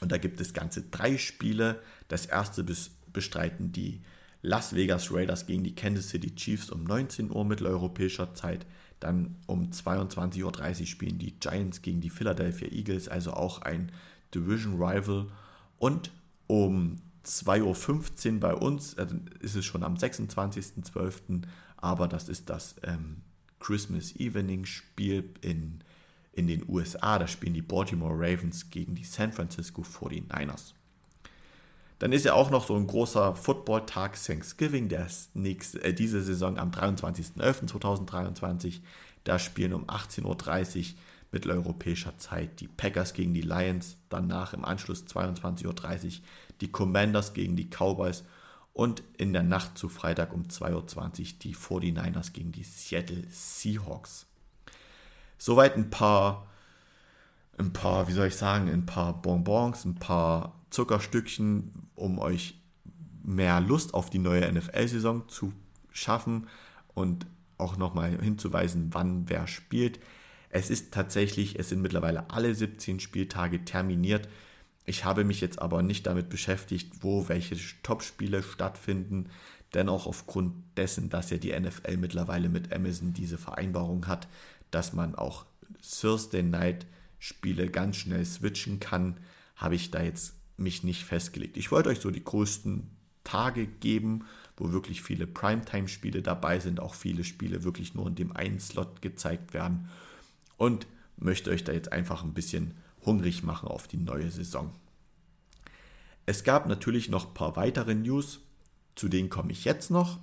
Und 0.00 0.12
da 0.12 0.18
gibt 0.18 0.40
es 0.40 0.52
ganze 0.52 0.82
drei 0.82 1.18
Spiele. 1.18 1.80
Das 2.08 2.26
erste 2.26 2.64
bestreiten 3.12 3.72
die 3.72 4.02
Las 4.42 4.74
Vegas 4.74 5.12
Raiders 5.12 5.46
gegen 5.46 5.62
die 5.62 5.74
Kansas 5.74 6.08
City 6.08 6.34
Chiefs 6.34 6.70
um 6.70 6.82
19 6.82 7.30
Uhr 7.30 7.44
mitteleuropäischer 7.44 8.34
Zeit. 8.34 8.66
Dann 8.98 9.36
um 9.46 9.70
22.30 9.70 10.80
Uhr 10.80 10.86
spielen 10.86 11.18
die 11.18 11.38
Giants 11.38 11.82
gegen 11.82 12.00
die 12.00 12.10
Philadelphia 12.10 12.68
Eagles, 12.68 13.08
also 13.08 13.32
auch 13.32 13.62
ein 13.62 13.92
Division 14.34 14.74
Rival. 14.74 15.26
Und 15.78 16.10
um 16.48 16.96
2.15 17.24 18.34
Uhr 18.34 18.40
bei 18.40 18.54
uns, 18.54 18.94
äh, 18.94 19.06
ist 19.40 19.56
es 19.56 19.64
schon 19.64 19.82
am 19.82 19.94
26.12., 19.94 21.42
aber 21.76 22.08
das 22.08 22.28
ist 22.28 22.48
das 22.48 22.76
ähm, 22.84 23.22
Christmas 23.58 24.14
Evening 24.16 24.64
Spiel 24.64 25.28
in, 25.40 25.82
in 26.32 26.46
den 26.46 26.64
USA. 26.68 27.18
Da 27.18 27.26
spielen 27.26 27.54
die 27.54 27.62
Baltimore 27.62 28.14
Ravens 28.14 28.70
gegen 28.70 28.94
die 28.94 29.02
San 29.04 29.32
Francisco 29.32 29.82
49ers. 29.82 30.74
Dann 31.98 32.12
ist 32.12 32.24
ja 32.24 32.34
auch 32.34 32.50
noch 32.50 32.66
so 32.66 32.74
ein 32.74 32.88
großer 32.88 33.36
Football-Tag 33.36 34.20
Thanksgiving, 34.20 34.88
der 34.88 35.06
ist 35.06 35.36
nächste, 35.36 35.84
äh, 35.84 35.94
diese 35.94 36.20
Saison 36.20 36.58
am 36.58 36.72
23.11.2023. 36.72 38.80
Da 39.22 39.38
spielen 39.38 39.72
um 39.72 39.86
18.30 39.86 40.24
Uhr 40.24 40.36
mitteleuropäischer 41.30 42.18
Zeit 42.18 42.58
die 42.60 42.66
Packers 42.68 43.14
gegen 43.14 43.34
die 43.34 43.42
Lions, 43.42 43.98
danach 44.08 44.52
im 44.52 44.64
Anschluss 44.64 45.04
22.30 45.04 45.66
Uhr 45.66 45.74
die 46.62 46.72
Commanders 46.72 47.34
gegen 47.34 47.56
die 47.56 47.68
Cowboys 47.68 48.24
und 48.72 49.02
in 49.18 49.32
der 49.32 49.42
Nacht 49.42 49.76
zu 49.76 49.88
Freitag 49.88 50.32
um 50.32 50.44
2.20 50.44 50.74
Uhr 50.74 51.38
die 51.42 51.54
49ers 51.54 52.32
gegen 52.32 52.52
die 52.52 52.64
Seattle 52.64 53.24
Seahawks. 53.28 54.26
Soweit 55.36 55.76
ein 55.76 55.90
paar, 55.90 56.46
ein 57.58 57.72
paar, 57.72 58.08
wie 58.08 58.12
soll 58.12 58.28
ich 58.28 58.36
sagen, 58.36 58.70
ein 58.70 58.86
paar 58.86 59.20
Bonbons, 59.20 59.84
ein 59.84 59.96
paar 59.96 60.54
Zuckerstückchen, 60.70 61.88
um 61.94 62.18
euch 62.18 62.58
mehr 63.22 63.60
Lust 63.60 63.94
auf 63.94 64.08
die 64.08 64.18
neue 64.18 64.50
NFL-Saison 64.50 65.28
zu 65.28 65.52
schaffen 65.90 66.48
und 66.94 67.26
auch 67.58 67.76
nochmal 67.76 68.18
hinzuweisen, 68.20 68.88
wann 68.92 69.28
wer 69.28 69.46
spielt. 69.46 70.00
Es 70.48 70.70
ist 70.70 70.92
tatsächlich, 70.92 71.58
es 71.58 71.68
sind 71.68 71.82
mittlerweile 71.82 72.30
alle 72.30 72.54
17 72.54 73.00
Spieltage 73.00 73.64
terminiert. 73.64 74.28
Ich 74.84 75.04
habe 75.04 75.24
mich 75.24 75.40
jetzt 75.40 75.60
aber 75.60 75.82
nicht 75.82 76.06
damit 76.06 76.28
beschäftigt, 76.28 76.92
wo 77.00 77.28
welche 77.28 77.56
Topspiele 77.82 78.42
stattfinden, 78.42 79.30
denn 79.74 79.88
auch 79.88 80.06
aufgrund 80.06 80.54
dessen, 80.76 81.08
dass 81.08 81.30
ja 81.30 81.38
die 81.38 81.58
NFL 81.58 81.96
mittlerweile 81.96 82.48
mit 82.48 82.72
Amazon 82.72 83.12
diese 83.12 83.38
Vereinbarung 83.38 84.06
hat, 84.06 84.28
dass 84.70 84.92
man 84.92 85.14
auch 85.14 85.46
Thursday 85.82 86.42
Night 86.42 86.86
Spiele 87.18 87.68
ganz 87.68 87.96
schnell 87.96 88.24
switchen 88.24 88.80
kann, 88.80 89.18
habe 89.56 89.76
ich 89.76 89.90
da 89.90 90.02
jetzt 90.02 90.34
mich 90.56 90.82
nicht 90.82 91.04
festgelegt. 91.04 91.56
Ich 91.56 91.70
wollte 91.70 91.88
euch 91.88 92.00
so 92.00 92.10
die 92.10 92.24
größten 92.24 92.90
Tage 93.24 93.66
geben, 93.66 94.26
wo 94.56 94.72
wirklich 94.72 95.02
viele 95.02 95.26
Primetime-Spiele 95.26 96.22
dabei 96.22 96.58
sind, 96.58 96.80
auch 96.80 96.94
viele 96.94 97.24
Spiele 97.24 97.64
wirklich 97.64 97.94
nur 97.94 98.08
in 98.08 98.16
dem 98.16 98.36
einen 98.36 98.58
Slot 98.60 99.00
gezeigt 99.02 99.54
werden 99.54 99.88
und 100.56 100.86
möchte 101.16 101.50
euch 101.50 101.64
da 101.64 101.72
jetzt 101.72 101.92
einfach 101.92 102.24
ein 102.24 102.34
bisschen 102.34 102.74
hungrig 103.04 103.42
machen 103.42 103.68
auf 103.68 103.88
die 103.88 103.98
neue 103.98 104.30
Saison. 104.30 104.72
Es 106.26 106.44
gab 106.44 106.66
natürlich 106.66 107.08
noch 107.08 107.28
ein 107.28 107.34
paar 107.34 107.56
weitere 107.56 107.94
News, 107.94 108.40
zu 108.94 109.08
denen 109.08 109.30
komme 109.30 109.52
ich 109.52 109.64
jetzt 109.64 109.90
noch. 109.90 110.20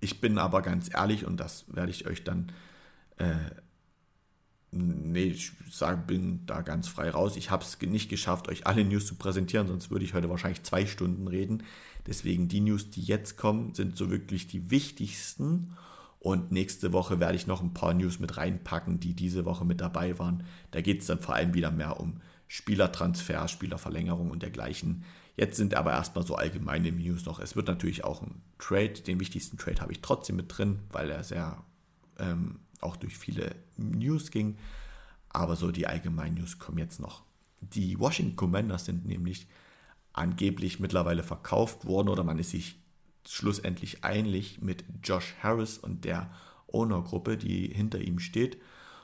Ich 0.00 0.20
bin 0.20 0.38
aber 0.38 0.62
ganz 0.62 0.92
ehrlich 0.92 1.26
und 1.26 1.38
das 1.38 1.64
werde 1.68 1.90
ich 1.90 2.06
euch 2.06 2.24
dann, 2.24 2.52
äh, 3.16 3.34
nee, 4.70 5.24
ich 5.24 5.52
sage, 5.70 6.02
bin 6.06 6.46
da 6.46 6.62
ganz 6.62 6.88
frei 6.88 7.10
raus. 7.10 7.36
Ich 7.36 7.50
habe 7.50 7.64
es 7.64 7.80
nicht 7.80 8.08
geschafft, 8.08 8.48
euch 8.48 8.66
alle 8.66 8.84
News 8.84 9.06
zu 9.06 9.16
präsentieren, 9.16 9.68
sonst 9.68 9.90
würde 9.90 10.04
ich 10.04 10.14
heute 10.14 10.28
wahrscheinlich 10.28 10.62
zwei 10.62 10.86
Stunden 10.86 11.28
reden. 11.28 11.64
Deswegen 12.06 12.48
die 12.48 12.60
News, 12.60 12.90
die 12.90 13.02
jetzt 13.02 13.36
kommen, 13.36 13.74
sind 13.74 13.96
so 13.96 14.10
wirklich 14.10 14.48
die 14.48 14.70
wichtigsten 14.70 15.76
und 16.22 16.52
nächste 16.52 16.92
Woche 16.92 17.18
werde 17.18 17.34
ich 17.34 17.48
noch 17.48 17.62
ein 17.62 17.74
paar 17.74 17.94
News 17.94 18.20
mit 18.20 18.36
reinpacken, 18.36 19.00
die 19.00 19.12
diese 19.12 19.44
Woche 19.44 19.64
mit 19.64 19.80
dabei 19.80 20.20
waren. 20.20 20.44
Da 20.70 20.80
geht 20.80 21.00
es 21.00 21.08
dann 21.08 21.18
vor 21.18 21.34
allem 21.34 21.52
wieder 21.52 21.72
mehr 21.72 21.98
um 21.98 22.20
Spielertransfer, 22.46 23.48
Spielerverlängerung 23.48 24.30
und 24.30 24.40
dergleichen. 24.40 25.04
Jetzt 25.34 25.56
sind 25.56 25.74
aber 25.74 25.90
erstmal 25.90 26.24
so 26.24 26.36
allgemeine 26.36 26.92
News 26.92 27.26
noch. 27.26 27.40
Es 27.40 27.56
wird 27.56 27.66
natürlich 27.66 28.04
auch 28.04 28.22
ein 28.22 28.40
Trade, 28.60 29.00
den 29.00 29.18
wichtigsten 29.18 29.58
Trade 29.58 29.80
habe 29.80 29.90
ich 29.90 30.00
trotzdem 30.00 30.36
mit 30.36 30.56
drin, 30.56 30.78
weil 30.92 31.10
er 31.10 31.24
sehr 31.24 31.60
ähm, 32.20 32.60
auch 32.80 32.94
durch 32.94 33.18
viele 33.18 33.56
News 33.76 34.30
ging. 34.30 34.58
Aber 35.28 35.56
so 35.56 35.72
die 35.72 35.88
allgemeinen 35.88 36.36
News 36.36 36.60
kommen 36.60 36.78
jetzt 36.78 37.00
noch. 37.00 37.24
Die 37.60 37.98
Washington 37.98 38.36
Commanders 38.36 38.84
sind 38.84 39.06
nämlich 39.06 39.48
angeblich 40.12 40.78
mittlerweile 40.78 41.24
verkauft 41.24 41.84
worden 41.84 42.10
oder 42.10 42.22
man 42.22 42.38
ist 42.38 42.50
sich 42.50 42.81
schlussendlich 43.28 44.04
einig 44.04 44.60
mit 44.60 44.84
Josh 45.02 45.34
Harris 45.42 45.78
und 45.78 46.04
der 46.04 46.30
Owner-Gruppe, 46.68 47.36
die 47.36 47.68
hinter 47.68 48.00
ihm 48.00 48.18
steht. 48.18 48.58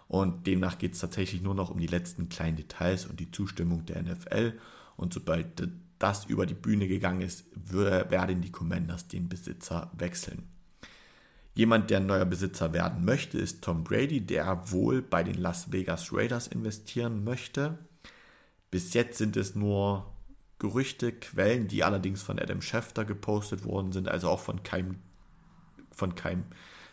Und 0.08 0.46
demnach 0.46 0.78
geht 0.78 0.94
es 0.94 1.00
tatsächlich 1.00 1.42
nur 1.42 1.54
noch 1.54 1.70
um 1.70 1.78
die 1.78 1.86
letzten 1.86 2.28
kleinen 2.28 2.56
Details 2.56 3.06
und 3.06 3.20
die 3.20 3.30
Zustimmung 3.30 3.84
der 3.86 4.02
NFL. 4.02 4.58
Und 4.96 5.12
sobald 5.12 5.68
das 5.98 6.24
über 6.26 6.46
die 6.46 6.54
Bühne 6.54 6.88
gegangen 6.88 7.20
ist, 7.20 7.44
werden 7.54 8.40
die 8.40 8.52
Commanders 8.52 9.08
den 9.08 9.28
Besitzer 9.28 9.90
wechseln. 9.96 10.48
Jemand, 11.54 11.90
der 11.90 12.00
neuer 12.00 12.24
Besitzer 12.24 12.72
werden 12.72 13.04
möchte, 13.04 13.36
ist 13.36 13.62
Tom 13.62 13.82
Brady, 13.82 14.20
der 14.20 14.70
wohl 14.70 15.02
bei 15.02 15.24
den 15.24 15.34
Las 15.34 15.72
Vegas 15.72 16.12
Raiders 16.12 16.46
investieren 16.46 17.24
möchte. 17.24 17.78
Bis 18.70 18.94
jetzt 18.94 19.18
sind 19.18 19.36
es 19.36 19.56
nur 19.56 20.06
Gerüchte, 20.58 21.12
Quellen, 21.12 21.68
die 21.68 21.84
allerdings 21.84 22.22
von 22.22 22.38
Adam 22.38 22.62
Schefter 22.62 23.04
gepostet 23.04 23.64
worden 23.64 23.92
sind, 23.92 24.08
also 24.08 24.28
auch 24.28 24.40
von 24.40 24.62
keinem, 24.62 24.96
von 25.92 26.14
keinem 26.14 26.44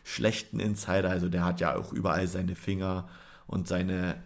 schlechten 0.03 0.59
Insider. 0.59 1.09
Also 1.09 1.29
der 1.29 1.43
hat 1.43 1.59
ja 1.59 1.75
auch 1.75 1.91
überall 1.91 2.27
seine 2.27 2.55
Finger 2.55 3.09
und 3.47 3.67
seine, 3.67 4.21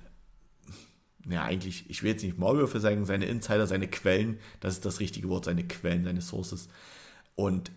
ja 1.28 1.44
eigentlich, 1.44 1.90
ich 1.90 2.04
will 2.04 2.12
jetzt 2.12 2.24
nicht 2.24 2.38
Maulwürfe 2.38 2.80
sagen, 2.80 3.06
seine 3.06 3.26
Insider, 3.26 3.66
seine 3.66 3.88
Quellen, 3.88 4.40
das 4.60 4.74
ist 4.74 4.86
das 4.86 5.00
richtige 5.00 5.30
Wort, 5.30 5.46
seine 5.46 5.66
Quellen, 5.66 6.04
seine 6.04 6.22
Sources. 6.22 6.68
Und 7.36 7.72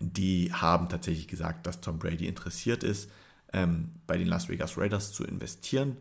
die 0.00 0.52
haben 0.52 0.88
tatsächlich 0.88 1.28
gesagt, 1.28 1.66
dass 1.66 1.80
Tom 1.80 1.98
Brady 1.98 2.26
interessiert 2.26 2.84
ist, 2.84 3.10
ähm, 3.52 3.92
bei 4.06 4.18
den 4.18 4.28
Las 4.28 4.48
Vegas 4.48 4.76
Raiders 4.76 5.12
zu 5.12 5.24
investieren. 5.24 5.96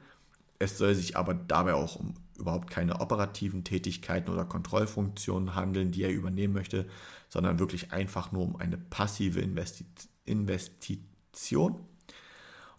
Es 0.60 0.77
soll 0.77 0.93
sich 0.93 1.15
aber 1.15 1.34
dabei 1.34 1.73
auch 1.73 1.95
um 1.95 2.15
überhaupt 2.38 2.69
keine 2.69 3.02
operativen 3.02 3.63
Tätigkeiten 3.63 4.32
oder 4.32 4.45
Kontrollfunktionen 4.45 5.56
handeln, 5.56 5.91
die 5.91 6.04
er 6.04 6.12
übernehmen 6.12 6.54
möchte, 6.54 6.88
sondern 7.30 7.60
wirklich 7.60 7.91
einfach 7.91 8.32
nur 8.32 8.43
um 8.43 8.56
eine 8.56 8.78
passive 8.78 9.39
Investi 9.41 9.86
Investition. 10.26 11.76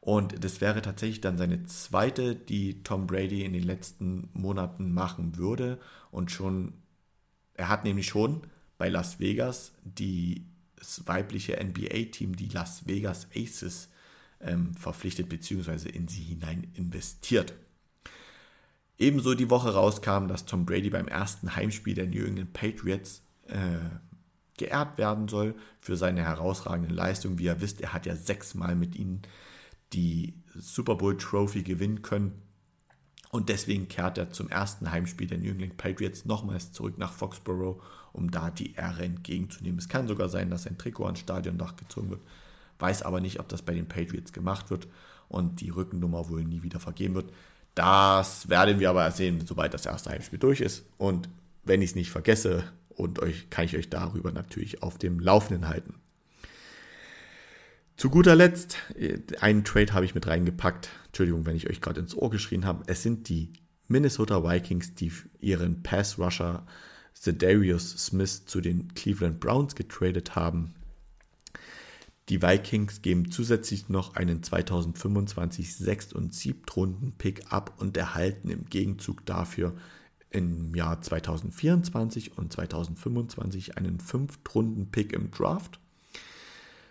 Und 0.01 0.45
das 0.45 0.61
wäre 0.61 0.83
tatsächlich 0.83 1.21
dann 1.21 1.39
seine 1.39 1.65
zweite, 1.65 2.35
die 2.35 2.83
Tom 2.83 3.07
Brady 3.07 3.45
in 3.45 3.53
den 3.53 3.63
letzten 3.63 4.29
Monaten 4.33 4.93
machen 4.93 5.37
würde. 5.37 5.79
Und 6.11 6.31
schon, 6.31 6.75
er 7.55 7.69
hat 7.69 7.85
nämlich 7.85 8.07
schon 8.07 8.43
bei 8.77 8.89
Las 8.89 9.19
Vegas 9.19 9.73
die, 9.83 10.47
das 10.77 11.07
weibliche 11.07 11.63
NBA-Team, 11.63 12.37
die 12.37 12.49
Las 12.49 12.87
Vegas 12.87 13.29
Aces, 13.35 13.89
ähm, 14.41 14.75
verpflichtet 14.75 15.29
bzw. 15.29 15.89
in 15.89 16.07
sie 16.07 16.23
hinein 16.23 16.71
investiert. 16.75 17.55
Ebenso 18.99 19.35
die 19.35 19.49
Woche 19.49 19.75
rauskam, 19.75 20.27
dass 20.27 20.45
Tom 20.45 20.67
Brady 20.67 20.91
beim 20.91 21.07
ersten 21.07 21.55
Heimspiel 21.55 21.95
der 21.95 22.09
New 22.09 22.25
England 22.25 22.53
Patriots 22.53 23.23
äh, 23.47 23.79
geehrt 24.57 24.99
werden 24.99 25.29
soll 25.29 25.55
für 25.81 25.97
seine 25.97 26.23
herausragenden 26.23 26.95
Leistungen. 26.95 27.39
Wie 27.39 27.45
ihr 27.45 27.61
wisst, 27.61 27.81
er 27.81 27.93
hat 27.93 28.07
ja 28.07 28.17
sechsmal 28.17 28.75
mit 28.75 28.97
ihnen 28.97 29.23
die 29.93 30.35
Super 30.55 30.97
Bowl 30.97 31.17
Trophy 31.17 31.63
gewinnen 31.63 32.03
können. 32.03 32.43
Und 33.31 33.49
deswegen 33.51 33.89
kehrt 33.89 34.19
er 34.19 34.31
zum 34.31 34.49
ersten 34.49 34.91
Heimspiel 34.91 35.29
der 35.29 35.39
New 35.39 35.51
England 35.51 35.77
Patriots 35.77 36.25
nochmals 36.25 36.73
zurück 36.73 36.99
nach 36.99 37.13
Foxborough, 37.13 37.81
um 38.13 38.31
da 38.31 38.51
die 38.51 38.75
Ehre 38.75 39.05
entgegenzunehmen. 39.05 39.79
Es 39.79 39.89
kann 39.89 40.09
sogar 40.09 40.29
sein, 40.29 40.51
dass 40.51 40.65
sein 40.65 40.79
Trikot 40.79 41.05
ans 41.05 41.21
Stadiondach 41.21 41.77
gezogen 41.77 42.11
wird. 42.11 42.23
Weiß 42.79 43.03
aber 43.03 43.21
nicht, 43.21 43.39
ob 43.39 43.49
das 43.49 43.63
bei 43.63 43.75
den 43.75 43.87
Patriots 43.87 44.33
gemacht 44.33 44.71
wird 44.71 44.89
und 45.29 45.61
die 45.61 45.71
Rückennummer 45.71 46.29
wohl 46.29 46.45
nie 46.45 46.63
wieder 46.63 46.81
vergeben 46.81 47.15
wird. 47.15 47.33
Das 47.79 48.49
werden 48.49 48.81
wir 48.81 48.91
aber 48.91 49.09
sehen, 49.13 49.47
sobald 49.47 49.73
das 49.73 49.87
erste 49.87 50.11
Heimspiel 50.11 50.41
durch 50.41 50.61
ist. 50.61 50.85
Und 50.97 51.29
wenn 51.63 51.81
ich 51.81 51.91
es 51.91 51.95
nicht 51.95 52.11
vergesse, 52.11 52.65
und 52.89 53.21
euch 53.21 53.51
kann 53.51 53.67
ich 53.67 53.77
euch 53.77 53.89
darüber 53.89 54.33
natürlich 54.33 54.83
auf 54.83 54.99
dem 54.99 55.21
Laufenden 55.21 55.69
halten. 55.69 55.95
Zu 57.97 58.11
guter 58.11 58.35
Letzt, 58.35 58.79
einen 59.41 59.63
Trade 59.63 59.95
habe 59.95 60.05
ich 60.05 60.17
mit 60.17 60.27
reingepackt. 60.27 60.89
Entschuldigung, 61.07 61.47
wenn 61.47 61.55
ich 61.55 61.71
euch 61.71 61.81
gerade 61.81 62.01
ins 62.01 62.17
Ohr 62.17 62.31
geschrien 62.31 62.65
habe. 62.65 62.83
Es 62.89 63.05
sind 63.05 63.29
die 63.29 63.53
Minnesota 63.87 64.43
Vikings, 64.43 64.97
die 64.97 65.13
ihren 65.39 65.85
Pass-Rusher 65.85 66.67
Zedarius 67.15 67.91
Smith 67.91 68.47
zu 68.47 68.61
den 68.61 68.93
Cleveland 68.95 69.39
Browns 69.39 69.77
getradet 69.77 70.35
haben. 70.35 70.75
Die 72.29 72.43
Vikings 72.43 73.01
geben 73.01 73.31
zusätzlich 73.31 73.89
noch 73.89 74.15
einen 74.15 74.43
2025 74.43 75.77
6. 75.77 76.13
und 76.13 76.35
7. 76.35 76.63
Runden 76.77 77.13
Pick 77.13 77.51
ab 77.51 77.75
und 77.79 77.97
erhalten 77.97 78.51
im 78.51 78.67
Gegenzug 78.67 79.25
dafür 79.25 79.75
im 80.31 80.75
Jahr 80.75 81.01
2024 81.01 82.37
und 82.37 82.53
2025 82.53 83.79
einen 83.79 83.99
5. 83.99 84.41
Runden 84.55 84.91
Pick 84.91 85.15
im 85.15 85.31
Draft. 85.31 85.81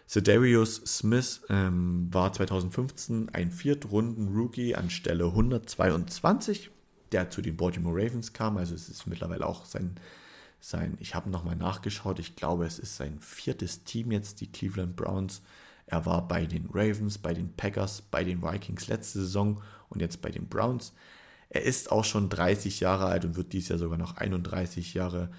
Cedarius 0.08 0.78
Smith 0.86 1.42
ähm, 1.50 2.08
war 2.12 2.34
2015 2.34 3.30
ein 3.30 3.52
Viertrunden-Rookie 3.52 4.74
anstelle 4.74 5.26
122, 5.26 6.72
der 7.12 7.30
zu 7.30 7.42
den 7.44 7.58
Baltimore 7.58 7.96
Ravens 7.96 8.34
kam. 8.34 8.58
Also 8.58 8.74
es 8.74 8.90
ist 8.90 9.06
mittlerweile 9.06 9.46
auch 9.46 9.66
sein 9.66 10.00
sein, 10.60 10.98
ich 11.00 11.16
habe 11.16 11.30
nochmal 11.30 11.56
nachgeschaut, 11.56 12.20
ich 12.20 12.36
glaube, 12.36 12.66
es 12.66 12.80
ist 12.80 12.98
sein 12.98 13.20
viertes 13.20 13.84
Team 13.84 14.12
jetzt, 14.12 14.42
die 14.42 14.52
Cleveland 14.52 14.96
Browns. 14.96 15.42
Er 15.86 16.06
war 16.06 16.28
bei 16.28 16.46
den 16.46 16.70
Ravens, 16.74 17.18
bei 17.18 17.34
den 17.34 17.54
Packers, 17.54 18.02
bei 18.02 18.24
den 18.24 18.42
Vikings 18.42 18.88
letzte 18.88 19.20
Saison 19.20 19.62
und 19.90 20.02
jetzt 20.02 20.22
bei 20.22 20.30
den 20.30 20.48
Browns. 20.48 20.94
Er 21.50 21.64
ist 21.64 21.92
auch 21.92 22.04
schon 22.04 22.30
30 22.30 22.82
Jahre 22.82 23.06
alt 23.06 23.24
und 23.24 23.38
wird 23.38 23.54
dieses 23.54 23.70
Jahr 23.70 23.80
sogar 23.80 23.98
noch 23.98 24.18
31 24.18 24.94
Jahre. 24.94 25.30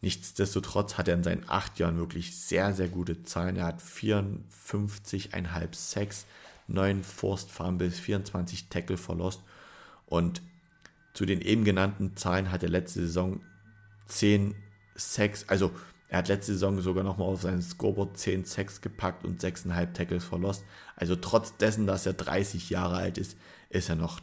Nichtsdestotrotz 0.00 0.96
hat 0.96 1.08
er 1.08 1.14
in 1.14 1.24
seinen 1.24 1.48
acht 1.48 1.80
Jahren 1.80 1.96
wirklich 1.96 2.36
sehr, 2.38 2.72
sehr 2.72 2.88
gute 2.88 3.24
Zahlen. 3.24 3.56
Er 3.56 3.66
hat 3.66 3.82
54,5 3.82 5.74
Sacks, 5.74 6.26
9 6.68 7.02
Forced 7.02 7.50
Fumbles, 7.50 7.98
24 7.98 8.68
Tackle 8.68 8.96
verlost 8.96 9.42
und 10.06 10.42
zu 11.14 11.26
den 11.26 11.40
eben 11.40 11.64
genannten 11.64 12.16
Zahlen 12.16 12.52
hat 12.52 12.62
er 12.62 12.68
letzte 12.68 13.00
Saison 13.00 13.40
10 14.08 14.54
Sacks, 14.94 15.48
also 15.48 15.70
er 16.08 16.18
hat 16.18 16.28
letzte 16.28 16.52
Saison 16.52 16.80
sogar 16.80 17.04
nochmal 17.04 17.28
auf 17.28 17.42
seinen 17.42 17.62
Scoreboard 17.62 18.16
10 18.16 18.44
Sacks 18.44 18.80
gepackt 18.80 19.24
und 19.24 19.42
6,5 19.42 19.92
Tackles 19.92 20.24
verlost. 20.24 20.64
Also 20.96 21.16
trotz 21.16 21.56
dessen, 21.58 21.86
dass 21.86 22.06
er 22.06 22.14
30 22.14 22.70
Jahre 22.70 22.96
alt 22.96 23.18
ist, 23.18 23.36
ist 23.68 23.90
er 23.90 23.96
noch 23.96 24.20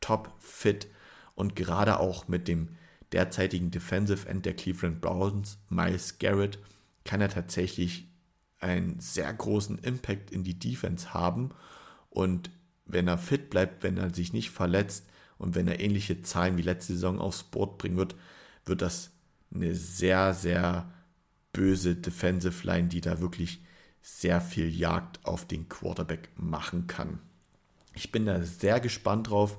top 0.00 0.32
fit 0.40 0.88
und 1.34 1.54
gerade 1.54 2.00
auch 2.00 2.26
mit 2.26 2.48
dem 2.48 2.76
derzeitigen 3.12 3.70
Defensive 3.70 4.28
End 4.28 4.44
der 4.44 4.54
Cleveland 4.54 5.00
Browns, 5.00 5.58
Miles 5.68 6.18
Garrett, 6.18 6.58
kann 7.04 7.20
er 7.20 7.28
tatsächlich 7.28 8.08
einen 8.58 8.98
sehr 8.98 9.32
großen 9.32 9.78
Impact 9.78 10.32
in 10.32 10.42
die 10.42 10.58
Defense 10.58 11.14
haben 11.14 11.50
und 12.10 12.50
wenn 12.84 13.06
er 13.06 13.18
fit 13.18 13.50
bleibt, 13.50 13.84
wenn 13.84 13.96
er 13.96 14.12
sich 14.12 14.32
nicht 14.32 14.50
verletzt 14.50 15.06
und 15.38 15.54
wenn 15.54 15.68
er 15.68 15.78
ähnliche 15.78 16.22
Zahlen 16.22 16.56
wie 16.56 16.62
letzte 16.62 16.94
Saison 16.94 17.20
aufs 17.20 17.44
Board 17.44 17.78
bringen 17.78 17.96
wird, 17.96 18.16
wird 18.64 18.82
das 18.82 19.12
eine 19.52 19.74
sehr, 19.74 20.34
sehr 20.34 20.90
böse 21.52 21.96
Defensive 21.96 22.66
Line, 22.66 22.88
die 22.88 23.00
da 23.00 23.20
wirklich 23.20 23.62
sehr 24.02 24.40
viel 24.40 24.74
Jagd 24.74 25.24
auf 25.24 25.46
den 25.46 25.68
Quarterback 25.68 26.30
machen 26.36 26.86
kann. 26.86 27.20
Ich 27.94 28.12
bin 28.12 28.26
da 28.26 28.42
sehr 28.42 28.80
gespannt 28.80 29.30
drauf, 29.30 29.58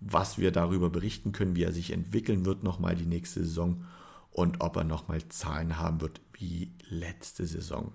was 0.00 0.38
wir 0.38 0.50
darüber 0.50 0.90
berichten 0.90 1.32
können, 1.32 1.56
wie 1.56 1.62
er 1.62 1.72
sich 1.72 1.92
entwickeln 1.92 2.44
wird 2.44 2.62
nochmal 2.62 2.96
die 2.96 3.06
nächste 3.06 3.40
Saison 3.40 3.84
und 4.30 4.60
ob 4.60 4.76
er 4.76 4.84
nochmal 4.84 5.26
Zahlen 5.28 5.78
haben 5.78 6.00
wird 6.00 6.20
wie 6.34 6.70
letzte 6.88 7.46
Saison. 7.46 7.92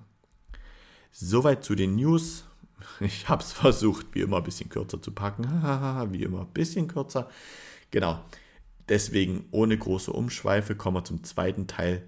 Soweit 1.12 1.64
zu 1.64 1.76
den 1.76 1.96
News. 1.96 2.46
Ich 3.00 3.30
habe 3.30 3.44
es 3.44 3.52
versucht, 3.52 4.08
wie 4.14 4.22
immer 4.22 4.38
ein 4.38 4.44
bisschen 4.44 4.70
kürzer 4.70 5.00
zu 5.00 5.12
packen. 5.12 5.44
wie 6.12 6.24
immer 6.24 6.42
ein 6.42 6.48
bisschen 6.48 6.88
kürzer. 6.88 7.30
Genau. 7.92 8.20
Deswegen 8.92 9.46
ohne 9.52 9.78
große 9.78 10.12
Umschweife 10.12 10.76
kommen 10.76 10.98
wir 10.98 11.06
zum 11.06 11.24
zweiten 11.24 11.66
Teil 11.66 12.04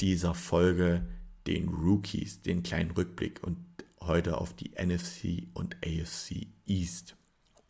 dieser 0.00 0.36
Folge, 0.36 1.04
den 1.48 1.68
Rookies, 1.68 2.42
den 2.42 2.62
kleinen 2.62 2.92
Rückblick 2.92 3.42
und 3.42 3.58
heute 4.00 4.38
auf 4.38 4.54
die 4.54 4.70
NFC 4.80 5.48
und 5.52 5.74
AFC 5.84 6.46
East. 6.64 7.16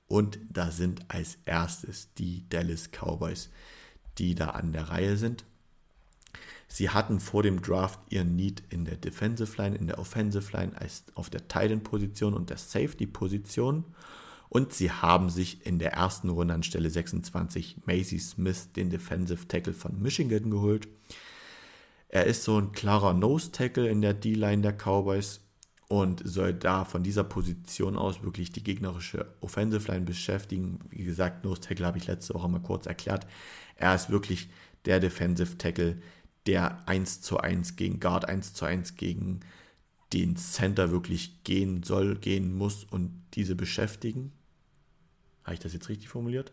Und 0.06 0.38
da 0.50 0.70
sind 0.70 1.06
als 1.08 1.38
erstes 1.46 2.12
die 2.12 2.46
Dallas 2.50 2.90
Cowboys, 2.90 3.48
die 4.18 4.34
da 4.34 4.50
an 4.50 4.74
der 4.74 4.90
Reihe 4.90 5.16
sind. 5.16 5.46
Sie 6.68 6.90
hatten 6.90 7.20
vor 7.20 7.42
dem 7.42 7.62
Draft 7.62 8.00
ihren 8.10 8.36
Need 8.36 8.64
in 8.68 8.84
der 8.84 8.98
Defensive 8.98 9.56
Line, 9.56 9.76
in 9.76 9.86
der 9.86 9.98
Offensive 9.98 10.54
Line, 10.54 10.78
als 10.78 11.04
auf 11.14 11.30
der 11.30 11.48
Titan 11.48 11.82
Position 11.82 12.34
und 12.34 12.50
der 12.50 12.58
Safety 12.58 13.06
Position 13.06 13.86
und 14.52 14.74
sie 14.74 14.90
haben 14.90 15.30
sich 15.30 15.64
in 15.64 15.78
der 15.78 15.94
ersten 15.94 16.28
Runde 16.28 16.52
an 16.52 16.62
Stelle 16.62 16.90
26 16.90 17.86
Macy 17.86 18.18
Smith, 18.18 18.70
den 18.76 18.90
Defensive 18.90 19.48
Tackle 19.48 19.72
von 19.72 19.98
Michigan, 20.02 20.50
geholt. 20.50 20.88
Er 22.10 22.26
ist 22.26 22.44
so 22.44 22.58
ein 22.58 22.72
klarer 22.72 23.14
Nose-Tackle 23.14 23.88
in 23.88 24.02
der 24.02 24.12
D-Line 24.12 24.60
der 24.60 24.74
Cowboys 24.74 25.40
und 25.88 26.20
soll 26.22 26.52
da 26.52 26.84
von 26.84 27.02
dieser 27.02 27.24
Position 27.24 27.96
aus 27.96 28.22
wirklich 28.22 28.52
die 28.52 28.62
gegnerische 28.62 29.34
Offensive 29.40 29.90
Line 29.90 30.04
beschäftigen. 30.04 30.80
Wie 30.90 31.04
gesagt, 31.04 31.44
Nose-Tackle 31.44 31.86
habe 31.86 31.96
ich 31.96 32.06
letzte 32.06 32.34
Woche 32.34 32.50
mal 32.50 32.60
kurz 32.60 32.84
erklärt. 32.84 33.26
Er 33.76 33.94
ist 33.94 34.10
wirklich 34.10 34.50
der 34.84 35.00
Defensive 35.00 35.56
Tackle, 35.56 35.96
der 36.44 36.86
1 36.86 37.22
zu 37.22 37.38
1 37.38 37.76
gegen 37.76 38.00
Guard, 38.00 38.28
1 38.28 38.52
zu 38.52 38.66
1 38.66 38.96
gegen 38.96 39.40
den 40.12 40.36
Center 40.36 40.90
wirklich 40.90 41.42
gehen 41.42 41.82
soll, 41.84 42.16
gehen 42.16 42.54
muss 42.54 42.84
und 42.84 43.18
diese 43.32 43.54
beschäftigen. 43.54 44.30
Habe 45.44 45.54
ich 45.54 45.60
das 45.60 45.72
jetzt 45.72 45.88
richtig 45.88 46.08
formuliert? 46.08 46.52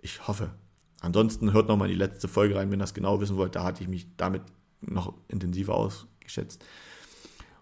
Ich 0.00 0.26
hoffe. 0.26 0.54
Ansonsten 1.00 1.52
hört 1.52 1.68
nochmal 1.68 1.88
die 1.88 1.94
letzte 1.94 2.28
Folge 2.28 2.56
rein, 2.56 2.70
wenn 2.70 2.78
ihr 2.78 2.84
das 2.84 2.94
genau 2.94 3.20
wissen 3.20 3.36
wollt. 3.36 3.54
Da 3.54 3.64
hatte 3.64 3.82
ich 3.82 3.88
mich 3.88 4.06
damit 4.16 4.42
noch 4.80 5.14
intensiver 5.28 5.74
ausgeschätzt. 5.74 6.64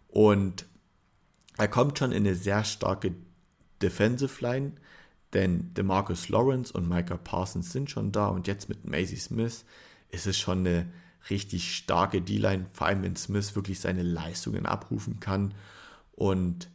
Und 0.08 0.66
er 1.56 1.68
kommt 1.68 1.98
schon 1.98 2.12
in 2.12 2.26
eine 2.26 2.34
sehr 2.34 2.64
starke 2.64 3.14
Defensive 3.82 4.42
Line, 4.42 4.72
denn 5.32 5.74
DeMarcus 5.74 6.28
Lawrence 6.28 6.72
und 6.72 6.88
Micah 6.88 7.16
Parsons 7.16 7.72
sind 7.72 7.90
schon 7.90 8.12
da 8.12 8.28
und 8.28 8.46
jetzt 8.46 8.68
mit 8.68 8.84
Macy 8.84 9.16
Smith 9.16 9.64
ist 10.10 10.26
es 10.26 10.38
schon 10.38 10.60
eine 10.60 10.86
richtig 11.30 11.74
starke 11.74 12.22
D-Line, 12.22 12.66
vor 12.72 12.86
allem 12.86 13.02
wenn 13.02 13.16
Smith 13.16 13.56
wirklich 13.56 13.80
seine 13.80 14.02
Leistungen 14.02 14.66
abrufen 14.66 15.20
kann 15.20 15.54
und 16.12 16.68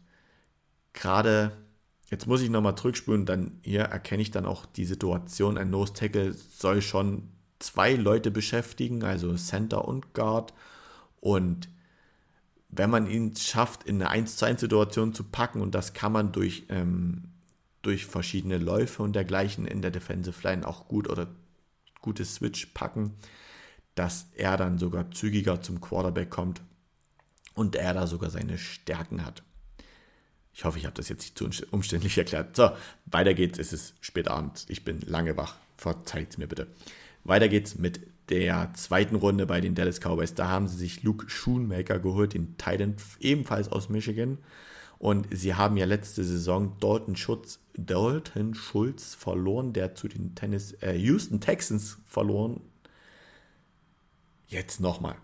gerade 0.94 1.56
Jetzt 2.10 2.26
muss 2.26 2.42
ich 2.42 2.50
nochmal 2.50 2.76
zurückspulen, 2.76 3.26
dann 3.26 3.60
hier 3.62 3.82
erkenne 3.82 4.22
ich 4.22 4.32
dann 4.32 4.46
auch 4.46 4.66
die 4.66 4.86
Situation. 4.86 5.58
Ein 5.58 5.70
Nose 5.70 5.94
Tackle 5.94 6.34
soll 6.34 6.82
schon 6.82 7.30
zwei 7.60 7.94
Leute 7.94 8.32
beschäftigen, 8.32 9.04
also 9.04 9.36
Center 9.36 9.88
und 9.88 10.14
Guard. 10.14 10.54
Und 11.20 11.70
wenn 12.70 12.90
man 12.90 13.08
ihn 13.08 13.36
schafft, 13.36 13.84
in 13.84 14.02
eine 14.02 14.10
1 14.10 14.38
zu 14.38 14.46
1 14.46 14.62
Situation 14.62 15.14
zu 15.14 15.24
packen, 15.24 15.62
und 15.62 15.76
das 15.76 15.94
kann 15.94 16.12
man 16.12 16.32
durch, 16.32 16.66
ähm, 16.70 17.26
durch 17.82 18.06
verschiedene 18.06 18.58
Läufe 18.58 19.04
und 19.04 19.14
dergleichen 19.14 19.66
in 19.66 19.82
der 19.82 19.92
Defensive 19.92 20.48
Line 20.48 20.68
auch 20.68 20.88
gut 20.88 21.10
oder 21.10 21.28
gute 22.02 22.26
Switch 22.26 22.68
packen, 22.68 23.14
dass 23.96 24.28
er 24.36 24.58
dann 24.58 24.80
sogar 24.80 25.12
zügiger 25.12 25.62
zum 25.62 25.82
Quarterback 25.82 26.30
kommt 26.30 26.62
und 27.54 27.76
er 27.76 27.94
da 27.94 28.08
sogar 28.08 28.30
seine 28.30 28.58
Stärken 28.58 29.26
hat. 29.26 29.44
Ich 30.60 30.66
hoffe, 30.66 30.78
ich 30.78 30.84
habe 30.84 30.96
das 30.96 31.08
jetzt 31.08 31.22
nicht 31.22 31.38
zu 31.38 31.66
umständlich 31.72 32.18
erklärt. 32.18 32.54
So, 32.58 32.72
weiter 33.06 33.34
geht's. 33.34 33.58
Es 33.58 33.72
ist 33.72 33.94
spät 34.02 34.28
abends. 34.28 34.66
Ich 34.68 34.84
bin 34.84 35.00
lange 35.00 35.38
wach. 35.38 35.56
Verzeiht 35.78 36.38
mir 36.38 36.48
bitte. 36.48 36.68
Weiter 37.24 37.48
geht's 37.48 37.78
mit 37.78 38.02
der 38.28 38.74
zweiten 38.74 39.16
Runde 39.16 39.46
bei 39.46 39.62
den 39.62 39.74
Dallas 39.74 40.02
Cowboys. 40.02 40.34
Da 40.34 40.50
haben 40.50 40.68
sie 40.68 40.76
sich 40.76 41.02
Luke 41.02 41.30
Schoonmaker 41.30 42.00
geholt, 42.00 42.34
den 42.34 42.58
Titan 42.58 42.98
ebenfalls 43.22 43.72
aus 43.72 43.88
Michigan. 43.88 44.38
Und 44.98 45.28
sie 45.32 45.56
haben 45.56 45.78
ja 45.78 45.86
letzte 45.86 46.26
Saison 46.26 46.76
Dalton 46.82 47.16
Schultz, 47.16 47.60
Dalton 47.78 48.54
Schultz 48.54 49.16
verloren, 49.16 49.72
der 49.72 49.96
zu 49.96 50.10
den 50.10 50.36
Tennis, 50.36 50.74
äh, 50.82 50.92
Houston 50.96 51.40
Texans 51.40 52.00
verloren. 52.06 52.60
Jetzt 54.50 54.82
nochmal. 54.82 55.16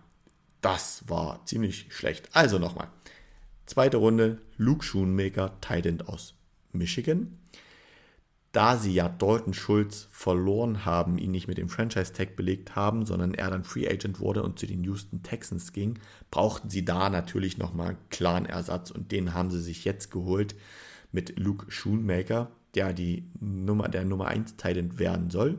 Das 0.62 1.06
war 1.08 1.44
ziemlich 1.44 1.88
schlecht. 1.90 2.30
Also 2.32 2.58
nochmal. 2.58 2.88
Zweite 3.66 3.98
Runde, 3.98 4.40
Luke 4.56 4.84
Schoonmaker, 4.84 5.60
Titan 5.60 6.00
aus 6.02 6.34
Michigan 6.72 7.38
da 8.56 8.78
sie 8.78 8.94
ja 8.94 9.06
Dalton 9.10 9.52
Schulz 9.52 10.08
verloren 10.10 10.86
haben, 10.86 11.18
ihn 11.18 11.30
nicht 11.30 11.46
mit 11.46 11.58
dem 11.58 11.68
Franchise-Tag 11.68 12.36
belegt 12.36 12.74
haben, 12.74 13.04
sondern 13.04 13.34
er 13.34 13.50
dann 13.50 13.64
Free 13.64 13.86
Agent 13.86 14.18
wurde 14.18 14.42
und 14.42 14.58
zu 14.58 14.66
den 14.66 14.82
Houston 14.82 15.22
Texans 15.22 15.74
ging, 15.74 15.98
brauchten 16.30 16.70
sie 16.70 16.82
da 16.82 17.10
natürlich 17.10 17.58
nochmal 17.58 17.98
klaren 18.08 18.46
Ersatz 18.46 18.90
und 18.90 19.12
den 19.12 19.34
haben 19.34 19.50
sie 19.50 19.60
sich 19.60 19.84
jetzt 19.84 20.10
geholt 20.10 20.54
mit 21.12 21.38
Luke 21.38 21.70
Schoonmaker, 21.70 22.50
der 22.74 22.94
die 22.94 23.28
Nummer, 23.40 23.90
der 23.90 24.06
Nummer 24.06 24.28
1 24.28 24.56
Titan 24.56 24.98
werden 24.98 25.28
soll. 25.28 25.58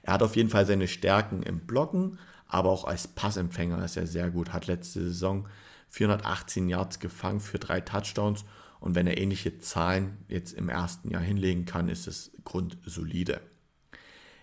Er 0.00 0.14
hat 0.14 0.22
auf 0.22 0.36
jeden 0.36 0.48
Fall 0.48 0.64
seine 0.64 0.88
Stärken 0.88 1.42
im 1.42 1.60
Blocken, 1.60 2.18
aber 2.46 2.70
auch 2.70 2.84
als 2.84 3.08
Passempfänger 3.08 3.84
ist 3.84 3.98
er 3.98 4.06
sehr 4.06 4.30
gut, 4.30 4.54
hat 4.54 4.68
letzte 4.68 5.00
Saison 5.00 5.46
418 5.88 6.68
Yards 6.68 7.00
gefangen 7.00 7.40
für 7.40 7.58
drei 7.58 7.80
Touchdowns 7.80 8.44
und 8.80 8.94
wenn 8.94 9.06
er 9.06 9.18
ähnliche 9.18 9.58
Zahlen 9.58 10.18
jetzt 10.28 10.52
im 10.52 10.68
ersten 10.68 11.10
Jahr 11.10 11.22
hinlegen 11.22 11.64
kann, 11.64 11.88
ist 11.88 12.06
es 12.06 12.30
grundsolide. 12.44 13.40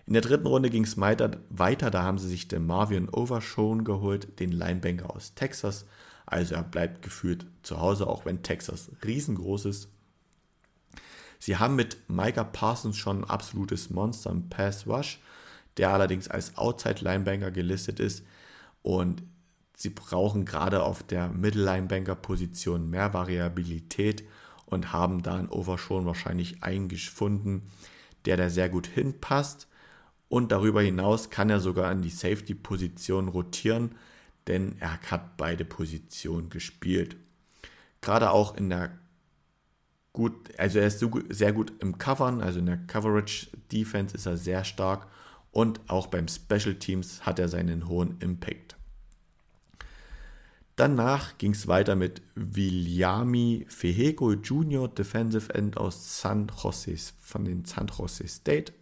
In 0.06 0.12
der 0.12 0.22
dritten 0.22 0.46
Runde 0.46 0.70
ging 0.70 0.84
es 0.84 0.98
weiter, 0.98 1.90
da 1.90 2.02
haben 2.02 2.18
sie 2.18 2.28
sich 2.28 2.46
den 2.46 2.64
Marvin 2.66 3.08
Overshone 3.08 3.82
geholt, 3.82 4.38
den 4.38 4.52
Linebanker 4.52 5.14
aus 5.14 5.34
Texas. 5.34 5.86
Also 6.26 6.54
er 6.54 6.62
bleibt 6.62 7.02
gefühlt 7.02 7.46
zu 7.62 7.80
Hause, 7.80 8.06
auch 8.06 8.24
wenn 8.24 8.42
Texas 8.42 8.90
riesengroß 9.04 9.64
ist. 9.64 9.88
Sie 11.38 11.56
haben 11.56 11.76
mit 11.76 12.08
Micah 12.08 12.44
Parsons 12.44 12.96
schon 12.96 13.22
ein 13.22 13.30
absolutes 13.30 13.90
Monster 13.90 14.30
im 14.30 14.48
Pass 14.48 14.86
Rush, 14.86 15.20
der 15.76 15.90
allerdings 15.90 16.28
als 16.28 16.56
Outside 16.56 17.02
Linebanker 17.04 17.50
gelistet 17.50 18.00
ist. 18.00 18.24
Und 18.82 19.22
sie 19.76 19.90
brauchen 19.90 20.44
gerade 20.44 20.82
auf 20.82 21.02
der 21.02 21.28
Mittellinebanker-Position 21.28 22.90
mehr 22.90 23.12
Variabilität 23.12 24.24
und 24.64 24.92
haben 24.92 25.22
da 25.22 25.36
einen 25.36 25.50
Overshown 25.50 26.06
wahrscheinlich 26.06 26.62
eingefunden, 26.64 27.62
der 28.24 28.36
da 28.36 28.48
sehr 28.48 28.68
gut 28.68 28.86
hinpasst. 28.86 29.68
Und 30.28 30.50
darüber 30.50 30.82
hinaus 30.82 31.30
kann 31.30 31.50
er 31.50 31.60
sogar 31.60 31.92
in 31.92 32.02
die 32.02 32.10
Safety-Position 32.10 33.28
rotieren, 33.28 33.94
denn 34.48 34.76
er 34.80 34.98
hat 35.02 35.36
beide 35.36 35.64
Positionen 35.64 36.48
gespielt. 36.48 37.16
Gerade 38.00 38.30
auch 38.30 38.56
in 38.56 38.70
der 38.70 38.98
gut, 40.14 40.58
also 40.58 40.78
er 40.78 40.86
ist 40.86 41.04
sehr 41.28 41.52
gut 41.52 41.74
im 41.80 41.98
Covern, 41.98 42.40
also 42.40 42.58
in 42.60 42.66
der 42.66 42.78
Coverage 42.78 43.48
Defense 43.70 44.16
ist 44.16 44.24
er 44.24 44.38
sehr 44.38 44.64
stark 44.64 45.06
und 45.52 45.80
auch 45.88 46.06
beim 46.06 46.28
Special 46.28 46.74
Teams 46.76 47.26
hat 47.26 47.38
er 47.38 47.48
seinen 47.48 47.86
hohen 47.86 48.16
Impact. 48.20 48.75
Danach 50.76 51.38
ging 51.38 51.52
es 51.52 51.68
weiter 51.68 51.96
mit 51.96 52.20
Viliami 52.34 53.64
Fehego 53.66 54.34
Jr., 54.34 54.88
Defensive 54.88 55.54
End 55.54 55.78
aus 55.78 56.20
San 56.20 56.52
Jose, 56.62 57.14
von 57.18 57.46
den 57.46 57.64
San 57.64 57.86
Jose 57.86 58.28
State. 58.28 58.74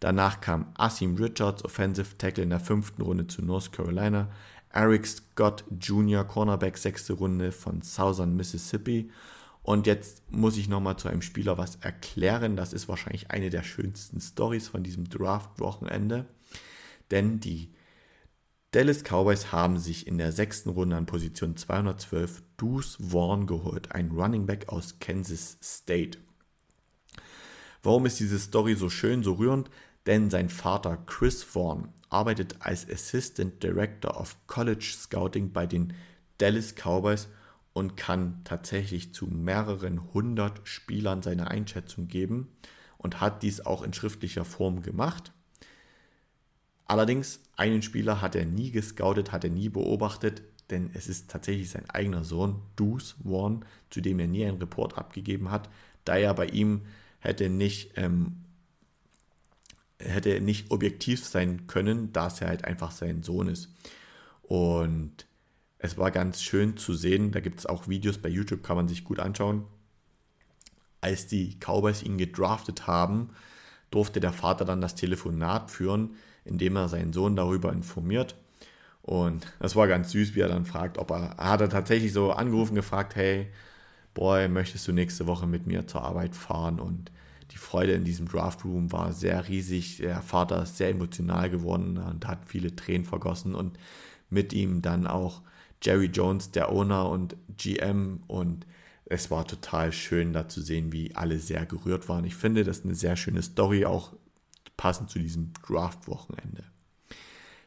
Danach 0.00 0.40
kam 0.40 0.72
Asim 0.74 1.16
Richards, 1.16 1.66
Offensive 1.66 2.16
Tackle 2.16 2.44
in 2.44 2.50
der 2.50 2.60
fünften 2.60 3.02
Runde 3.02 3.26
zu 3.26 3.44
North 3.44 3.72
Carolina. 3.72 4.30
Eric 4.72 5.06
Scott 5.06 5.64
Jr., 5.78 6.24
Cornerback, 6.24 6.78
sechste 6.78 7.12
Runde 7.12 7.52
von 7.52 7.82
Southern 7.82 8.34
Mississippi. 8.34 9.10
Und 9.62 9.86
jetzt 9.86 10.22
muss 10.32 10.56
ich 10.56 10.66
nochmal 10.66 10.96
zu 10.96 11.08
einem 11.08 11.20
Spieler 11.20 11.58
was 11.58 11.76
erklären. 11.76 12.56
Das 12.56 12.72
ist 12.72 12.88
wahrscheinlich 12.88 13.30
eine 13.30 13.50
der 13.50 13.62
schönsten 13.62 14.18
Stories 14.18 14.66
von 14.66 14.82
diesem 14.82 15.10
Draft-Wochenende. 15.10 16.24
Denn 17.10 17.38
die 17.38 17.68
Dallas 18.72 19.02
Cowboys 19.04 19.52
haben 19.52 19.78
sich 19.78 20.06
in 20.06 20.16
der 20.16 20.32
sechsten 20.32 20.70
Runde 20.70 20.96
an 20.96 21.04
Position 21.04 21.58
212 21.58 22.42
Deuce 22.56 22.96
Vaughn 23.10 23.46
geholt, 23.46 23.92
ein 23.92 24.10
Running 24.12 24.46
Back 24.46 24.70
aus 24.70 24.98
Kansas 24.98 25.58
State. 25.62 26.16
Warum 27.82 28.06
ist 28.06 28.18
diese 28.18 28.38
Story 28.38 28.74
so 28.74 28.88
schön, 28.88 29.22
so 29.22 29.34
rührend? 29.34 29.68
Denn 30.06 30.30
sein 30.30 30.48
Vater 30.48 30.96
Chris 31.04 31.42
Vaughn 31.42 31.88
arbeitet 32.08 32.56
als 32.60 32.88
Assistant 32.88 33.62
Director 33.62 34.18
of 34.18 34.38
College 34.46 34.94
Scouting 34.96 35.52
bei 35.52 35.66
den 35.66 35.92
Dallas 36.38 36.74
Cowboys 36.74 37.28
und 37.74 37.98
kann 37.98 38.40
tatsächlich 38.44 39.12
zu 39.12 39.26
mehreren 39.26 40.14
hundert 40.14 40.66
Spielern 40.66 41.20
seine 41.20 41.50
Einschätzung 41.50 42.08
geben 42.08 42.48
und 42.96 43.20
hat 43.20 43.42
dies 43.42 43.60
auch 43.60 43.82
in 43.82 43.92
schriftlicher 43.92 44.46
Form 44.46 44.80
gemacht. 44.80 45.34
Allerdings, 46.92 47.40
einen 47.56 47.80
Spieler 47.80 48.20
hat 48.20 48.34
er 48.34 48.44
nie 48.44 48.70
gescoutet, 48.70 49.32
hat 49.32 49.44
er 49.44 49.50
nie 49.50 49.70
beobachtet, 49.70 50.42
denn 50.68 50.90
es 50.92 51.08
ist 51.08 51.30
tatsächlich 51.30 51.70
sein 51.70 51.88
eigener 51.88 52.22
Sohn, 52.22 52.60
Deuce 52.76 53.14
Warren, 53.24 53.64
zu 53.88 54.02
dem 54.02 54.18
er 54.20 54.26
nie 54.26 54.44
einen 54.44 54.58
Report 54.58 54.98
abgegeben 54.98 55.50
hat, 55.50 55.70
da 56.04 56.18
er 56.18 56.34
bei 56.34 56.44
ihm 56.48 56.82
hätte 57.18 57.48
nicht, 57.48 57.92
ähm, 57.96 58.44
hätte 59.98 60.38
nicht 60.42 60.70
objektiv 60.70 61.24
sein 61.24 61.66
können, 61.66 62.12
da 62.12 62.26
es 62.26 62.40
ja 62.40 62.48
halt 62.48 62.66
einfach 62.66 62.90
sein 62.90 63.22
Sohn 63.22 63.48
ist. 63.48 63.70
Und 64.42 65.24
es 65.78 65.96
war 65.96 66.10
ganz 66.10 66.42
schön 66.42 66.76
zu 66.76 66.92
sehen, 66.92 67.32
da 67.32 67.40
gibt 67.40 67.60
es 67.60 67.64
auch 67.64 67.88
Videos 67.88 68.18
bei 68.18 68.28
YouTube, 68.28 68.62
kann 68.62 68.76
man 68.76 68.88
sich 68.88 69.02
gut 69.02 69.18
anschauen. 69.18 69.64
Als 71.00 71.26
die 71.26 71.56
Cowboys 71.58 72.02
ihn 72.02 72.18
gedraftet 72.18 72.86
haben, 72.86 73.30
durfte 73.90 74.20
der 74.20 74.34
Vater 74.34 74.66
dann 74.66 74.82
das 74.82 74.94
Telefonat 74.94 75.70
führen, 75.70 76.16
indem 76.44 76.76
er 76.76 76.88
seinen 76.88 77.12
Sohn 77.12 77.36
darüber 77.36 77.72
informiert. 77.72 78.36
Und 79.02 79.46
das 79.58 79.74
war 79.74 79.88
ganz 79.88 80.12
süß, 80.12 80.34
wie 80.34 80.40
er 80.40 80.48
dann 80.48 80.64
fragt, 80.64 80.98
ob 80.98 81.10
er, 81.10 81.36
hat 81.36 81.60
er 81.60 81.68
tatsächlich 81.68 82.12
so 82.12 82.32
angerufen, 82.32 82.74
gefragt, 82.74 83.16
hey, 83.16 83.48
Boy, 84.14 84.48
möchtest 84.48 84.86
du 84.86 84.92
nächste 84.92 85.26
Woche 85.26 85.46
mit 85.46 85.66
mir 85.66 85.86
zur 85.86 86.02
Arbeit 86.02 86.36
fahren? 86.36 86.78
Und 86.78 87.10
die 87.50 87.56
Freude 87.56 87.92
in 87.92 88.04
diesem 88.04 88.28
Draft 88.28 88.64
Room 88.64 88.92
war 88.92 89.12
sehr 89.12 89.48
riesig. 89.48 89.98
Der 89.98 90.20
Vater 90.20 90.62
ist 90.62 90.76
sehr 90.76 90.90
emotional 90.90 91.50
geworden 91.50 91.98
und 91.98 92.26
hat 92.26 92.40
viele 92.46 92.76
Tränen 92.76 93.06
vergossen 93.06 93.54
und 93.54 93.78
mit 94.30 94.52
ihm 94.52 94.82
dann 94.82 95.06
auch 95.06 95.42
Jerry 95.82 96.06
Jones, 96.06 96.50
der 96.52 96.70
Owner 96.70 97.08
und 97.08 97.36
GM 97.56 98.22
und 98.28 98.66
es 99.04 99.30
war 99.30 99.46
total 99.46 99.92
schön 99.92 100.32
da 100.32 100.48
zu 100.48 100.62
sehen, 100.62 100.92
wie 100.92 101.14
alle 101.14 101.38
sehr 101.38 101.66
gerührt 101.66 102.08
waren. 102.08 102.24
Ich 102.24 102.36
finde, 102.36 102.64
das 102.64 102.78
ist 102.78 102.84
eine 102.84 102.94
sehr 102.94 103.16
schöne 103.16 103.42
Story, 103.42 103.84
auch 103.84 104.12
passend 104.82 105.10
zu 105.10 105.20
diesem 105.20 105.52
Draft-Wochenende. 105.64 106.64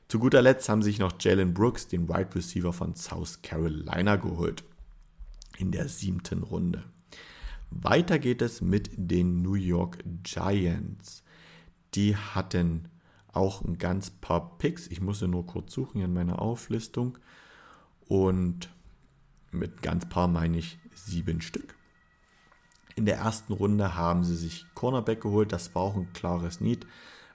Zu 0.10 0.20
guter 0.20 0.42
Letzt 0.42 0.68
haben 0.68 0.82
sich 0.82 1.00
noch 1.00 1.14
Jalen 1.18 1.54
Brooks, 1.54 1.88
den 1.88 2.10
Wide 2.10 2.36
Receiver 2.36 2.74
von 2.74 2.94
South 2.94 3.42
Carolina, 3.42 4.18
geholt. 4.18 4.66
In 5.58 5.72
der 5.72 5.88
siebten 5.88 6.44
Runde. 6.44 6.84
Weiter 7.70 8.20
geht 8.20 8.42
es 8.42 8.60
mit 8.60 8.90
den 8.98 9.42
New 9.42 9.54
York 9.54 10.04
Giants. 10.24 11.24
Die 11.94 12.18
hatten 12.18 12.90
auch 13.32 13.62
ein 13.62 13.78
ganz 13.78 14.10
paar 14.10 14.58
Picks. 14.58 14.88
Ich 14.88 15.00
muss 15.00 15.22
nur 15.22 15.46
kurz 15.46 15.74
suchen 15.74 16.02
in 16.02 16.12
meiner 16.12 16.42
Auflistung. 16.42 17.18
Und 18.10 18.70
mit 19.52 19.82
ganz 19.82 20.06
paar 20.10 20.28
meine 20.28 20.58
ich 20.58 20.78
sieben 20.94 21.40
Stück. 21.40 21.76
In 22.96 23.06
der 23.06 23.18
ersten 23.18 23.54
Runde 23.54 23.96
haben 23.96 24.24
sie 24.24 24.36
sich 24.36 24.66
Cornerback 24.74 25.22
geholt, 25.22 25.52
das 25.52 25.76
war 25.76 25.82
auch 25.82 25.96
ein 25.96 26.14
klares 26.14 26.62
Need. 26.62 26.88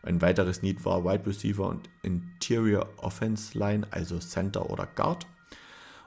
Ein 0.03 0.23
weiteres 0.23 0.63
Need 0.63 0.85
war 0.87 1.05
Wide 1.05 1.27
Receiver 1.27 1.69
und 1.69 1.91
Interior 2.03 2.89
Offense 2.97 3.59
Line, 3.59 3.87
also 3.91 4.19
Center 4.19 4.71
oder 4.71 4.87
Guard. 4.87 5.27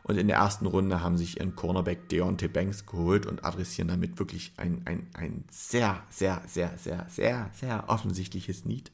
Und 0.01 0.17
in 0.17 0.27
der 0.27 0.37
ersten 0.37 0.65
Runde 0.65 1.01
haben 1.01 1.17
sich 1.17 1.37
ihren 1.37 1.55
Cornerback 1.55 2.09
Deontay 2.09 2.47
Banks 2.47 2.85
geholt 2.85 3.25
und 3.25 3.45
adressieren 3.45 3.87
damit 3.87 4.19
wirklich 4.19 4.53
ein, 4.57 4.81
ein, 4.85 5.07
ein 5.13 5.45
sehr, 5.49 6.03
sehr, 6.09 6.41
sehr, 6.47 6.77
sehr, 6.77 7.05
sehr, 7.09 7.49
sehr 7.53 7.85
offensichtliches 7.87 8.65
Need 8.65 8.91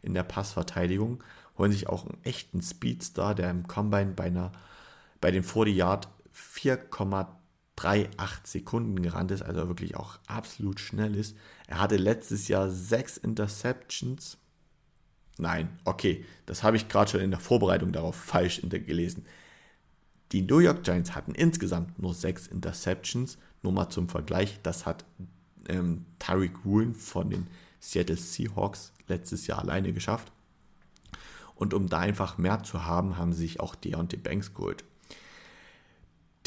in 0.00 0.14
der 0.14 0.22
Passverteidigung. 0.22 1.22
Holen 1.58 1.72
sich 1.72 1.88
auch 1.88 2.06
einen 2.06 2.22
echten 2.22 2.62
Speedstar, 2.62 3.34
der 3.34 3.50
im 3.50 3.66
Combine 3.66 4.12
bei 4.12 4.24
einer 4.24 4.52
bei 5.20 5.32
den 5.32 5.42
40 5.42 5.74
Yard 5.74 6.08
4,38 7.78 8.28
Sekunden 8.44 9.02
gerannt 9.02 9.30
ist, 9.30 9.42
also 9.42 9.68
wirklich 9.68 9.96
auch 9.96 10.18
absolut 10.26 10.80
schnell 10.80 11.14
ist. 11.14 11.36
Er 11.66 11.80
hatte 11.80 11.96
letztes 11.96 12.48
Jahr 12.48 12.70
sechs 12.70 13.16
Interceptions. 13.16 14.38
Nein, 15.38 15.68
okay, 15.84 16.24
das 16.46 16.62
habe 16.62 16.76
ich 16.76 16.88
gerade 16.88 17.10
schon 17.10 17.20
in 17.20 17.30
der 17.30 17.40
Vorbereitung 17.40 17.92
darauf 17.92 18.16
falsch 18.16 18.60
gelesen. 18.62 19.24
Die 20.32 20.42
New 20.42 20.58
York 20.58 20.82
Giants 20.82 21.14
hatten 21.14 21.34
insgesamt 21.34 21.98
nur 21.98 22.12
sechs 22.14 22.46
Interceptions. 22.46 23.38
Nur 23.62 23.72
mal 23.72 23.88
zum 23.88 24.08
Vergleich, 24.08 24.60
das 24.62 24.84
hat 24.84 25.04
ähm, 25.68 26.04
Tyreek 26.18 26.64
Woolen 26.64 26.94
von 26.94 27.30
den 27.30 27.46
Seattle 27.80 28.16
Seahawks 28.16 28.92
letztes 29.06 29.46
Jahr 29.46 29.60
alleine 29.60 29.92
geschafft. 29.92 30.32
Und 31.54 31.74
um 31.74 31.88
da 31.88 31.98
einfach 31.98 32.38
mehr 32.38 32.62
zu 32.62 32.84
haben, 32.84 33.16
haben 33.16 33.32
sie 33.32 33.42
sich 33.42 33.60
auch 33.60 33.74
Deontay 33.74 34.16
Banks 34.16 34.54
geholt. 34.54 34.84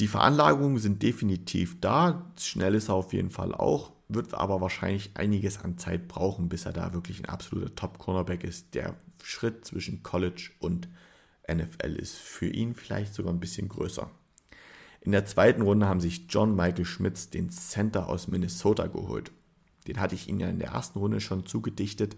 Die 0.01 0.07
Veranlagungen 0.07 0.79
sind 0.79 1.03
definitiv 1.03 1.79
da. 1.79 2.25
Schnell 2.35 2.73
ist 2.73 2.89
er 2.89 2.95
auf 2.95 3.13
jeden 3.13 3.29
Fall 3.29 3.53
auch, 3.53 3.93
wird 4.09 4.33
aber 4.33 4.59
wahrscheinlich 4.59 5.11
einiges 5.13 5.59
an 5.59 5.77
Zeit 5.77 6.07
brauchen, 6.07 6.49
bis 6.49 6.65
er 6.65 6.73
da 6.73 6.95
wirklich 6.95 7.19
ein 7.19 7.29
absoluter 7.29 7.75
Top-Cornerback 7.75 8.43
ist. 8.43 8.73
Der 8.73 8.95
Schritt 9.21 9.63
zwischen 9.63 10.01
College 10.01 10.49
und 10.57 10.89
NFL 11.47 11.97
ist 11.97 12.15
für 12.15 12.47
ihn 12.47 12.73
vielleicht 12.73 13.13
sogar 13.13 13.31
ein 13.31 13.39
bisschen 13.39 13.69
größer. 13.69 14.09
In 15.01 15.11
der 15.11 15.27
zweiten 15.27 15.61
Runde 15.61 15.85
haben 15.85 16.01
sich 16.01 16.25
John 16.29 16.55
Michael 16.55 16.85
Schmitz 16.85 17.29
den 17.29 17.51
Center 17.51 18.09
aus 18.09 18.27
Minnesota 18.27 18.87
geholt. 18.87 19.31
Den 19.87 19.99
hatte 19.99 20.15
ich 20.15 20.27
Ihnen 20.27 20.39
ja 20.39 20.49
in 20.49 20.57
der 20.57 20.69
ersten 20.69 20.97
Runde 20.97 21.21
schon 21.21 21.45
zugedichtet. 21.45 22.15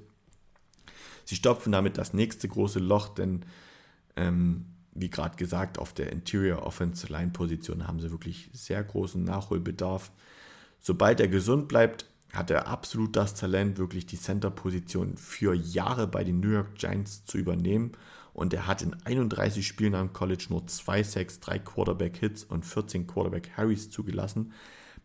Sie 1.25 1.35
stopfen 1.35 1.73
damit 1.73 1.97
das 1.97 2.13
nächste 2.13 2.47
große 2.47 2.79
Loch, 2.79 3.09
denn 3.09 3.45
ähm, 4.15 4.67
wie 4.95 5.09
gerade 5.09 5.35
gesagt, 5.35 5.79
auf 5.79 5.93
der 5.93 6.11
Interior 6.11 6.63
Offensive 6.63 7.11
Line 7.11 7.31
Position 7.31 7.87
haben 7.87 7.99
sie 7.99 8.11
wirklich 8.11 8.49
sehr 8.53 8.83
großen 8.83 9.23
Nachholbedarf. 9.23 10.11
Sobald 10.79 11.19
er 11.19 11.27
gesund 11.27 11.67
bleibt, 11.67 12.05
hat 12.33 12.49
er 12.49 12.67
absolut 12.67 13.15
das 13.15 13.35
Talent, 13.35 13.77
wirklich 13.77 14.05
die 14.05 14.19
Center-Position 14.19 15.17
für 15.17 15.53
Jahre 15.53 16.07
bei 16.07 16.23
den 16.23 16.39
New 16.39 16.49
York 16.49 16.75
Giants 16.75 17.25
zu 17.25 17.37
übernehmen. 17.37 17.91
Und 18.33 18.53
er 18.53 18.65
hat 18.65 18.81
in 18.81 18.95
31 19.05 19.65
Spielen 19.65 19.93
am 19.93 20.13
College 20.13 20.47
nur 20.49 20.65
2 20.65 21.03
Sacks, 21.03 21.39
3 21.39 21.59
Quarterback-Hits 21.59 22.43
und 22.43 22.65
14 22.65 23.05
Quarterback-Harries 23.05 23.91
zugelassen. 23.91 24.53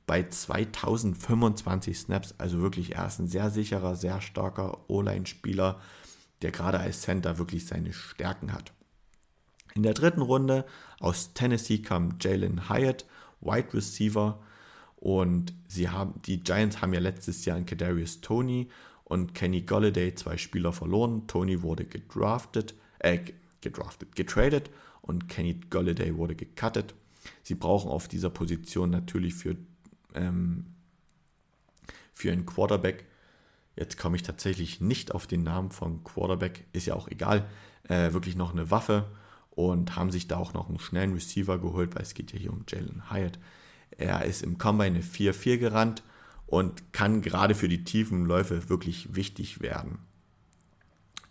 Bei 0.07 0.27
2025 0.27 1.99
Snaps, 1.99 2.35
also 2.39 2.63
wirklich, 2.63 2.95
er 2.97 3.07
ist 3.07 3.19
ein 3.19 3.29
sehr 3.29 3.51
sicherer, 3.51 3.95
sehr 3.95 4.23
starker 4.23 4.89
O-Line-Spieler, 4.89 5.79
der 6.41 6.51
gerade 6.51 6.81
als 6.81 7.03
Center 7.03 7.37
wirklich 7.37 7.67
seine 7.67 7.93
Stärken 7.93 8.55
hat. 8.55 8.73
In 9.75 9.83
der 9.83 9.95
dritten 9.95 10.23
Runde 10.23 10.65
aus 11.01 11.35
Tennessee 11.35 11.79
kam 11.79 12.17
Jalen 12.21 12.69
Hyatt, 12.69 13.05
Wide 13.41 13.75
Receiver. 13.75 14.39
Und 14.97 15.55
sie 15.69 15.89
haben, 15.89 16.21
die 16.23 16.41
Giants 16.41 16.83
haben 16.83 16.93
ja 16.93 17.01
letztes 17.01 17.45
Jahr 17.45 17.57
in 17.57 17.67
Kadarius 17.67 18.21
Tony 18.21 18.69
und 19.05 19.35
Kenny 19.35 19.63
Golladay 19.63 20.15
zwei 20.15 20.37
Spieler 20.37 20.73
verloren. 20.73 21.27
Tony 21.29 21.63
wurde 21.63 21.85
gedraftet, 21.85 22.75
äh, 22.99 23.21
gedraftet, 23.61 24.17
getradet 24.17 24.71
und 25.01 25.29
Kenny 25.29 25.61
Golladay 25.71 26.17
wurde 26.17 26.35
gecuttet. 26.35 26.95
Sie 27.43 27.55
brauchen 27.55 27.91
auf 27.91 28.09
dieser 28.09 28.31
Position 28.31 28.91
natürlich 28.91 29.35
für, 29.35 29.57
ähm, 30.15 30.67
für 32.13 32.33
einen 32.33 32.45
Quarterback. 32.45 33.07
Jetzt 33.77 33.99
komme 33.99 34.17
ich 34.17 34.23
tatsächlich 34.23 34.81
nicht 34.81 35.15
auf 35.15 35.29
den 35.29 35.45
Namen 35.45 35.71
von 35.71 36.03
Quarterback, 36.03 36.65
ist 36.73 36.87
ja 36.87 36.95
auch 36.95 37.09
egal. 37.09 37.49
Äh, 37.85 38.13
wirklich 38.13 38.35
noch 38.35 38.53
eine 38.53 38.71
Waffe 38.71 39.07
und 39.59 39.97
haben 39.97 40.13
sich 40.13 40.29
da 40.29 40.37
auch 40.37 40.55
noch 40.55 40.69
einen 40.69 40.79
schnellen 40.79 41.15
Receiver 41.15 41.59
geholt, 41.59 41.97
weil 41.97 42.03
es 42.03 42.15
geht 42.15 42.33
ja 42.33 42.39
hier 42.39 42.53
um 42.53 42.65
Jalen 42.69 43.11
Hyatt. 43.11 43.41
Er 43.91 44.25
ist 44.25 44.45
im 44.45 44.57
Combine 44.57 44.95
eine 44.95 45.03
4-4 45.03 45.59
gerannt 45.59 46.05
und 46.47 46.93
kann 46.93 47.23
gerade 47.23 47.57
für 47.57 47.69
die 47.69 47.83
tiefen 47.83 48.25
Läufe 48.25 48.69
wirklich 48.69 49.17
wichtig 49.17 49.61
werden. 49.61 49.99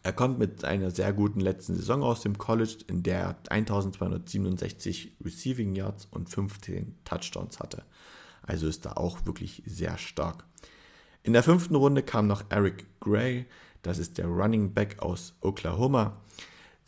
Er 0.04 0.12
kommt 0.12 0.40
mit 0.40 0.66
einer 0.66 0.92
sehr 0.92 1.14
guten 1.14 1.40
letzten 1.40 1.76
Saison 1.76 2.04
aus 2.04 2.20
dem 2.20 2.38
College, 2.38 2.80
in 2.88 3.02
der 3.02 3.20
er 3.20 3.36
1267 3.50 5.14
Receiving 5.24 5.74
Yards 5.74 6.06
und 6.12 6.30
15 6.30 6.98
Touchdowns 7.06 7.62
hatte. 7.62 7.84
Also 8.42 8.68
ist 8.68 8.86
er 8.86 8.98
auch 8.98 9.26
wirklich 9.26 9.64
sehr 9.66 9.98
stark. 9.98 10.44
In 11.24 11.32
der 11.32 11.44
fünften 11.44 11.76
Runde 11.76 12.04
kam 12.04 12.28
noch 12.28 12.44
Eric 12.50 12.88
Gray, 13.00 13.46
das 13.84 14.00
ist 14.00 14.18
der 14.18 14.28
Running 14.28 14.74
Back 14.74 15.00
aus 15.00 15.34
Oklahoma. 15.40 16.18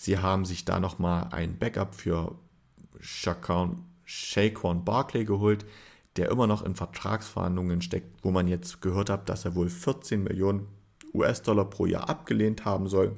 Sie 0.01 0.17
haben 0.17 0.45
sich 0.45 0.63
da 0.63 0.79
nochmal 0.79 1.27
ein 1.31 1.57
Backup 1.59 1.93
für 1.93 2.33
Shaquan, 3.01 3.83
Shaquan 4.05 4.85
Barkley 4.85 5.25
geholt, 5.25 5.65
der 6.15 6.29
immer 6.29 6.47
noch 6.47 6.61
in 6.61 6.73
Vertragsverhandlungen 6.73 7.81
steckt, 7.81 8.23
wo 8.23 8.31
man 8.31 8.47
jetzt 8.47 8.81
gehört 8.81 9.09
hat, 9.09 9.27
dass 9.27 9.43
er 9.43 9.55
wohl 9.55 9.67
14 9.67 10.23
Millionen 10.23 10.67
US-Dollar 11.13 11.65
pro 11.65 11.85
Jahr 11.85 12.09
abgelehnt 12.09 12.63
haben 12.63 12.87
soll 12.87 13.17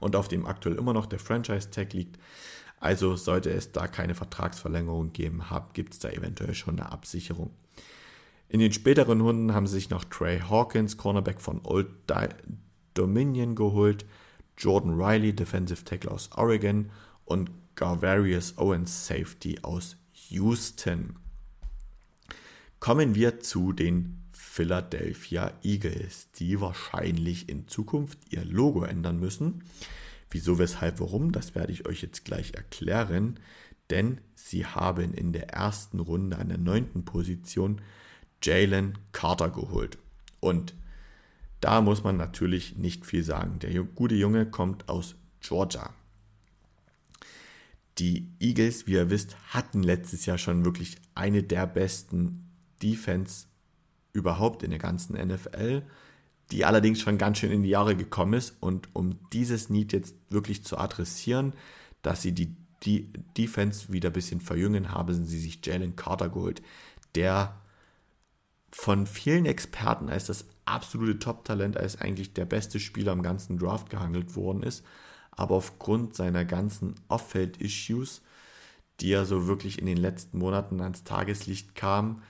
und 0.00 0.16
auf 0.16 0.26
dem 0.26 0.46
aktuell 0.46 0.76
immer 0.76 0.94
noch 0.94 1.04
der 1.04 1.18
Franchise-Tag 1.18 1.92
liegt. 1.92 2.18
Also 2.80 3.14
sollte 3.16 3.50
es 3.50 3.72
da 3.72 3.88
keine 3.88 4.14
Vertragsverlängerung 4.14 5.12
geben, 5.12 5.42
gibt 5.74 5.92
es 5.92 5.98
da 5.98 6.08
eventuell 6.08 6.54
schon 6.54 6.80
eine 6.80 6.90
Absicherung. 6.90 7.50
In 8.48 8.58
den 8.58 8.72
späteren 8.72 9.20
Runden 9.20 9.52
haben 9.52 9.66
sie 9.66 9.74
sich 9.74 9.90
noch 9.90 10.04
Trey 10.04 10.40
Hawkins, 10.40 10.96
Cornerback 10.96 11.42
von 11.42 11.60
Old 11.62 11.90
Dominion, 12.94 13.54
geholt. 13.54 14.06
Jordan 14.56 15.00
Riley, 15.00 15.32
Defensive 15.32 15.84
Tackle 15.84 16.10
aus 16.10 16.30
Oregon 16.32 16.90
und 17.24 17.50
Garvarius 17.74 18.58
Owens, 18.58 19.06
Safety 19.06 19.58
aus 19.62 19.96
Houston. 20.30 21.16
Kommen 22.80 23.14
wir 23.14 23.40
zu 23.40 23.72
den 23.72 24.22
Philadelphia 24.32 25.52
Eagles, 25.62 26.30
die 26.32 26.60
wahrscheinlich 26.60 27.48
in 27.48 27.68
Zukunft 27.68 28.18
ihr 28.30 28.44
Logo 28.44 28.84
ändern 28.84 29.18
müssen. 29.18 29.64
Wieso, 30.30 30.58
weshalb, 30.58 31.00
warum, 31.00 31.32
das 31.32 31.54
werde 31.54 31.72
ich 31.72 31.86
euch 31.86 32.02
jetzt 32.02 32.24
gleich 32.24 32.52
erklären. 32.54 33.38
Denn 33.90 34.20
sie 34.34 34.66
haben 34.66 35.14
in 35.14 35.32
der 35.32 35.50
ersten 35.50 36.00
Runde 36.00 36.38
an 36.38 36.48
der 36.48 36.58
neunten 36.58 37.04
Position 37.04 37.80
Jalen 38.42 38.98
Carter 39.12 39.50
geholt. 39.50 39.98
Und 40.40 40.74
da 41.62 41.80
muss 41.80 42.02
man 42.02 42.16
natürlich 42.16 42.76
nicht 42.76 43.06
viel 43.06 43.22
sagen. 43.22 43.60
Der 43.60 43.70
gute 43.84 44.16
Junge 44.16 44.46
kommt 44.46 44.88
aus 44.88 45.14
Georgia. 45.40 45.94
Die 47.98 48.28
Eagles, 48.40 48.88
wie 48.88 48.94
ihr 48.94 49.10
wisst, 49.10 49.36
hatten 49.50 49.82
letztes 49.82 50.26
Jahr 50.26 50.38
schon 50.38 50.64
wirklich 50.64 50.96
eine 51.14 51.44
der 51.44 51.68
besten 51.68 52.50
Defense 52.82 53.46
überhaupt 54.12 54.64
in 54.64 54.70
der 54.70 54.80
ganzen 54.80 55.14
NFL, 55.14 55.82
die 56.50 56.64
allerdings 56.64 57.00
schon 57.00 57.16
ganz 57.16 57.38
schön 57.38 57.52
in 57.52 57.62
die 57.62 57.68
Jahre 57.68 57.94
gekommen 57.94 58.34
ist. 58.34 58.56
Und 58.58 58.88
um 58.92 59.20
dieses 59.32 59.70
Need 59.70 59.92
jetzt 59.92 60.16
wirklich 60.30 60.64
zu 60.64 60.78
adressieren, 60.78 61.52
dass 62.02 62.22
sie 62.22 62.32
die, 62.32 62.56
Defense 63.38 63.92
wieder 63.92 64.10
ein 64.10 64.14
bisschen 64.14 64.40
verjüngen, 64.40 64.90
haben 64.90 65.24
sie 65.24 65.38
sich 65.38 65.64
Jalen 65.64 65.94
Carter 65.94 66.28
geholt, 66.28 66.62
der 67.14 67.62
von 68.72 69.06
vielen 69.06 69.46
Experten 69.46 70.08
als 70.08 70.26
das 70.26 70.46
absolute 70.64 71.18
Top-Talent, 71.18 71.76
als 71.76 72.00
eigentlich 72.00 72.32
der 72.32 72.44
beste 72.44 72.80
Spieler 72.80 73.12
im 73.12 73.22
ganzen 73.22 73.58
Draft 73.58 73.90
gehandelt 73.90 74.36
worden 74.36 74.62
ist. 74.62 74.84
Aber 75.30 75.56
aufgrund 75.56 76.14
seiner 76.14 76.44
ganzen 76.44 76.94
Off-Field-Issues, 77.08 78.22
die 79.00 79.08
ja 79.08 79.24
so 79.24 79.46
wirklich 79.46 79.78
in 79.78 79.86
den 79.86 79.96
letzten 79.96 80.38
Monaten 80.38 80.80
ans 80.80 81.04
Tageslicht 81.04 81.74
kamen, 81.74 82.22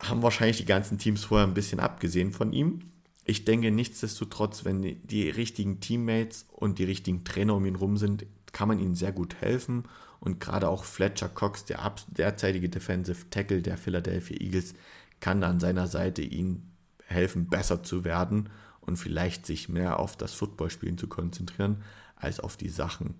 haben 0.00 0.22
wahrscheinlich 0.22 0.58
die 0.58 0.64
ganzen 0.64 0.98
Teams 0.98 1.24
vorher 1.24 1.46
ein 1.46 1.54
bisschen 1.54 1.80
abgesehen 1.80 2.32
von 2.32 2.52
ihm. 2.52 2.90
Ich 3.24 3.44
denke 3.44 3.70
nichtsdestotrotz, 3.70 4.64
wenn 4.64 4.82
die 5.06 5.28
richtigen 5.28 5.80
Teammates 5.80 6.46
und 6.52 6.78
die 6.78 6.84
richtigen 6.84 7.24
Trainer 7.24 7.54
um 7.54 7.66
ihn 7.66 7.76
rum 7.76 7.96
sind, 7.96 8.26
kann 8.52 8.68
man 8.68 8.78
ihnen 8.78 8.94
sehr 8.94 9.12
gut 9.12 9.36
helfen. 9.40 9.84
Und 10.20 10.40
gerade 10.40 10.68
auch 10.68 10.84
Fletcher 10.84 11.28
Cox, 11.28 11.64
der 11.64 11.94
derzeitige 12.08 12.68
Defensive 12.68 13.28
Tackle 13.30 13.62
der 13.62 13.76
Philadelphia 13.76 14.38
Eagles, 14.40 14.74
kann 15.20 15.42
an 15.42 15.60
seiner 15.60 15.86
Seite 15.86 16.22
ihn 16.22 16.70
helfen, 17.06 17.48
besser 17.48 17.82
zu 17.82 18.04
werden 18.04 18.50
und 18.80 18.96
vielleicht 18.96 19.46
sich 19.46 19.68
mehr 19.68 19.98
auf 19.98 20.16
das 20.16 20.34
Footballspielen 20.34 20.98
zu 20.98 21.08
konzentrieren, 21.08 21.82
als 22.16 22.40
auf 22.40 22.56
die 22.56 22.68
Sachen 22.68 23.14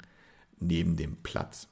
neben 0.59 0.97
dem 0.97 1.17
Platz. 1.23 1.69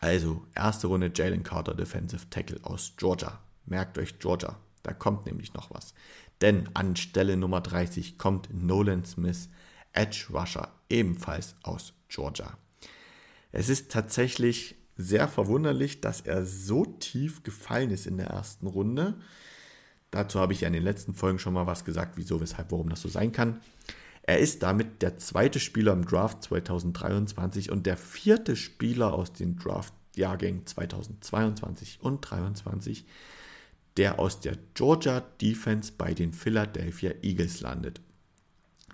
Also, 0.00 0.46
erste 0.54 0.86
Runde 0.86 1.10
Jalen 1.14 1.42
Carter, 1.42 1.74
Defensive 1.74 2.30
Tackle 2.30 2.60
aus 2.62 2.92
Georgia. 2.96 3.40
Merkt 3.66 3.98
euch 3.98 4.18
Georgia, 4.18 4.56
da 4.82 4.92
kommt 4.92 5.26
nämlich 5.26 5.54
noch 5.54 5.70
was. 5.70 5.92
Denn 6.40 6.68
an 6.74 6.94
Stelle 6.94 7.36
Nummer 7.36 7.60
30 7.60 8.16
kommt 8.16 8.48
Nolan 8.52 9.04
Smith, 9.04 9.48
Edge 9.92 10.26
Rusher, 10.32 10.72
ebenfalls 10.88 11.56
aus 11.62 11.94
Georgia. 12.08 12.56
Es 13.50 13.68
ist 13.68 13.90
tatsächlich 13.90 14.76
sehr 14.96 15.28
verwunderlich, 15.28 16.00
dass 16.00 16.20
er 16.20 16.44
so 16.44 16.84
tief 16.84 17.42
gefallen 17.42 17.90
ist 17.90 18.06
in 18.06 18.18
der 18.18 18.28
ersten 18.28 18.66
Runde. 18.66 19.18
Dazu 20.10 20.40
habe 20.40 20.52
ich 20.52 20.62
ja 20.62 20.68
in 20.68 20.74
den 20.74 20.82
letzten 20.82 21.14
Folgen 21.14 21.38
schon 21.38 21.54
mal 21.54 21.66
was 21.66 21.84
gesagt, 21.84 22.16
wieso, 22.16 22.40
weshalb, 22.40 22.72
warum 22.72 22.88
das 22.88 23.02
so 23.02 23.08
sein 23.08 23.32
kann. 23.32 23.60
Er 24.22 24.38
ist 24.38 24.62
damit 24.62 25.02
der 25.02 25.18
zweite 25.18 25.58
Spieler 25.58 25.92
im 25.92 26.04
Draft 26.04 26.42
2023 26.42 27.70
und 27.70 27.86
der 27.86 27.96
vierte 27.96 28.56
Spieler 28.56 29.14
aus 29.14 29.32
den 29.32 29.56
Draft-Jahrgängen 29.56 30.66
2022 30.66 31.98
und 32.02 32.24
2023, 32.24 33.06
der 33.96 34.18
aus 34.18 34.40
der 34.40 34.56
Georgia 34.74 35.20
Defense 35.40 35.92
bei 35.96 36.14
den 36.14 36.32
Philadelphia 36.32 37.12
Eagles 37.22 37.60
landet. 37.60 38.00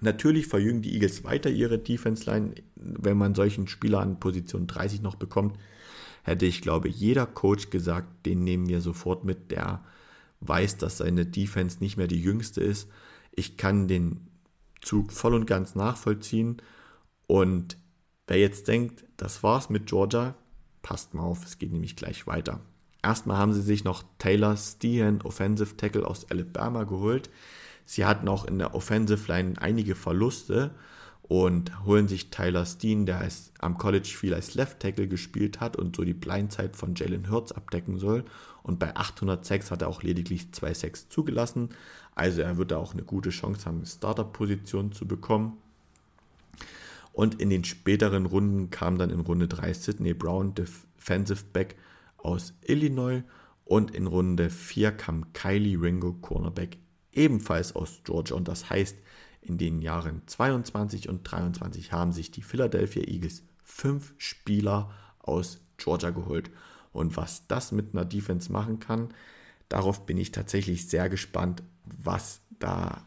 Natürlich 0.01 0.47
verjüngen 0.47 0.83
die 0.83 0.95
Eagles 0.95 1.25
weiter 1.25 1.51
ihre 1.51 1.79
Defense-Line. 1.79 2.55
Wenn 2.77 3.17
man 3.17 3.35
solchen 3.35 3.69
Spieler 3.69 4.01
an 4.01 4.21
Position 4.21 4.67
30 4.67 5.03
noch 5.03 5.15
bekommt, 5.15 5.59
hätte 6.23 6.47
ich, 6.47 6.63
glaube 6.63 6.89
jeder 6.89 7.27
Coach 7.27 7.71
gesagt, 7.71 8.27
den 8.27 8.45
nehmen 8.45 8.69
wir 8.69 8.81
sofort 8.81 9.25
mit, 9.25 9.51
der 9.51 9.85
weiß, 10.47 10.77
dass 10.79 10.99
seine 10.99 11.27
Defense 11.27 11.79
nicht 11.81 11.97
mehr 11.97 12.07
die 12.07 12.21
jüngste 12.21 12.63
ist. 12.63 12.89
Ich 13.33 13.57
kann 13.57 13.89
den 13.89 14.29
Zug 14.81 15.13
voll 15.13 15.35
und 15.35 15.47
ganz 15.47 15.75
nachvollziehen. 15.75 16.63
Und 17.27 17.77
wer 18.27 18.39
jetzt 18.39 18.69
denkt, 18.69 19.05
das 19.17 19.43
war's 19.43 19.71
mit 19.71 19.87
Georgia, 19.87 20.35
passt 20.83 21.15
mal 21.15 21.23
auf, 21.23 21.45
es 21.45 21.59
geht 21.59 21.73
nämlich 21.73 21.97
gleich 21.97 22.27
weiter. 22.27 22.61
Erstmal 23.03 23.37
haben 23.37 23.53
sie 23.53 23.63
sich 23.63 23.85
noch 23.85 24.03
Taylor 24.19 24.57
Stehan, 24.57 25.21
Offensive 25.23 25.77
Tackle 25.77 26.07
aus 26.07 26.31
Alabama, 26.31 26.85
geholt. 26.85 27.31
Sie 27.85 28.05
hatten 28.05 28.29
auch 28.29 28.47
in 28.47 28.59
der 28.59 28.75
Offensive 28.75 29.31
Line 29.31 29.55
einige 29.61 29.95
Verluste 29.95 30.75
und 31.27 31.87
holen 31.87 32.07
sich 32.07 32.31
Tyler 32.31 32.67
Steen, 32.67 33.07
der 33.07 33.19
als, 33.19 33.51
am 33.59 33.79
College 33.79 34.09
viel 34.09 34.35
als 34.35 34.55
Left 34.55 34.81
Tackle 34.81 35.09
gespielt 35.09 35.59
hat 35.59 35.77
und 35.77 35.97
so 35.97 36.05
die 36.05 36.13
Blindzeit 36.13 36.77
von 36.77 36.95
Jalen 36.95 37.31
Hurts 37.31 37.53
abdecken 37.53 37.99
soll. 37.99 38.25
Und 38.63 38.79
bei 38.79 38.95
806 38.95 39.71
hat 39.71 39.83
er 39.83 39.89
auch 39.89 40.03
lediglich 40.03 40.53
zwei 40.53 40.75
Sacks 40.75 41.09
zugelassen. 41.09 41.71
Also 42.15 42.43
er 42.43 42.59
wird 42.59 42.73
da 42.73 42.77
auch 42.77 42.93
eine 42.93 43.05
gute 43.05 43.31
Chance 43.31 43.65
haben, 43.65 43.79
eine 43.79 43.87
Starter-Position 43.87 44.93
zu 44.93 45.07
bekommen. 45.07 45.57
Und 47.15 47.41
in 47.41 47.49
den 47.49 47.65
späteren 47.65 48.27
Runden 48.27 48.71
kam 48.71 48.99
dann 48.99 49.11
in 49.11 49.21
Runde 49.21 49.49
3 49.49 49.73
Sidney 49.73 50.13
Brown, 50.13 50.55
Defensive 50.55 51.45
Back 51.53 51.77
aus 52.19 52.53
Illinois. 52.63 53.23
Und 53.65 53.93
in 53.93 54.07
Runde 54.07 54.51
4 54.51 54.93
kam 54.93 55.33
Kylie 55.33 55.81
Ringo, 55.81 56.13
Cornerback 56.13 56.77
ebenfalls 57.13 57.75
aus 57.75 58.01
Georgia. 58.05 58.37
Und 58.37 58.47
das 58.47 58.69
heißt, 58.69 58.99
in 59.45 59.59
den 59.59 59.83
Jahren 59.83 60.23
22 60.27 61.09
und 61.09 61.23
23 61.23 61.93
haben 61.93 62.13
sich 62.13 62.31
die 62.31 62.43
Philadelphia 62.43 63.03
Eagles 63.03 63.43
fünf 63.63 64.15
Spieler 64.17 64.91
aus 65.21 65.61
Georgia 65.77 66.11
geholt. 66.11 66.51
Und 66.93 67.17
was 67.17 67.47
das 67.47 67.73
mit 67.73 67.93
einer 67.93 68.05
Defense 68.05 68.51
machen 68.51 68.81
kann, 68.81 69.13
darauf 69.69 70.07
bin 70.07 70.17
ich 70.17 70.33
tatsächlich 70.33 70.89
sehr 70.89 71.09
gespannt, 71.09 71.63
was 71.85 72.41
da, 72.59 73.03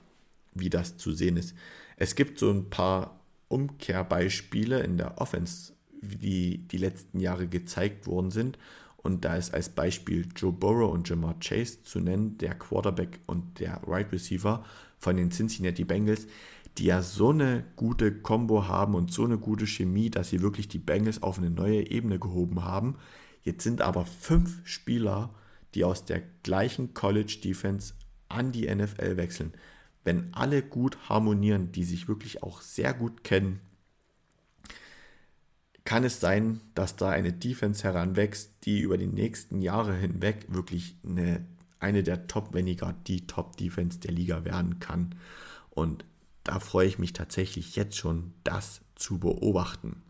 wie 0.54 0.70
das 0.70 0.98
zu 0.98 1.12
sehen 1.12 1.38
ist. 1.38 1.56
Es 1.96 2.16
gibt 2.16 2.38
so 2.38 2.52
ein 2.52 2.70
paar 2.70 3.20
Umkehrbeispiele 3.48 4.82
in 4.82 4.98
der 4.98 5.20
Offense, 5.20 5.74
die 6.02 6.60
die 6.68 6.78
letzten 6.78 7.20
Jahre 7.20 7.48
gezeigt 7.48 8.06
worden 8.06 8.30
sind. 8.30 8.60
Und 8.98 9.26
da 9.26 9.38
ist 9.38 9.54
als 9.54 9.70
Beispiel 9.70 10.28
Joe 10.36 10.52
Burrow 10.52 10.92
und 10.92 11.08
Jamar 11.08 11.40
Chase 11.40 11.82
zu 11.84 12.00
nennen, 12.00 12.38
der 12.38 12.56
Quarterback 12.56 13.20
und 13.26 13.60
der 13.60 13.82
Right 13.88 14.12
Receiver 14.12 14.66
von 14.98 15.18
den 15.18 15.32
Cincinnati 15.32 15.84
Bengals, 15.84 16.28
die 16.78 16.86
ja 16.86 17.02
so 17.02 17.30
eine 17.30 17.64
gute 17.76 18.14
Combo 18.14 18.68
haben 18.68 18.94
und 18.94 19.12
so 19.12 19.26
eine 19.26 19.38
gute 19.38 19.66
Chemie, 19.66 20.10
dass 20.10 20.30
sie 20.30 20.42
wirklich 20.42 20.68
die 20.68 20.80
Bengals 20.80 21.24
auf 21.24 21.38
eine 21.38 21.50
neue 21.50 21.90
Ebene 21.90 22.20
gehoben 22.20 22.64
haben. 22.64 22.96
Jetzt 23.42 23.64
sind 23.64 23.82
aber 23.82 24.06
fünf 24.06 24.68
Spieler, 24.68 25.34
die 25.74 25.84
aus 25.84 26.06
der 26.06 26.22
gleichen 26.44 26.94
College 26.94 27.40
Defense 27.44 27.94
an 28.30 28.52
die 28.52 28.74
NFL 28.74 29.18
wechseln. 29.18 29.54
Wenn 30.04 30.34
alle 30.34 30.62
gut 30.62 30.98
harmonieren, 31.10 31.72
die 31.72 31.84
sich 31.84 32.08
wirklich 32.08 32.44
auch 32.44 32.62
sehr 32.62 32.94
gut 32.94 33.24
kennen, 33.24 33.60
kann 35.88 36.04
es 36.04 36.20
sein, 36.20 36.60
dass 36.76 36.98
da 36.98 37.10
eine 37.10 37.32
Defense 37.32 37.84
heranwächst, 37.84 38.52
die 38.66 38.82
über 38.82 38.98
die 38.98 39.08
nächsten 39.08 39.62
Jahre 39.62 39.96
hinweg 39.96 40.46
wirklich 40.50 40.98
eine, 41.08 41.46
eine 41.80 42.04
der 42.04 42.28
Top, 42.28 42.54
wenn 42.54 42.66
nicht 42.66 42.80
gar 42.80 42.94
die 42.94 43.28
Top-Defense 43.28 44.00
der 44.00 44.12
Liga 44.12 44.46
werden 44.46 44.80
kann. 44.80 45.16
Und 45.70 46.06
da 46.44 46.60
freue 46.60 46.88
ich 46.88 47.00
mich 47.00 47.14
tatsächlich 47.14 47.76
jetzt 47.76 47.98
schon, 47.98 48.34
das 48.44 48.82
zu 48.96 49.20
beobachten. 49.20 50.02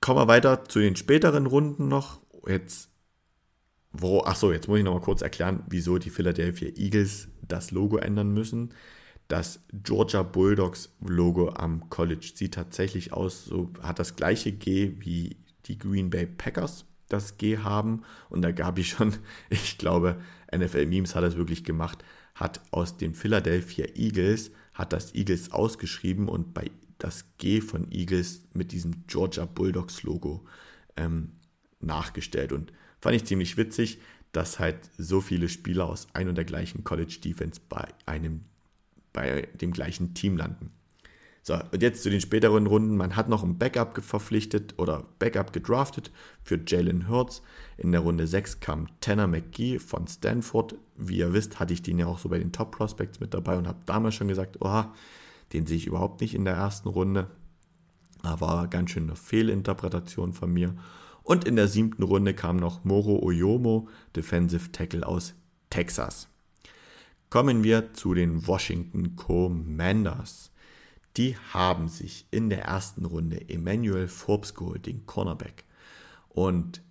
Kommen 0.00 0.20
wir 0.20 0.28
weiter 0.28 0.64
zu 0.64 0.78
den 0.78 0.96
späteren 0.96 1.46
Runden 1.46 1.88
noch. 1.88 2.20
Jetzt, 2.46 2.90
wo, 3.92 4.22
ach 4.24 4.36
so, 4.36 4.52
jetzt 4.52 4.68
muss 4.68 4.78
ich 4.78 4.84
noch 4.84 4.94
mal 4.94 5.00
kurz 5.00 5.20
erklären, 5.22 5.64
wieso 5.68 5.98
die 5.98 6.10
Philadelphia 6.10 6.68
Eagles 6.76 7.28
das 7.42 7.70
Logo 7.70 7.96
ändern 7.96 8.32
müssen. 8.32 8.72
Das 9.28 9.60
Georgia 9.72 10.22
Bulldogs 10.22 10.90
Logo 11.00 11.50
am 11.50 11.90
College 11.90 12.30
sieht 12.34 12.54
tatsächlich 12.54 13.12
aus, 13.12 13.44
so 13.44 13.72
hat 13.82 13.98
das 13.98 14.14
gleiche 14.14 14.52
G 14.52 14.94
wie 15.00 15.36
die 15.66 15.78
Green 15.78 16.10
Bay 16.10 16.26
Packers 16.26 16.84
das 17.08 17.38
G 17.38 17.58
haben. 17.58 18.02
Und 18.28 18.42
da 18.42 18.52
gab 18.52 18.78
ich 18.78 18.90
schon, 18.90 19.14
ich 19.50 19.78
glaube, 19.78 20.20
NFL 20.54 20.86
Memes 20.86 21.14
hat 21.14 21.24
das 21.24 21.36
wirklich 21.36 21.64
gemacht, 21.64 22.04
hat 22.34 22.60
aus 22.70 22.96
den 22.96 23.14
Philadelphia 23.14 23.86
Eagles, 23.94 24.50
hat 24.74 24.92
das 24.92 25.14
Eagles 25.14 25.52
ausgeschrieben 25.52 26.28
und 26.28 26.54
bei 26.54 26.70
das 26.98 27.24
G 27.38 27.60
von 27.60 27.90
Eagles 27.90 28.42
mit 28.54 28.72
diesem 28.72 29.06
Georgia 29.06 29.44
Bulldogs 29.44 30.02
Logo 30.02 30.46
ähm, 30.96 31.32
nachgestellt. 31.80 32.52
Und 32.52 32.72
fand 33.00 33.16
ich 33.16 33.24
ziemlich 33.24 33.56
witzig, 33.56 33.98
dass 34.32 34.58
halt 34.58 34.90
so 34.98 35.20
viele 35.20 35.48
Spieler 35.48 35.86
aus 35.86 36.08
ein 36.12 36.28
und 36.28 36.34
der 36.34 36.44
gleichen 36.44 36.84
College 36.84 37.18
Defense 37.22 37.60
bei 37.68 37.88
einem 38.06 38.44
bei 39.12 39.48
dem 39.54 39.72
gleichen 39.72 40.12
Team 40.12 40.36
landen. 40.36 40.70
So, 41.46 41.54
und 41.54 41.80
jetzt 41.80 42.02
zu 42.02 42.10
den 42.10 42.20
späteren 42.20 42.66
Runden. 42.66 42.96
Man 42.96 43.14
hat 43.14 43.28
noch 43.28 43.44
ein 43.44 43.56
Backup 43.56 44.02
verpflichtet 44.02 44.74
oder 44.78 45.04
Backup 45.20 45.52
gedraftet 45.52 46.10
für 46.42 46.58
Jalen 46.66 47.08
Hurts. 47.08 47.40
In 47.78 47.92
der 47.92 48.00
Runde 48.00 48.26
6 48.26 48.58
kam 48.58 48.88
Tanner 49.00 49.28
McGee 49.28 49.78
von 49.78 50.08
Stanford. 50.08 50.74
Wie 50.96 51.18
ihr 51.18 51.32
wisst, 51.32 51.60
hatte 51.60 51.72
ich 51.72 51.82
den 51.82 52.00
ja 52.00 52.06
auch 52.08 52.18
so 52.18 52.28
bei 52.30 52.40
den 52.40 52.50
Top 52.50 52.72
Prospects 52.72 53.20
mit 53.20 53.32
dabei 53.32 53.56
und 53.56 53.68
habe 53.68 53.78
damals 53.86 54.16
schon 54.16 54.26
gesagt, 54.26 54.60
oha, 54.60 54.92
den 55.52 55.66
sehe 55.66 55.76
ich 55.76 55.86
überhaupt 55.86 56.20
nicht 56.20 56.34
in 56.34 56.44
der 56.44 56.54
ersten 56.54 56.88
Runde. 56.88 57.30
Aber 58.22 58.66
ganz 58.66 58.90
schön 58.90 59.04
eine 59.04 59.14
Fehlinterpretation 59.14 60.32
von 60.32 60.52
mir. 60.52 60.74
Und 61.22 61.44
in 61.44 61.54
der 61.54 61.68
siebten 61.68 62.02
Runde 62.02 62.34
kam 62.34 62.56
noch 62.56 62.82
Moro 62.82 63.22
Oyomo, 63.22 63.88
Defensive 64.16 64.72
Tackle 64.72 65.06
aus 65.06 65.34
Texas. 65.70 66.26
Kommen 67.30 67.62
wir 67.62 67.94
zu 67.94 68.14
den 68.14 68.48
Washington 68.48 69.14
Commanders. 69.14 70.50
Die 71.16 71.36
haben 71.52 71.88
sich 71.88 72.26
in 72.30 72.50
der 72.50 72.64
ersten 72.64 73.04
Runde 73.06 73.48
Emmanuel 73.48 74.08
Forbes 74.08 74.54
geholt, 74.54 74.86
den 74.86 75.06
Cornerback. 75.06 75.64
Und 76.28 76.82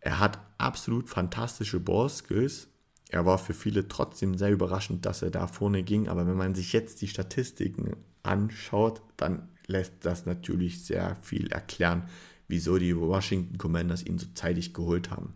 er 0.00 0.18
hat 0.18 0.40
absolut 0.58 1.08
fantastische 1.08 1.78
Ballskills. 1.78 2.68
Er 3.08 3.24
war 3.24 3.38
für 3.38 3.54
viele 3.54 3.86
trotzdem 3.86 4.36
sehr 4.36 4.50
überraschend, 4.50 5.06
dass 5.06 5.22
er 5.22 5.30
da 5.30 5.46
vorne 5.46 5.84
ging. 5.84 6.08
Aber 6.08 6.26
wenn 6.26 6.36
man 6.36 6.56
sich 6.56 6.72
jetzt 6.72 7.02
die 7.02 7.08
Statistiken 7.08 7.96
anschaut, 8.24 9.02
dann 9.16 9.48
lässt 9.66 9.92
das 10.00 10.26
natürlich 10.26 10.84
sehr 10.84 11.16
viel 11.22 11.52
erklären, 11.52 12.08
wieso 12.48 12.78
die 12.78 12.96
Washington 12.96 13.58
Commanders 13.58 14.04
ihn 14.04 14.18
so 14.18 14.26
zeitig 14.34 14.74
geholt 14.74 15.10
haben. 15.10 15.34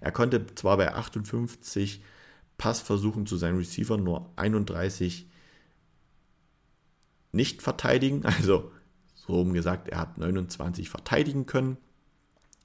Er 0.00 0.12
konnte 0.12 0.44
zwar 0.54 0.76
bei 0.76 0.92
58 0.92 2.02
Passversuchen 2.58 3.26
zu 3.26 3.38
seinen 3.38 3.56
Receivern 3.56 4.04
nur 4.04 4.30
31 4.36 5.30
nicht 7.34 7.62
verteidigen. 7.62 8.22
Also 8.24 8.72
so 9.14 9.34
rum 9.34 9.54
gesagt, 9.54 9.88
er 9.88 10.00
hat 10.00 10.18
29 10.18 10.90
verteidigen 10.90 11.46
können 11.46 11.78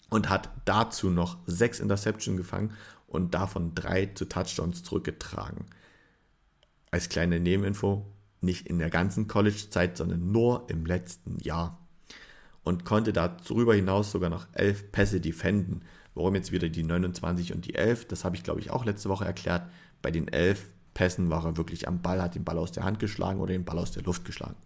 und 0.09 0.29
hat 0.29 0.49
dazu 0.65 1.09
noch 1.09 1.37
6 1.45 1.79
Interception 1.79 2.37
gefangen 2.37 2.73
und 3.07 3.33
davon 3.33 3.75
3 3.75 4.07
zu 4.07 4.25
Touchdowns 4.25 4.83
zurückgetragen. 4.83 5.65
Als 6.91 7.09
kleine 7.09 7.39
Nebeninfo, 7.39 8.05
nicht 8.41 8.67
in 8.67 8.79
der 8.79 8.89
ganzen 8.89 9.27
College-Zeit, 9.27 9.97
sondern 9.97 10.31
nur 10.31 10.65
im 10.69 10.85
letzten 10.85 11.39
Jahr. 11.39 11.77
Und 12.63 12.85
konnte 12.85 13.13
darüber 13.13 13.73
hinaus 13.75 14.11
sogar 14.11 14.29
noch 14.29 14.47
11 14.53 14.91
Pässe 14.91 15.21
defenden. 15.21 15.83
Warum 16.13 16.35
jetzt 16.35 16.51
wieder 16.51 16.69
die 16.69 16.83
29 16.83 17.53
und 17.53 17.65
die 17.65 17.75
11? 17.75 18.07
Das 18.07 18.25
habe 18.25 18.35
ich, 18.35 18.43
glaube 18.43 18.59
ich, 18.59 18.71
auch 18.71 18.85
letzte 18.85 19.09
Woche 19.09 19.25
erklärt. 19.25 19.69
Bei 20.01 20.11
den 20.11 20.27
11 20.27 20.65
Pässen 20.99 21.29
war 21.29 21.45
er 21.45 21.55
wirklich 21.55 21.87
am 21.87 22.01
Ball, 22.01 22.21
hat 22.21 22.35
den 22.35 22.43
Ball 22.43 22.57
aus 22.57 22.73
der 22.73 22.83
Hand 22.83 22.99
geschlagen 22.99 23.39
oder 23.39 23.53
den 23.53 23.63
Ball 23.63 23.79
aus 23.79 23.93
der 23.93 24.03
Luft 24.03 24.25
geschlagen. 24.25 24.57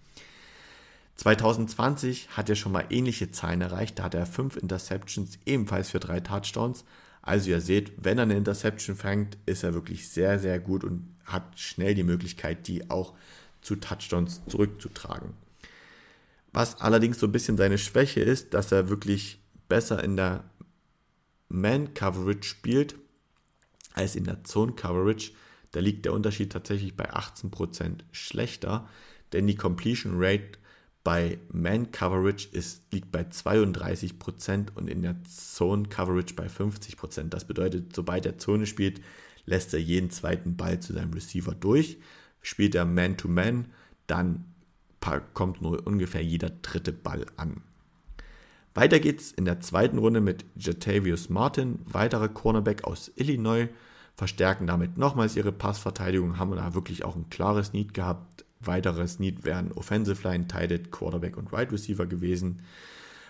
2020 1.18 2.30
hat 2.30 2.50
er 2.50 2.56
schon 2.56 2.72
mal 2.72 2.88
ähnliche 2.90 3.30
Zahlen 3.30 3.62
erreicht. 3.62 4.00
Da 4.00 4.06
hat 4.06 4.16
er 4.16 4.26
5 4.26 4.58
Interceptions, 4.58 5.38
ebenfalls 5.46 5.92
für 5.92 6.00
3 6.00 6.22
Touchdowns. 6.22 6.86
Also 7.22 7.52
ihr 7.52 7.62
seht, 7.62 7.92
wenn 8.04 8.18
er 8.18 8.24
eine 8.24 8.36
Interception 8.36 8.96
fängt, 8.96 9.38
ist 9.46 9.62
er 9.62 9.76
wirklich 9.76 10.10
sehr, 10.10 10.40
sehr 10.40 10.58
gut 10.60 10.84
und 10.84 11.08
hat 11.24 11.60
schnell 11.60 11.94
die 11.94 12.02
Möglichkeit, 12.02 12.68
die 12.68 12.90
auch 12.90 13.14
zu 13.62 13.76
Touchdowns 13.76 14.42
zurückzutragen. 14.48 15.34
Was 16.52 16.82
allerdings 16.82 17.20
so 17.20 17.28
ein 17.28 17.32
bisschen 17.32 17.58
seine 17.58 17.78
Schwäche 17.78 18.22
ist, 18.22 18.56
dass 18.56 18.72
er 18.72 18.90
wirklich 18.90 19.40
besser 19.70 20.04
in 20.04 20.18
der 20.18 20.46
Man-Coverage 21.50 22.42
spielt 22.42 22.96
als 23.94 24.16
in 24.16 24.24
der 24.24 24.44
Zone-Coverage. 24.44 25.34
Da 25.74 25.80
liegt 25.80 26.06
der 26.06 26.14
Unterschied 26.14 26.52
tatsächlich 26.52 26.96
bei 26.96 27.12
18% 27.12 28.00
schlechter, 28.12 28.88
denn 29.34 29.48
die 29.48 29.56
Completion 29.56 30.14
Rate 30.16 30.60
bei 31.04 31.40
Man 31.52 31.92
Coverage 31.92 32.48
ist, 32.52 32.94
liegt 32.94 33.12
bei 33.12 33.24
32% 33.24 34.68
und 34.76 34.88
in 34.88 35.02
der 35.02 35.22
Zone 35.26 35.90
Coverage 35.90 36.36
bei 36.36 36.48
50%. 36.48 37.30
Das 37.30 37.46
bedeutet, 37.46 37.94
sobald 37.94 38.26
er 38.26 38.38
Zone 38.38 38.66
spielt, 38.66 39.02
lässt 39.46 39.74
er 39.74 39.82
jeden 39.82 40.12
zweiten 40.12 40.56
Ball 40.56 40.80
zu 40.80 40.94
seinem 40.94 41.14
Receiver 41.14 41.54
durch. 41.54 41.98
Spielt 42.42 42.76
er 42.76 42.86
Man-to-Man, 42.86 43.64
-Man, 43.64 43.66
dann 44.08 44.46
kommt 45.34 45.62
nur 45.62 45.86
ungefähr 45.86 46.24
jeder 46.24 46.50
dritte 46.50 46.94
Ball 46.94 47.26
an. 47.36 47.62
Weiter 48.74 49.00
geht's 49.00 49.32
in 49.32 49.46
der 49.46 49.60
zweiten 49.60 49.98
Runde 49.98 50.22
mit 50.22 50.46
Jatavius 50.56 51.30
Martin, 51.30 51.80
weitere 51.86 52.30
Cornerback 52.30 52.86
aus 52.86 53.12
Illinois, 53.16 53.68
verstärken 54.16 54.68
damit 54.68 54.98
nochmals 54.98 55.36
ihre 55.36 55.52
Passverteidigung, 55.52 56.38
haben 56.38 56.56
da 56.56 56.74
wirklich 56.74 57.04
auch 57.04 57.16
ein 57.16 57.30
klares 57.30 57.74
Need 57.74 57.94
gehabt. 57.94 58.46
Weiteres 58.60 59.20
Need 59.20 59.44
wären 59.44 59.72
Offensive 59.72 60.28
Line, 60.28 60.48
Tight 60.48 60.92
Quarterback 60.92 61.38
und 61.38 61.52
Wide 61.52 61.72
Receiver 61.72 62.06
gewesen. 62.06 62.62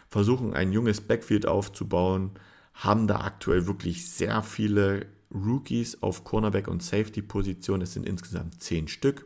Versuchen 0.10 0.54
ein 0.54 0.72
junges 0.72 1.02
Backfield 1.02 1.48
aufzubauen, 1.48 2.32
haben 2.74 3.08
da 3.08 3.22
aktuell 3.22 3.66
wirklich 3.66 4.10
sehr 4.10 4.44
viele 4.44 5.08
Rookies 5.34 6.04
auf 6.04 6.24
Cornerback 6.24 6.68
und 6.68 6.84
Safety 6.84 7.22
Position. 7.22 7.82
Es 7.82 7.94
sind 7.94 8.08
insgesamt 8.08 8.62
zehn 8.62 8.88
Stück. 8.88 9.26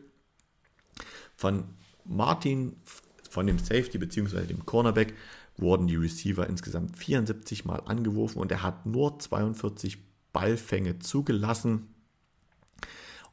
Von 1.36 1.64
Martin, 2.04 2.76
von 3.28 3.46
dem 3.46 3.58
Safety 3.58 3.98
bzw. 3.98 4.46
dem 4.46 4.64
Cornerback, 4.64 5.14
wurden 5.58 5.88
die 5.88 5.96
Receiver 5.96 6.46
insgesamt 6.46 6.96
74 6.96 7.64
Mal 7.64 7.80
angeworfen 7.80 8.38
und 8.38 8.50
er 8.50 8.62
hat 8.62 8.86
nur 8.86 9.18
42 9.18 10.07
Ballfänge 10.32 10.98
zugelassen. 10.98 11.94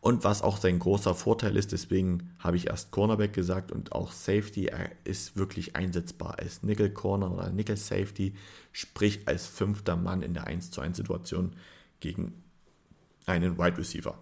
Und 0.01 0.23
was 0.23 0.43
auch 0.43 0.57
sein 0.57 0.77
großer 0.77 1.15
Vorteil 1.15 1.57
ist, 1.57 1.71
deswegen 1.71 2.35
habe 2.37 2.57
ich 2.57 2.67
erst 2.67 2.91
Cornerback 2.91 3.33
gesagt 3.33 3.71
und 3.71 3.91
auch 3.93 4.11
Safety, 4.11 4.67
er 4.67 4.91
ist 5.03 5.35
wirklich 5.35 5.75
einsetzbar 5.75 6.37
als 6.37 6.61
Nickel 6.61 6.91
Corner 6.91 7.31
oder 7.31 7.49
Nickel 7.49 7.75
Safety, 7.75 8.35
sprich 8.71 9.27
als 9.27 9.47
fünfter 9.47 9.95
Mann 9.95 10.21
in 10.21 10.35
der 10.35 10.45
1 10.45 10.69
zu 10.69 10.81
1 10.81 10.95
Situation 10.95 11.55
gegen 11.99 12.43
einen 13.25 13.57
Wide 13.57 13.79
Receiver. 13.79 14.15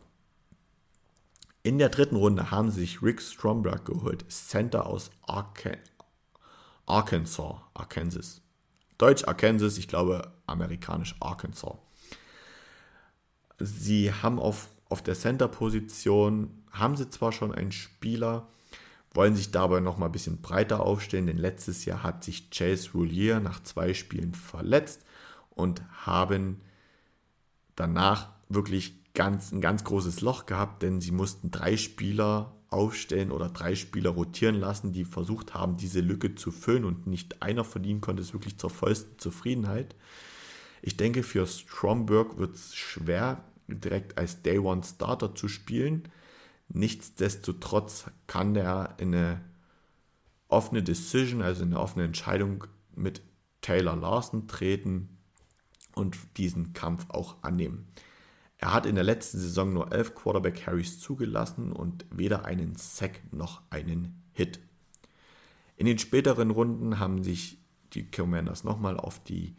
In 1.63 1.77
der 1.77 1.89
dritten 1.89 2.15
Runde 2.15 2.51
haben 2.51 2.71
sie 2.71 2.81
sich 2.81 3.01
Rick 3.01 3.21
Stromberg 3.21 3.85
geholt, 3.85 4.25
Center 4.29 4.85
aus 4.85 5.11
Arkansas, 5.21 5.79
Arkansas. 7.73 8.41
Deutsch 8.97 9.25
Arkansas, 9.25 9.77
ich 9.77 9.87
glaube 9.87 10.33
amerikanisch 10.45 11.15
Arkansas. 11.19 11.77
Sie 13.59 14.11
haben 14.11 14.39
auf, 14.39 14.69
auf 14.89 15.01
der 15.01 15.15
Center-Position, 15.15 16.63
haben 16.71 16.95
sie 16.95 17.09
zwar 17.09 17.31
schon 17.31 17.53
einen 17.53 17.71
Spieler, 17.71 18.47
wollen 19.13 19.35
sich 19.35 19.51
dabei 19.51 19.79
noch 19.79 19.97
mal 19.97 20.07
ein 20.07 20.11
bisschen 20.11 20.41
breiter 20.41 20.81
aufstellen, 20.81 21.27
denn 21.27 21.37
letztes 21.37 21.85
Jahr 21.85 22.03
hat 22.03 22.23
sich 22.23 22.49
Chase 22.49 22.91
Roulier 22.93 23.39
nach 23.39 23.61
zwei 23.61 23.93
Spielen 23.93 24.33
verletzt 24.33 25.05
und 25.51 25.83
haben 26.05 26.61
danach 27.75 28.29
wirklich 28.49 28.95
ganz, 29.13 29.51
ein 29.51 29.61
ganz 29.61 29.83
großes 29.83 30.21
Loch 30.21 30.45
gehabt, 30.45 30.81
denn 30.81 30.99
sie 30.99 31.11
mussten 31.11 31.51
drei 31.51 31.77
Spieler 31.77 32.53
aufstellen 32.69 33.31
oder 33.31 33.49
drei 33.49 33.75
Spieler 33.75 34.09
rotieren 34.09 34.55
lassen, 34.55 34.93
die 34.93 35.05
versucht 35.05 35.53
haben, 35.53 35.77
diese 35.77 35.99
Lücke 35.99 36.33
zu 36.33 36.51
füllen 36.51 36.85
und 36.85 37.05
nicht 37.05 37.41
einer 37.43 37.63
von 37.63 37.83
ihnen 37.83 38.01
konnte 38.01 38.23
es 38.23 38.33
wirklich 38.33 38.57
zur 38.57 38.71
vollsten 38.71 39.19
Zufriedenheit. 39.19 39.95
Ich 40.85 40.97
denke, 40.97 41.23
für 41.23 41.47
Stromberg 41.47 42.37
wird 42.37 42.55
es 42.55 42.75
schwer, 42.75 43.41
direkt 43.69 44.17
als 44.17 44.41
Day 44.41 44.59
One 44.59 44.83
Starter 44.83 45.33
zu 45.33 45.47
spielen. 45.47 46.09
Nichtsdestotrotz 46.67 48.11
kann 48.27 48.53
der 48.53 48.95
in 48.97 49.15
eine 49.15 49.41
offene 50.49 50.83
Decision, 50.83 51.41
also 51.41 51.63
in 51.63 51.69
eine 51.69 51.79
offene 51.79 52.03
Entscheidung 52.03 52.65
mit 52.97 53.21
Taylor 53.61 53.95
Larson 53.95 54.49
treten 54.49 55.17
und 55.95 56.17
diesen 56.35 56.73
Kampf 56.73 57.05
auch 57.09 57.41
annehmen. 57.43 57.87
Er 58.57 58.73
hat 58.73 58.85
in 58.85 58.95
der 58.95 59.05
letzten 59.05 59.39
Saison 59.39 59.71
nur 59.71 59.93
elf 59.93 60.13
Quarterback 60.15 60.65
Carries 60.65 60.99
zugelassen 60.99 61.71
und 61.71 62.05
weder 62.11 62.43
einen 62.43 62.75
Sack 62.75 63.21
noch 63.31 63.61
einen 63.69 64.21
Hit. 64.33 64.59
In 65.77 65.85
den 65.85 65.97
späteren 65.97 66.51
Runden 66.51 66.99
haben 66.99 67.23
sich 67.23 67.57
die 67.93 68.11
Commanders 68.11 68.65
nochmal 68.65 68.97
auf 68.97 69.23
die, 69.23 69.55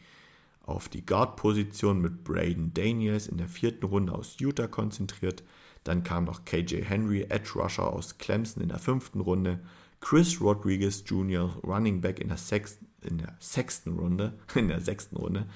auf 0.66 0.88
die 0.88 1.04
Guard-Position 1.04 2.00
mit 2.00 2.24
Braden 2.24 2.72
Daniels 2.74 3.26
in 3.26 3.38
der 3.38 3.48
vierten 3.48 3.86
Runde 3.86 4.14
aus 4.14 4.36
Utah 4.40 4.66
konzentriert. 4.66 5.42
Dann 5.84 6.02
kam 6.02 6.24
noch 6.24 6.44
KJ 6.44 6.82
Henry, 6.82 7.22
Edge 7.28 7.52
Rusher 7.56 7.92
aus 7.92 8.18
Clemson 8.18 8.62
in 8.62 8.70
der 8.70 8.78
fünften 8.78 9.20
Runde. 9.20 9.60
Chris 10.00 10.40
Rodriguez 10.40 11.04
Jr., 11.06 11.56
Running 11.62 12.00
Back 12.00 12.20
in 12.20 12.28
der, 12.28 12.36
sechsten, 12.36 12.86
in 13.02 13.18
der 13.18 13.36
sechsten 13.38 13.98
Runde, 13.98 14.38
in 14.54 14.68
der 14.68 14.80
sechsten 14.80 15.16
Runde 15.16 15.46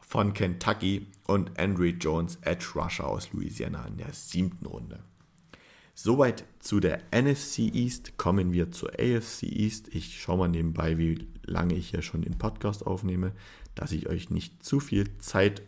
von 0.00 0.34
Kentucky 0.34 1.06
und 1.26 1.58
Andrew 1.58 1.84
Jones, 1.84 2.36
Edge 2.42 2.66
Rusher 2.74 3.06
aus 3.06 3.32
Louisiana 3.32 3.86
in 3.86 3.96
der 3.96 4.12
siebten 4.12 4.66
Runde. 4.66 5.00
Soweit 5.94 6.44
zu 6.58 6.80
der 6.80 7.00
NFC 7.14 7.60
East. 7.60 8.16
Kommen 8.16 8.52
wir 8.52 8.72
zur 8.72 8.90
AFC 8.98 9.44
East. 9.44 9.88
Ich 9.88 10.20
schaue 10.20 10.38
mal 10.38 10.48
nebenbei, 10.48 10.98
wie 10.98 11.28
lange 11.44 11.74
ich 11.74 11.90
hier 11.90 12.02
schon 12.02 12.22
den 12.22 12.38
Podcast 12.38 12.86
aufnehme, 12.86 13.32
dass 13.74 13.92
ich 13.92 14.08
euch 14.08 14.30
nicht 14.30 14.64
zu 14.64 14.80
viel 14.80 15.18
Zeit 15.18 15.62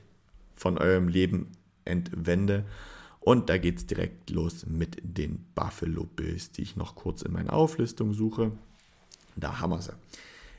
von 0.55 0.79
eurem 0.79 1.09
Leben 1.09 1.53
entwende. 1.85 2.65
Und 3.21 3.49
da 3.49 3.59
geht 3.59 3.79
es 3.79 3.87
direkt 3.87 4.31
los 4.31 4.67
mit 4.67 4.99
den 5.03 5.47
Buffalo 5.55 6.05
Bills, 6.05 6.53
die 6.53 6.63
ich 6.63 6.77
noch 6.77 6.95
kurz 6.95 7.23
in 7.23 7.33
meiner 7.33 7.55
Auflistung 7.55 8.13
suche. 8.13 8.53
Da 9.37 9.61
haben 9.61 9.71
wir 9.71 9.81
sie. 9.81 9.93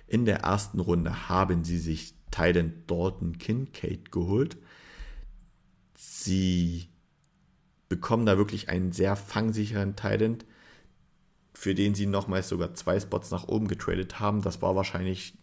In 0.07 0.25
der 0.25 0.39
ersten 0.39 0.79
Runde 0.79 1.29
haben 1.29 1.63
sie 1.63 1.77
sich 1.77 2.13
Titan 2.31 2.73
Dalton 2.87 3.37
Kincaid 3.37 4.11
geholt. 4.11 4.57
Sie 5.95 6.87
bekommen 7.87 8.25
da 8.25 8.37
wirklich 8.37 8.69
einen 8.69 8.91
sehr 8.91 9.15
fangsicheren 9.15 9.95
Titan, 9.95 10.39
für 11.53 11.75
den 11.75 11.95
sie 11.95 12.05
nochmals 12.05 12.49
sogar 12.49 12.73
zwei 12.73 12.99
Spots 12.99 13.31
nach 13.31 13.47
oben 13.47 13.67
getradet 13.67 14.19
haben. 14.19 14.41
Das 14.41 14.61
war 14.61 14.75
wahrscheinlich 14.75 15.37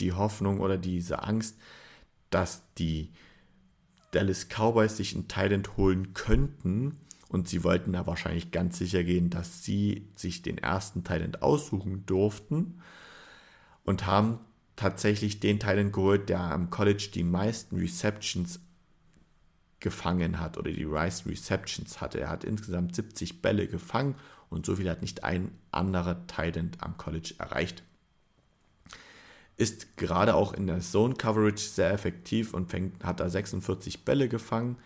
die 0.00 0.12
Hoffnung 0.12 0.60
oder 0.60 0.78
diese 0.78 1.22
Angst, 1.22 1.56
dass 2.30 2.62
die 2.78 3.10
Dallas 4.12 4.48
Cowboys 4.48 4.96
sich 4.96 5.14
einen 5.14 5.28
Titan 5.28 5.62
holen 5.76 6.14
könnten. 6.14 6.96
Und 7.28 7.48
sie 7.48 7.62
wollten 7.62 7.92
da 7.92 8.06
wahrscheinlich 8.06 8.50
ganz 8.50 8.78
sicher 8.78 9.04
gehen, 9.04 9.30
dass 9.30 9.62
sie 9.62 10.08
sich 10.16 10.42
den 10.42 10.58
ersten 10.58 11.04
Titan 11.04 11.36
aussuchen 11.36 12.04
durften 12.06 12.80
und 13.84 14.06
haben 14.06 14.40
tatsächlich 14.74 15.38
den 15.38 15.60
Talent 15.60 15.92
geholt, 15.92 16.28
der 16.28 16.40
am 16.40 16.70
College 16.70 17.10
die 17.14 17.22
meisten 17.22 17.76
Receptions 17.76 18.60
gefangen 19.78 20.40
hat 20.40 20.58
oder 20.58 20.70
die 20.72 20.84
Rice 20.84 21.24
Receptions 21.26 22.00
hatte. 22.00 22.20
Er 22.20 22.30
hat 22.30 22.44
insgesamt 22.44 22.96
70 22.96 23.42
Bälle 23.42 23.66
gefangen 23.66 24.14
und 24.48 24.66
so 24.66 24.76
viel 24.76 24.90
hat 24.90 25.00
nicht 25.02 25.22
ein 25.22 25.52
anderer 25.70 26.26
Titan 26.26 26.72
am 26.78 26.96
College 26.96 27.34
erreicht. 27.38 27.82
Ist 29.60 29.98
gerade 29.98 30.36
auch 30.36 30.54
in 30.54 30.66
der 30.66 30.80
Zone 30.80 31.16
Coverage 31.16 31.68
sehr 31.68 31.92
effektiv 31.92 32.54
und 32.54 32.70
fängt, 32.70 33.04
hat 33.04 33.20
da 33.20 33.28
46 33.28 34.06
Bälle 34.06 34.30
gefangen. 34.30 34.78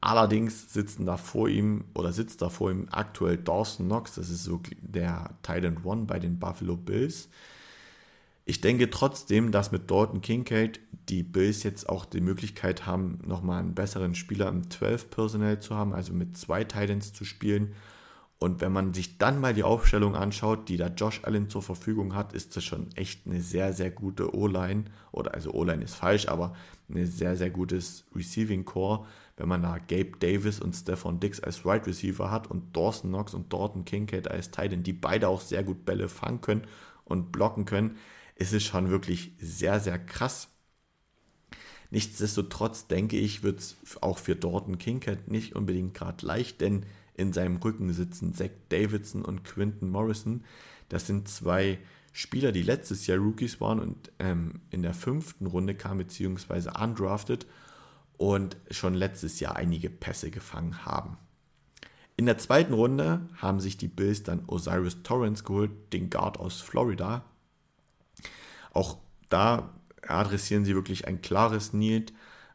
Allerdings 0.00 0.72
sitzen 0.72 1.06
da 1.06 1.16
vor 1.16 1.48
ihm 1.48 1.86
oder 1.92 2.12
sitzt 2.12 2.40
da 2.40 2.48
vor 2.48 2.70
ihm 2.70 2.86
aktuell 2.92 3.36
Dawson 3.36 3.86
Knox, 3.86 4.14
das 4.14 4.30
ist 4.30 4.44
so 4.44 4.60
der 4.80 5.30
Titan 5.42 5.78
One 5.82 6.04
bei 6.04 6.20
den 6.20 6.38
Buffalo 6.38 6.76
Bills. 6.76 7.30
Ich 8.44 8.60
denke 8.60 8.90
trotzdem, 8.90 9.50
dass 9.50 9.72
mit 9.72 9.90
Dalton 9.90 10.20
Kincaid 10.20 10.78
die 11.08 11.24
Bills 11.24 11.64
jetzt 11.64 11.88
auch 11.88 12.04
die 12.04 12.20
Möglichkeit 12.20 12.86
haben, 12.86 13.18
nochmal 13.26 13.58
einen 13.58 13.74
besseren 13.74 14.14
Spieler 14.14 14.48
im 14.48 14.62
12-Personal 14.62 15.58
zu 15.58 15.74
haben, 15.74 15.92
also 15.92 16.12
mit 16.12 16.36
zwei 16.36 16.62
Titans 16.62 17.12
zu 17.12 17.24
spielen. 17.24 17.74
Und 18.42 18.60
wenn 18.60 18.72
man 18.72 18.92
sich 18.92 19.18
dann 19.18 19.38
mal 19.40 19.54
die 19.54 19.62
Aufstellung 19.62 20.16
anschaut, 20.16 20.68
die 20.68 20.76
da 20.76 20.88
Josh 20.88 21.20
Allen 21.22 21.48
zur 21.48 21.62
Verfügung 21.62 22.16
hat, 22.16 22.32
ist 22.32 22.56
das 22.56 22.64
schon 22.64 22.90
echt 22.96 23.24
eine 23.24 23.40
sehr, 23.40 23.72
sehr 23.72 23.92
gute 23.92 24.34
O-Line. 24.34 24.86
Oder 25.12 25.32
also 25.34 25.52
O-Line 25.52 25.84
ist 25.84 25.94
falsch, 25.94 26.26
aber 26.26 26.52
ein 26.88 27.06
sehr, 27.06 27.36
sehr 27.36 27.50
gutes 27.50 28.04
Receiving 28.16 28.64
Core. 28.64 29.06
Wenn 29.36 29.46
man 29.46 29.62
da 29.62 29.78
Gabe 29.78 30.18
Davis 30.18 30.58
und 30.58 30.74
Stefan 30.74 31.20
Dix 31.20 31.38
als 31.38 31.60
Wide 31.60 31.68
right 31.70 31.86
Receiver 31.86 32.32
hat 32.32 32.50
und 32.50 32.76
Dawson 32.76 33.10
Knox 33.10 33.32
und 33.32 33.52
Dalton 33.52 33.84
Kincaid 33.84 34.28
als 34.28 34.50
Titan, 34.50 34.82
die 34.82 34.92
beide 34.92 35.28
auch 35.28 35.40
sehr 35.40 35.62
gut 35.62 35.84
Bälle 35.84 36.08
fangen 36.08 36.40
können 36.40 36.66
und 37.04 37.30
blocken 37.30 37.64
können, 37.64 37.96
ist 38.34 38.52
es 38.52 38.64
schon 38.64 38.90
wirklich 38.90 39.30
sehr, 39.38 39.78
sehr 39.78 40.00
krass. 40.00 40.48
Nichtsdestotrotz 41.92 42.88
denke 42.88 43.18
ich, 43.18 43.44
wird 43.44 43.60
es 43.60 43.76
auch 44.00 44.18
für 44.18 44.34
Dorton 44.34 44.78
Kincaid 44.78 45.28
nicht 45.28 45.54
unbedingt 45.54 45.94
gerade 45.94 46.26
leicht, 46.26 46.60
denn 46.60 46.86
in 47.14 47.32
seinem 47.32 47.56
Rücken 47.56 47.92
sitzen 47.92 48.34
Zach 48.34 48.50
Davidson 48.68 49.24
und 49.24 49.44
Quinton 49.44 49.90
Morrison. 49.90 50.44
Das 50.88 51.06
sind 51.06 51.28
zwei 51.28 51.78
Spieler, 52.12 52.52
die 52.52 52.62
letztes 52.62 53.06
Jahr 53.06 53.18
Rookies 53.18 53.60
waren 53.60 53.80
und 53.80 54.12
ähm, 54.18 54.60
in 54.70 54.82
der 54.82 54.94
fünften 54.94 55.46
Runde 55.46 55.74
kamen, 55.74 55.98
beziehungsweise 55.98 56.72
undrafted 56.72 57.46
und 58.18 58.56
schon 58.70 58.94
letztes 58.94 59.40
Jahr 59.40 59.56
einige 59.56 59.90
Pässe 59.90 60.30
gefangen 60.30 60.84
haben. 60.84 61.16
In 62.16 62.26
der 62.26 62.38
zweiten 62.38 62.74
Runde 62.74 63.28
haben 63.38 63.60
sich 63.60 63.78
die 63.78 63.88
Bills 63.88 64.22
dann 64.22 64.44
Osiris 64.46 65.02
Torrance 65.02 65.44
geholt, 65.44 65.70
den 65.92 66.10
Guard 66.10 66.38
aus 66.38 66.60
Florida. 66.60 67.24
Auch 68.72 68.98
da 69.28 69.70
adressieren 70.06 70.64
sie 70.64 70.74
wirklich 70.74 71.06
ein 71.06 71.22
klares 71.22 71.72
Need 71.72 72.12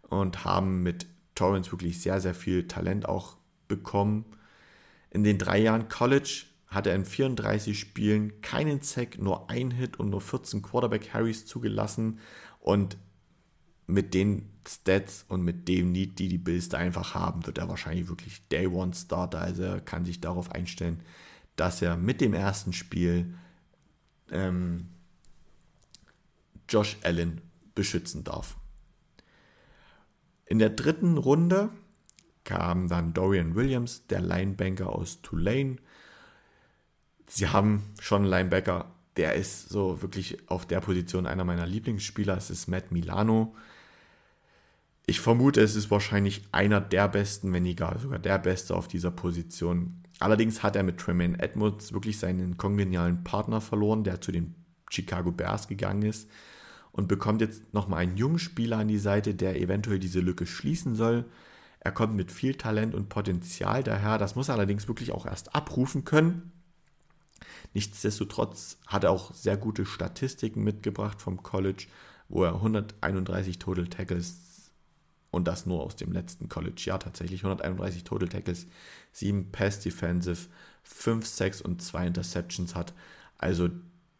und 0.09 0.45
haben 0.45 0.83
mit 0.83 1.07
Torrance 1.33 1.71
wirklich 1.71 2.01
sehr, 2.01 2.21
sehr 2.21 2.35
viel 2.35 2.67
Talent 2.67 3.09
auch 3.09 3.37
bekommen. 3.67 4.25
In 5.17 5.23
den 5.23 5.39
drei 5.39 5.57
Jahren 5.57 5.89
College 5.89 6.43
hat 6.67 6.85
er 6.85 6.93
in 6.93 7.03
34 7.03 7.79
Spielen 7.79 8.39
keinen 8.41 8.81
Sack, 8.81 9.17
nur 9.17 9.49
ein 9.49 9.71
Hit 9.71 9.99
und 9.99 10.11
nur 10.11 10.21
14 10.21 10.61
Quarterback 10.61 11.11
Harrys 11.11 11.47
zugelassen. 11.47 12.19
Und 12.59 12.97
mit 13.87 14.13
den 14.13 14.47
Stats 14.67 15.25
und 15.27 15.41
mit 15.41 15.67
dem 15.67 15.91
Need, 15.91 16.19
die 16.19 16.27
die 16.27 16.37
Bills 16.37 16.69
da 16.69 16.77
einfach 16.77 17.15
haben, 17.15 17.47
wird 17.47 17.57
er 17.57 17.67
wahrscheinlich 17.67 18.09
wirklich 18.09 18.47
Day 18.49 18.67
One 18.67 18.93
Starter. 18.93 19.39
Also 19.39 19.63
er 19.63 19.81
kann 19.81 20.05
sich 20.05 20.21
darauf 20.21 20.51
einstellen, 20.51 21.01
dass 21.55 21.81
er 21.81 21.97
mit 21.97 22.21
dem 22.21 22.35
ersten 22.35 22.71
Spiel 22.71 23.33
ähm, 24.29 24.89
Josh 26.69 26.95
Allen 27.01 27.41
beschützen 27.73 28.23
darf. 28.23 28.55
In 30.45 30.59
der 30.59 30.69
dritten 30.69 31.17
Runde 31.17 31.71
kam 32.47 32.87
dann 32.87 33.13
Dorian 33.13 33.55
Williams, 33.55 34.07
der 34.07 34.21
Linebanker 34.21 34.87
aus 34.87 35.21
Tulane. 35.21 35.75
Sie 37.27 37.49
haben 37.49 37.83
schon 37.99 38.21
einen 38.21 38.31
Linebacker, 38.31 38.85
der 39.17 39.33
ist 39.33 39.67
so 39.67 40.01
wirklich 40.01 40.49
auf 40.49 40.65
der 40.65 40.79
Position 40.79 41.27
einer 41.27 41.43
meiner 41.43 41.67
Lieblingsspieler. 41.67 42.37
Es 42.37 42.49
ist 42.49 42.67
Matt 42.67 42.93
Milano. 42.93 43.53
Ich 45.05 45.19
vermute, 45.19 45.59
es 45.59 45.75
ist 45.75 45.91
wahrscheinlich 45.91 46.43
einer 46.53 46.79
der 46.79 47.09
besten, 47.09 47.51
wenn 47.51 47.63
nicht 47.63 47.79
gar 47.79 47.99
sogar 47.99 48.19
der 48.19 48.39
beste 48.39 48.77
auf 48.77 48.87
dieser 48.87 49.11
Position. 49.11 50.03
Allerdings 50.19 50.63
hat 50.63 50.77
er 50.77 50.83
mit 50.83 50.99
Tremaine 50.99 51.39
Edmonds 51.39 51.91
wirklich 51.91 52.17
seinen 52.17 52.55
kongenialen 52.55 53.25
Partner 53.25 53.59
verloren, 53.59 54.05
der 54.05 54.21
zu 54.21 54.31
den 54.31 54.55
Chicago 54.89 55.33
Bears 55.33 55.67
gegangen 55.67 56.03
ist 56.03 56.29
und 56.93 57.09
bekommt 57.09 57.41
jetzt 57.41 57.73
nochmal 57.73 58.03
einen 58.03 58.15
jungen 58.15 58.39
Spieler 58.39 58.77
an 58.77 58.87
die 58.87 58.99
Seite, 58.99 59.35
der 59.35 59.59
eventuell 59.59 59.99
diese 59.99 60.21
Lücke 60.21 60.45
schließen 60.45 60.95
soll. 60.95 61.25
Er 61.87 61.93
kommt 61.93 62.15
mit 62.15 62.33
viel 62.33 62.55
Talent 62.55 62.93
und 62.93 63.07
Potenzial 63.07 63.81
daher. 63.81 64.17
Das 64.17 64.35
muss 64.35 64.49
er 64.49 64.55
allerdings 64.55 64.89
wirklich 64.89 65.13
auch 65.13 65.25
erst 65.25 65.55
abrufen 65.55 66.03
können. 66.03 66.51
Nichtsdestotrotz 67.73 68.77
hat 68.87 69.05
er 69.05 69.11
auch 69.11 69.33
sehr 69.33 69.55
gute 69.55 69.85
Statistiken 69.85 70.65
mitgebracht 70.65 71.21
vom 71.21 71.43
College, 71.43 71.85
wo 72.27 72.43
er 72.43 72.55
131 72.55 73.57
Total 73.57 73.87
Tackles 73.87 74.69
und 75.31 75.47
das 75.47 75.65
nur 75.65 75.81
aus 75.81 75.95
dem 75.95 76.11
letzten 76.11 76.49
College-Jahr 76.49 76.99
tatsächlich 76.99 77.45
131 77.45 78.03
Total 78.03 78.27
Tackles, 78.27 78.67
7 79.13 79.53
Pass 79.53 79.79
Defensive, 79.79 80.49
5 80.83 81.25
Sacks 81.25 81.61
und 81.61 81.81
2 81.81 82.07
Interceptions 82.07 82.75
hat. 82.75 82.93
Also 83.37 83.69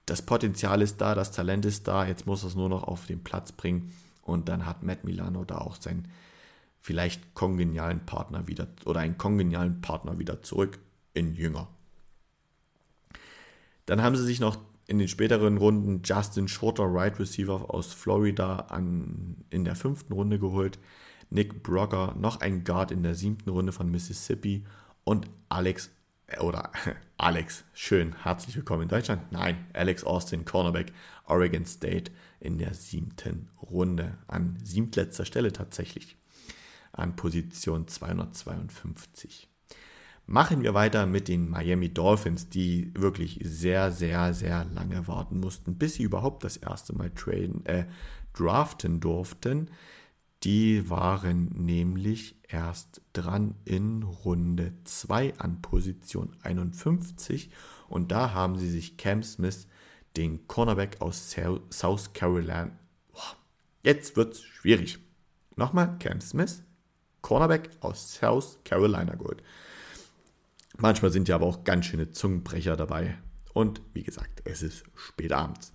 das 0.05 0.22
Potenzial 0.22 0.82
ist 0.82 1.01
da, 1.01 1.15
das 1.15 1.34
Talent 1.34 1.65
ist 1.65 1.86
da, 1.86 2.07
jetzt 2.07 2.28
muss 2.28 2.45
er 2.45 2.47
es 2.47 2.55
nur 2.55 2.70
noch 2.70 2.84
auf 2.84 3.07
den 3.07 3.26
Platz 3.26 3.51
bringen 3.51 3.91
und 4.22 4.47
dann 4.47 4.65
hat 4.65 4.84
Matt 4.84 5.03
Milano 5.03 5.43
da 5.43 5.57
auch 5.57 5.76
seinen 5.76 6.07
vielleicht 6.82 7.34
kongenialen 7.34 8.05
Partner 8.05 8.47
wieder 8.47 8.67
oder 8.86 9.01
einen 9.01 9.17
kongenialen 9.17 9.82
Partner 9.82 10.19
wieder 10.19 10.41
zurück 10.41 10.80
in 11.13 11.34
Jünger. 11.34 11.67
Dann 13.86 14.01
haben 14.01 14.15
sie 14.15 14.25
sich 14.25 14.39
noch 14.39 14.57
in 14.88 14.99
den 14.99 15.07
späteren 15.07 15.57
Runden 15.57 16.01
Justin 16.03 16.47
Shorter, 16.47 16.86
Right 16.86 17.19
Receiver 17.19 17.73
aus 17.73 17.93
Florida, 17.93 18.67
an, 18.69 19.43
in 19.49 19.65
der 19.65 19.75
fünften 19.75 20.13
Runde 20.13 20.39
geholt. 20.39 20.80
Nick 21.30 21.61
Brogger, 21.61 22.15
noch 22.17 22.39
ein 22.39 22.63
Guard 22.63 22.91
in 22.91 23.03
der 23.03 23.15
siebten 23.15 23.49
Runde 23.49 23.73
von 23.73 23.91
Mississippi 23.91 24.65
und 25.03 25.30
Alex 25.49 25.91
oder 26.41 26.71
Alex, 27.17 27.63
schön, 27.73 28.15
herzlich 28.23 28.55
willkommen 28.55 28.84
in 28.84 28.89
Deutschland. 28.89 29.32
Nein, 29.32 29.65
Alex 29.73 30.03
Austin, 30.03 30.45
Cornerback, 30.45 30.93
Oregon 31.25 31.65
State 31.65 32.11
in 32.39 32.57
der 32.57 32.73
siebten 32.73 33.49
Runde, 33.61 34.17
an 34.28 34.57
siebtletzter 34.63 35.25
Stelle 35.25 35.51
tatsächlich, 35.51 36.16
an 36.97 37.15
Position 37.15 37.87
252. 37.87 39.47
Machen 40.25 40.61
wir 40.61 40.73
weiter 40.73 41.05
mit 41.05 41.29
den 41.29 41.49
Miami 41.49 41.93
Dolphins, 41.93 42.49
die 42.49 42.91
wirklich 42.93 43.39
sehr, 43.43 43.91
sehr, 43.91 44.33
sehr 44.33 44.65
lange 44.65 45.07
warten 45.07 45.39
mussten, 45.39 45.77
bis 45.77 45.95
sie 45.95 46.03
überhaupt 46.03 46.43
das 46.43 46.57
erste 46.57 46.93
Mal 46.93 47.11
traden, 47.11 47.65
äh, 47.65 47.85
draften 48.33 48.99
durften. 48.99 49.71
Die 50.43 50.89
waren 50.89 51.49
nämlich 51.55 52.35
erst 52.49 53.01
dran 53.13 53.55
in 53.63 54.03
Runde 54.03 54.73
2 54.83 55.39
an 55.39 55.61
Position 55.61 56.35
51 56.43 57.49
und 57.87 58.11
da 58.11 58.33
haben 58.33 58.57
sie 58.57 58.69
sich 58.69 58.97
Cam 58.97 59.23
Smith, 59.23 59.67
den 60.17 60.47
Cornerback 60.47 61.01
aus 61.01 61.35
South 61.71 62.13
Carolina, 62.13 62.71
jetzt 63.83 64.17
wird 64.17 64.33
es 64.33 64.43
schwierig. 64.43 64.99
Nochmal 65.55 65.97
Cam 65.99 66.19
Smith, 66.21 66.63
Cornerback 67.28 67.71
aus 67.82 68.13
South 68.13 68.57
Carolina 68.63 69.15
geholt. 69.15 69.43
Manchmal 70.78 71.11
sind 71.11 71.28
ja 71.28 71.36
aber 71.36 71.45
auch 71.45 71.65
ganz 71.65 71.88
schöne 71.88 72.13
Zungenbrecher 72.13 72.78
dabei. 72.78 73.17
Und 73.51 73.82
wie 73.93 74.03
gesagt, 74.03 74.43
es 74.45 74.63
ist 74.63 74.86
spät 74.95 75.34
abends. 75.34 75.73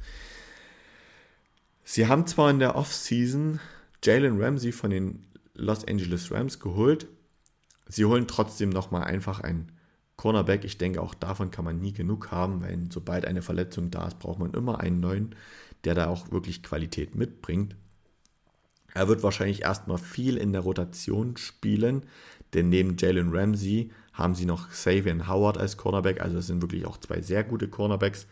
Sie 1.85 2.07
haben 2.07 2.27
zwar 2.27 2.49
in 2.49 2.59
der 2.59 2.75
Offseason 2.75 3.61
Jalen 4.03 4.41
Ramsey 4.41 4.73
von 4.73 4.93
den 4.93 5.27
Los 5.53 5.87
Angeles 5.87 6.31
Rams 6.31 6.59
geholt. 6.59 7.07
Sie 7.87 8.07
holen 8.07 8.27
trotzdem 8.27 8.71
nochmal 8.71 9.05
einfach 9.05 9.41
einen 9.41 9.73
Cornerback. 10.17 10.65
Ich 10.65 10.79
denke, 10.79 11.03
auch 11.03 11.13
davon 11.13 11.51
kann 11.51 11.67
man 11.67 11.81
nie 11.81 11.93
genug 11.93 12.31
haben, 12.31 12.63
weil 12.63 12.89
sobald 12.91 13.27
eine 13.27 13.43
Verletzung 13.43 13.91
da 13.91 14.07
ist, 14.07 14.19
braucht 14.21 14.39
man 14.39 14.55
immer 14.55 14.81
einen 14.81 15.01
neuen, 15.01 15.35
der 15.85 15.95
da 15.95 16.07
auch 16.07 16.33
wirklich 16.33 16.63
Qualität 16.63 17.15
mitbringt. 17.15 17.77
Er 18.95 19.09
wird 19.09 19.23
wahrscheinlich 19.23 19.63
erstmal 19.63 19.99
viel 19.99 20.37
in 20.37 20.53
der 20.53 20.63
Rotation 20.63 21.37
spielen, 21.37 22.03
denn 22.55 22.69
neben 22.69 22.97
Jalen 22.99 23.35
Ramsey 23.35 23.91
haben 24.13 24.35
sie 24.35 24.45
noch 24.45 24.69
Xavier 24.69 25.27
Howard 25.29 25.57
als 25.57 25.77
Cornerback, 25.77 26.21
also 26.21 26.39
es 26.39 26.47
sind 26.47 26.61
wirklich 26.61 26.85
auch 26.87 26.99
zwei 26.99 27.23
sehr 27.23 27.45
gute 27.45 27.69
Cornerbacks. 27.69 28.27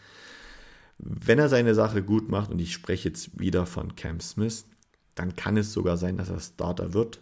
Wenn 0.98 1.38
er 1.38 1.48
seine 1.48 1.74
Sache 1.74 2.02
gut 2.02 2.28
macht, 2.28 2.50
und 2.50 2.60
ich 2.60 2.74
spreche 2.74 3.08
jetzt 3.08 3.38
wieder 3.38 3.64
von 3.64 3.96
Cam 3.96 4.20
Smith, 4.20 4.66
dann 5.14 5.34
kann 5.36 5.56
es 5.56 5.72
sogar 5.72 5.96
sein, 5.96 6.18
dass 6.18 6.28
er 6.28 6.40
Starter 6.40 6.92
wird. 6.92 7.20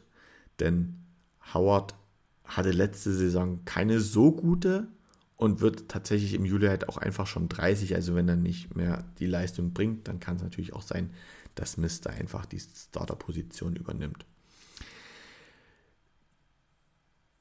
Denn 0.59 1.05
Howard 1.55 1.95
hatte 2.45 2.71
letzte 2.71 3.13
Saison 3.13 3.65
keine 3.65 4.01
so 4.01 4.33
gute 4.33 4.89
und 5.37 5.61
wird 5.61 5.89
tatsächlich 5.89 6.35
im 6.35 6.45
Juli 6.45 6.67
halt 6.67 6.89
auch 6.89 6.97
einfach 6.97 7.29
schon 7.29 7.49
30. 7.49 7.95
Also 7.95 8.15
wenn 8.17 8.29
er 8.29 8.37
nicht 8.37 8.77
mehr 8.77 9.05
die 9.21 9.27
Leistung 9.27 9.73
bringt, 9.73 10.09
dann 10.09 10.19
kann 10.19 10.37
es 10.37 10.43
natürlich 10.43 10.73
auch 10.73 10.83
sein, 10.83 11.11
dass 11.59 11.77
Mister 11.77 12.11
einfach 12.11 12.47
die 12.47 12.61
Starter-Position 12.61 13.77
übernimmt. 13.77 14.25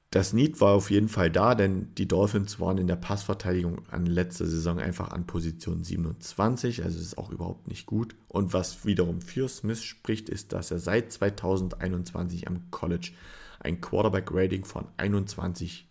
Das 0.09 0.31
Need 0.31 0.61
war 0.61 0.73
auf 0.73 0.89
jeden 0.89 1.09
Fall 1.09 1.29
da, 1.29 1.53
denn 1.53 1.93
die 1.95 2.07
Dolphins 2.07 2.59
waren 2.59 2.77
in 2.77 2.87
der 2.87 2.95
Passverteidigung 2.95 3.87
an 3.89 4.05
letzter 4.05 4.45
Saison 4.45 4.79
einfach 4.79 5.11
an 5.11 5.27
Position 5.27 5.83
27, 5.83 6.83
also 6.83 6.97
ist 6.97 7.17
auch 7.17 7.29
überhaupt 7.29 7.67
nicht 7.67 7.85
gut. 7.85 8.15
Und 8.29 8.53
was 8.53 8.85
wiederum 8.85 9.21
für 9.21 9.49
Smith 9.49 9.83
spricht, 9.83 10.29
ist, 10.29 10.53
dass 10.53 10.71
er 10.71 10.79
seit 10.79 11.11
2021 11.11 12.47
am 12.47 12.71
College 12.71 13.11
ein 13.59 13.81
Quarterback-Rating 13.81 14.63
von 14.63 14.87
21 14.95 15.89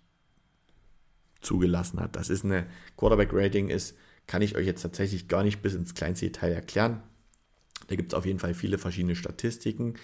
zugelassen 1.43 2.01
hat. 2.01 2.16
Das 2.16 2.31
ist 2.31 2.45
eine 2.45 2.66
Quarterback-Rating 2.97 3.68
ist, 3.68 3.97
kann 4.27 4.43
ich 4.43 4.57
euch 4.57 4.66
jetzt 4.66 4.83
tatsächlich 4.83 5.29
gar 5.29 5.45
nicht 5.45 5.62
bis 5.62 5.74
ins 5.74 5.95
kleinste 5.95 6.27
Detail 6.27 6.53
erklären. 6.53 7.03
Da 7.87 7.97
gibt 7.97 8.12
es 8.12 8.18
auf 8.18 8.26
jeden 8.26 8.39
Fall 8.39 8.55
viele 8.55 8.78
verschiedene 8.78 9.16
Statistiken, 9.16 9.95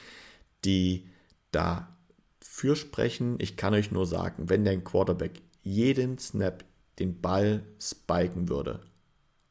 die 0.65 1.09
da 1.51 1.97
für 2.41 2.77
sprechen. 2.77 3.37
Ich 3.39 3.57
kann 3.57 3.75
euch 3.75 3.91
nur 3.91 4.07
sagen, 4.07 4.49
wenn 4.49 4.65
dein 4.65 4.85
Quarterback 4.85 5.43
jeden 5.63 6.19
Snap 6.19 6.65
den 6.99 7.21
Ball 7.21 7.65
spiken 7.81 8.49
würde, 8.49 8.81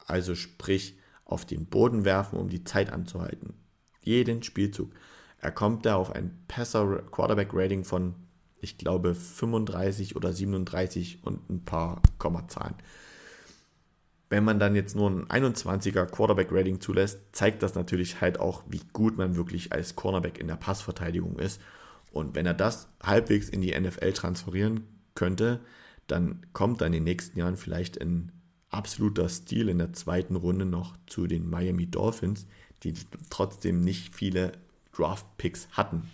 also 0.06 0.36
sprich 0.36 0.98
auf 1.26 1.46
den 1.46 1.66
Boden 1.66 2.06
werfen, 2.06 2.38
um 2.38 2.50
die 2.50 2.64
Zeit 2.64 2.92
anzuhalten, 2.92 3.54
jeden 4.02 4.44
Spielzug, 4.44 4.92
er 5.40 5.52
kommt 5.52 5.86
da 5.86 5.96
auf 5.96 6.12
ein 6.12 6.44
Passer 6.48 7.02
Quarterback 7.12 7.50
Rating 7.54 7.84
von, 7.84 8.14
ich 8.60 8.78
glaube, 8.78 9.16
35 9.16 10.16
oder 10.16 10.34
37 10.34 11.24
und 11.24 11.50
ein 11.50 11.66
paar 11.66 12.02
Kommazahlen. 12.20 12.76
Wenn 14.32 14.46
man 14.46 14.60
dann 14.60 14.76
jetzt 14.76 14.96
nur 14.96 15.10
ein 15.10 15.26
21er 15.28 16.06
Quarterback 16.06 16.54
Rating 16.54 16.80
zulässt, 16.80 17.20
zeigt 17.34 17.62
das 17.64 17.76
natürlich 17.76 18.22
halt 18.22 18.40
auch, 18.40 18.64
wie 18.66 18.80
gut 18.94 19.18
man 19.18 19.36
wirklich 19.36 19.74
als 19.74 19.98
Cornerback 19.98 20.40
in 20.40 20.48
der 20.48 20.56
Passverteidigung 20.56 21.38
ist 21.38 21.60
und 22.14 22.34
wenn 22.34 22.46
er 22.46 22.54
das 22.54 22.88
halbwegs 23.04 23.50
in 23.50 23.60
die 23.60 23.78
NFL 23.78 24.14
transferieren 24.14 24.88
könnte, 25.16 25.60
dann 26.08 26.46
kommt 26.54 26.80
er 26.80 26.88
in 26.88 26.94
den 26.94 27.04
nächsten 27.04 27.38
Jahren 27.38 27.58
vielleicht 27.58 27.98
in 27.98 28.32
absoluter 28.70 29.28
Stil 29.28 29.68
in 29.68 29.80
der 29.80 29.92
zweiten 29.92 30.38
Runde 30.38 30.64
noch 30.64 30.96
zu 31.08 31.28
den 31.28 31.50
Miami 31.50 31.88
Dolphins, 31.88 32.48
die 32.84 32.94
trotzdem 33.30 33.82
nicht 33.82 34.16
viele 34.16 34.54
Draft-Picks 34.96 35.68
hatten. 35.74 36.10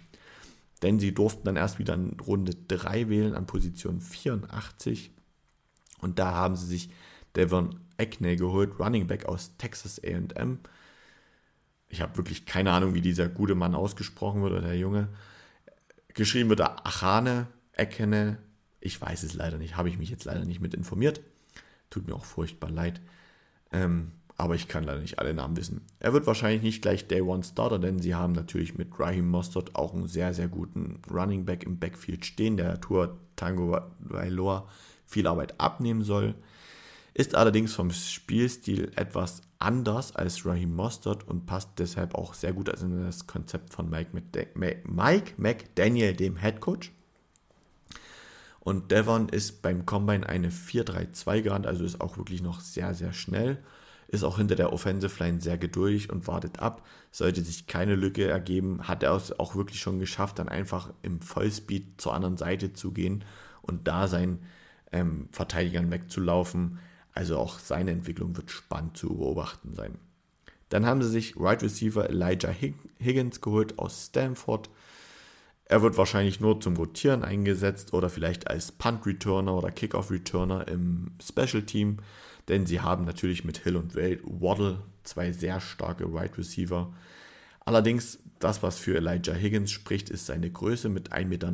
denn 0.81 0.97
sie 0.97 1.13
durften 1.13 1.45
dann 1.45 1.55
erst 1.55 1.77
wieder 1.77 1.93
in 1.93 2.19
Runde 2.19 2.53
3 2.67 3.09
wählen 3.09 3.35
an 3.35 3.45
Position 3.45 4.01
84 4.01 5.11
und 6.01 6.17
da 6.17 6.31
haben 6.33 6.55
sie 6.55 6.65
sich 6.65 6.89
Devon 7.35 7.79
Eckney 7.97 8.35
geholt, 8.35 8.79
Running 8.79 9.07
Back 9.07 9.25
aus 9.25 9.57
Texas 9.57 10.01
AM. 10.03 10.59
Ich 11.89 12.01
habe 12.01 12.17
wirklich 12.17 12.45
keine 12.45 12.71
Ahnung, 12.71 12.93
wie 12.93 13.01
dieser 13.01 13.29
gute 13.29 13.55
Mann 13.55 13.75
ausgesprochen 13.75 14.41
wird 14.41 14.53
oder 14.53 14.61
der 14.61 14.77
Junge. 14.77 15.09
Geschrieben 16.13 16.49
wird 16.49 16.59
er 16.59 16.85
Achane, 16.85 17.47
Ekene. 17.73 18.37
Ich 18.79 18.99
weiß 18.99 19.23
es 19.23 19.33
leider 19.33 19.57
nicht, 19.57 19.77
habe 19.77 19.89
ich 19.89 19.97
mich 19.97 20.09
jetzt 20.09 20.25
leider 20.25 20.45
nicht 20.45 20.59
mit 20.59 20.73
informiert. 20.73 21.21
Tut 21.89 22.07
mir 22.07 22.15
auch 22.15 22.25
furchtbar 22.25 22.69
leid. 22.69 23.01
Ähm, 23.71 24.11
aber 24.37 24.53
ich 24.53 24.67
kann 24.67 24.83
leider 24.83 24.99
nicht 24.99 25.17
alle 25.17 25.33
Namen 25.33 25.57
wissen. 25.57 25.81
Er 25.99 26.13
wird 26.13 26.27
wahrscheinlich 26.27 26.61
nicht 26.61 26.83
gleich 26.83 27.07
Day 27.07 27.21
One 27.21 27.43
Starter, 27.43 27.79
denn 27.79 27.99
sie 27.99 28.13
haben 28.13 28.33
natürlich 28.33 28.77
mit 28.77 28.99
Raheem 28.99 29.27
Mostert 29.27 29.75
auch 29.75 29.93
einen 29.93 30.07
sehr, 30.07 30.33
sehr 30.33 30.47
guten 30.47 31.01
Running 31.09 31.45
Back 31.45 31.63
im 31.63 31.79
Backfield 31.79 32.25
stehen, 32.25 32.55
der 32.55 32.79
Tour 32.79 33.17
Tango 33.35 33.79
Vailoa 33.99 34.67
viel 35.05 35.25
Arbeit 35.25 35.59
abnehmen 35.59 36.03
soll. 36.03 36.35
Ist 37.17 37.33
allerdings 37.33 37.73
vom 37.73 37.89
Spielstil 37.89 38.91
etwas 38.95 39.41
anders 39.57 40.15
als 40.15 40.45
Raheem 40.45 40.75
Mostert 40.75 41.27
und 41.27 41.47
passt 41.47 41.71
deshalb 41.79 42.13
auch 42.13 42.35
sehr 42.35 42.53
gut 42.53 42.69
in 42.69 43.05
das 43.05 43.25
Konzept 43.25 43.73
von 43.73 43.89
Mike, 43.89 44.11
Mike 44.53 45.33
McDaniel, 45.37 46.13
dem 46.13 46.37
Head 46.37 46.61
Coach. 46.61 46.91
Und 48.59 48.91
Devon 48.91 49.29
ist 49.29 49.63
beim 49.63 49.87
Combine 49.87 50.29
eine 50.29 50.51
4-3-2 50.51 51.41
gerannt, 51.41 51.65
also 51.65 51.83
ist 51.83 52.01
auch 52.01 52.17
wirklich 52.19 52.43
noch 52.43 52.59
sehr, 52.59 52.93
sehr 52.93 53.13
schnell. 53.13 53.63
Ist 54.07 54.23
auch 54.23 54.37
hinter 54.37 54.53
der 54.53 54.71
Offensive 54.71 55.23
Line 55.23 55.41
sehr 55.41 55.57
geduldig 55.57 56.11
und 56.11 56.27
wartet 56.27 56.59
ab. 56.59 56.85
Sollte 57.09 57.41
sich 57.41 57.65
keine 57.65 57.95
Lücke 57.95 58.27
ergeben, 58.27 58.87
hat 58.87 59.01
er 59.01 59.15
es 59.15 59.39
auch 59.39 59.55
wirklich 59.55 59.81
schon 59.81 59.97
geschafft, 59.97 60.37
dann 60.37 60.49
einfach 60.49 60.93
im 61.01 61.19
Vollspeed 61.21 61.99
zur 61.99 62.13
anderen 62.13 62.37
Seite 62.37 62.73
zu 62.73 62.91
gehen 62.91 63.25
und 63.63 63.87
da 63.87 64.07
seinen 64.07 64.43
ähm, 64.91 65.29
Verteidigern 65.31 65.89
wegzulaufen. 65.89 66.77
Also 67.17 67.39
auch 67.39 67.57
seine 67.57 67.89
Entwicklung 67.89 68.37
wird 68.37 68.51
spannend 68.51 68.95
zu 68.95 69.07
beobachten 69.09 69.73
sein. 69.73 69.97
Dann 70.69 70.85
haben 70.85 71.01
sie 71.01 71.09
sich 71.09 71.35
Right 71.35 71.63
Receiver 71.63 72.07
Elijah 72.07 72.53
Higgins 72.99 73.41
geholt 73.41 73.79
aus 73.79 74.05
Stanford. 74.05 74.69
Er 75.65 75.81
wird 75.81 75.97
wahrscheinlich 75.97 76.39
nur 76.41 76.61
zum 76.61 76.77
Rotieren 76.77 77.23
eingesetzt 77.23 77.91
oder 77.95 78.11
vielleicht 78.11 78.47
als 78.47 78.71
Punt 78.71 79.03
Returner 79.07 79.55
oder 79.55 79.71
Kickoff 79.71 80.11
Returner 80.11 80.67
im 80.67 81.09
Special 81.19 81.63
Team, 81.63 81.97
denn 82.49 82.67
sie 82.67 82.81
haben 82.81 83.05
natürlich 83.05 83.43
mit 83.43 83.57
Hill 83.57 83.77
und 83.77 83.95
Waddle 83.95 84.83
zwei 85.03 85.31
sehr 85.31 85.59
starke 85.59 86.09
Wide 86.09 86.19
right 86.19 86.37
Receiver. 86.37 86.93
Allerdings, 87.65 88.19
das, 88.37 88.61
was 88.61 88.77
für 88.77 88.95
Elijah 88.95 89.33
Higgins 89.33 89.71
spricht, 89.71 90.11
ist 90.11 90.27
seine 90.27 90.51
Größe 90.51 90.87
mit 90.87 91.13
1,90 91.13 91.25
Meter. 91.25 91.51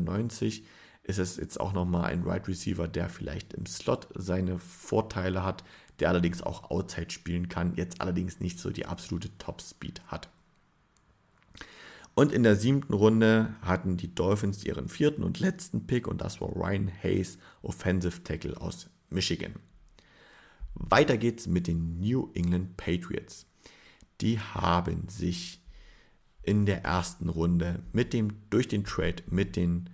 Ist 1.04 1.20
es 1.20 1.36
jetzt 1.36 1.60
auch 1.60 1.74
nochmal 1.74 2.06
ein 2.06 2.22
Wide 2.22 2.32
right 2.32 2.48
Receiver, 2.48 2.88
der 2.88 3.10
vielleicht 3.10 3.54
im 3.54 3.66
Slot 3.66 4.08
seine 4.16 4.58
Vorteile 4.58 5.44
hat, 5.44 5.64
der 6.00 6.10
allerdings 6.10 6.42
auch 6.42 6.72
Outside 6.72 7.12
spielen 7.12 7.50
kann, 7.50 7.76
jetzt 7.76 8.02
allerdings 8.02 8.40
nicht 8.40 8.58
so 8.58 8.70
die 8.70 8.86
absolute 8.86 9.38
Top 9.38 9.62
Speed 9.62 10.02
hat. 10.08 10.30
Und 12.16 12.32
in 12.32 12.44
der 12.44 12.56
siebten 12.56 12.94
Runde 12.94 13.56
hatten 13.62 13.98
die 13.98 14.14
Dolphins 14.14 14.64
ihren 14.64 14.88
vierten 14.88 15.24
und 15.24 15.40
letzten 15.40 15.88
Pick 15.88 16.08
und 16.08 16.22
das 16.22 16.40
war 16.42 16.50
Ryan 16.50 16.92
Hayes, 17.02 17.38
Offensive 17.64 18.24
Tackle 18.24 18.60
aus 18.60 18.90
Michigan. 19.10 19.56
Weiter 20.76 21.18
geht's 21.18 21.48
mit 21.48 21.68
den 21.68 22.00
New 22.00 22.30
England 22.34 22.78
Patriots. 22.78 23.46
Die 24.22 24.40
haben 24.40 25.08
sich 25.10 25.60
in 26.44 26.66
der 26.66 26.84
ersten 26.84 27.30
Runde 27.30 27.84
mit 27.94 28.14
dem, 28.14 28.30
durch 28.50 28.68
den 28.68 28.84
Trade 28.84 29.24
mit 29.30 29.56
den 29.56 29.90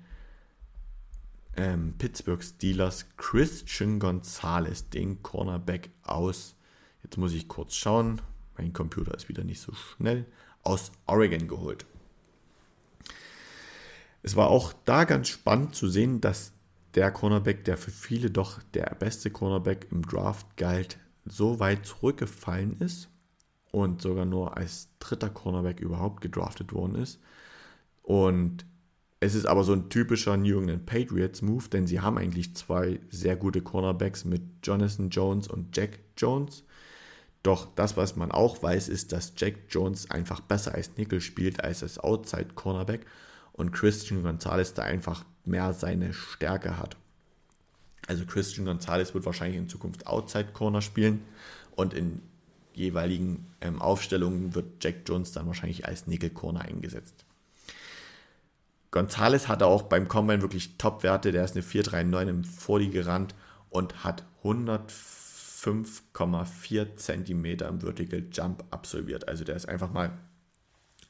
ähm, 1.59 1.93
Pittsburgh 1.97 2.41
Steelers 2.41 3.05
Christian 3.17 3.99
Gonzalez, 3.99 4.89
den 4.89 5.21
Cornerback 5.21 5.89
aus, 6.03 6.55
jetzt 7.03 7.17
muss 7.17 7.33
ich 7.33 7.47
kurz 7.47 7.75
schauen, 7.75 8.21
mein 8.57 8.73
Computer 8.73 9.13
ist 9.13 9.29
wieder 9.29 9.43
nicht 9.43 9.61
so 9.61 9.73
schnell, 9.73 10.25
aus 10.63 10.91
Oregon 11.05 11.47
geholt. 11.47 11.85
Es 14.21 14.35
war 14.35 14.49
auch 14.49 14.73
da 14.85 15.03
ganz 15.03 15.27
spannend 15.27 15.75
zu 15.75 15.87
sehen, 15.89 16.21
dass 16.21 16.53
der 16.95 17.11
Cornerback, 17.11 17.63
der 17.65 17.77
für 17.77 17.91
viele 17.91 18.31
doch 18.31 18.61
der 18.73 18.95
beste 18.97 19.29
Cornerback 19.29 19.87
im 19.91 20.01
Draft 20.01 20.57
galt, 20.57 20.97
so 21.25 21.59
weit 21.59 21.85
zurückgefallen 21.85 22.77
ist 22.79 23.09
und 23.71 24.01
sogar 24.01 24.25
nur 24.25 24.57
als 24.57 24.89
dritter 24.99 25.29
Cornerback 25.29 25.79
überhaupt 25.79 26.21
gedraftet 26.21 26.73
worden 26.73 26.95
ist. 26.95 27.19
Und 28.01 28.65
es 29.21 29.35
ist 29.35 29.45
aber 29.45 29.63
so 29.63 29.73
ein 29.73 29.89
typischer 29.89 30.37
New 30.37 30.59
England 30.59 30.85
Patriots 30.85 31.41
Move, 31.41 31.67
denn 31.69 31.87
sie 31.87 31.99
haben 31.99 32.17
eigentlich 32.17 32.55
zwei 32.55 32.99
sehr 33.09 33.35
gute 33.35 33.61
Cornerbacks 33.61 34.23
mit 34.23 34.41
Jonathan 34.63 35.09
Jones 35.09 35.47
und 35.47 35.75
Jack 35.75 35.99
Jones. 36.17 36.63
Doch 37.43 37.67
das, 37.75 37.97
was 37.97 38.15
man 38.15 38.31
auch 38.31 38.63
weiß, 38.63 38.87
ist, 38.87 39.11
dass 39.11 39.33
Jack 39.35 39.55
Jones 39.69 40.09
einfach 40.09 40.39
besser 40.39 40.73
als 40.73 40.91
Nickel 40.97 41.19
spielt 41.19 41.63
als 41.63 41.83
als 41.83 41.99
Outside 41.99 42.53
Cornerback 42.55 43.05
und 43.53 43.71
Christian 43.71 44.23
Gonzalez 44.23 44.73
da 44.73 44.83
einfach 44.83 45.25
mehr 45.43 45.73
seine 45.73 46.13
Stärke 46.13 46.77
hat. 46.77 46.95
Also 48.07 48.25
Christian 48.25 48.65
Gonzalez 48.65 49.13
wird 49.13 49.25
wahrscheinlich 49.25 49.57
in 49.57 49.69
Zukunft 49.69 50.07
Outside 50.07 50.49
Corner 50.53 50.81
spielen 50.81 51.21
und 51.75 51.93
in 51.93 52.21
jeweiligen 52.73 53.47
ähm, 53.59 53.81
Aufstellungen 53.81 54.55
wird 54.55 54.81
Jack 54.81 55.01
Jones 55.05 55.33
dann 55.33 55.47
wahrscheinlich 55.47 55.85
als 55.85 56.07
Nickel 56.07 56.29
Corner 56.29 56.61
eingesetzt. 56.61 57.25
Gonzalez 58.91 59.47
hatte 59.47 59.67
auch 59.67 59.83
beim 59.83 60.07
Combine 60.07 60.41
wirklich 60.41 60.77
Top-Werte, 60.77 61.31
der 61.31 61.45
ist 61.45 61.55
eine 61.55 61.63
4,39 61.63 62.27
im 62.27 62.43
Vorli 62.43 62.89
gerannt 62.89 63.35
und 63.69 64.03
hat 64.03 64.25
105,4 64.43 66.95
cm 66.95 67.45
im 67.45 67.81
Vertical 67.81 68.25
Jump 68.31 68.63
absolviert. 68.71 69.27
Also 69.27 69.43
der 69.43 69.55
ist 69.55 69.69
einfach 69.69 69.91
mal 69.91 70.17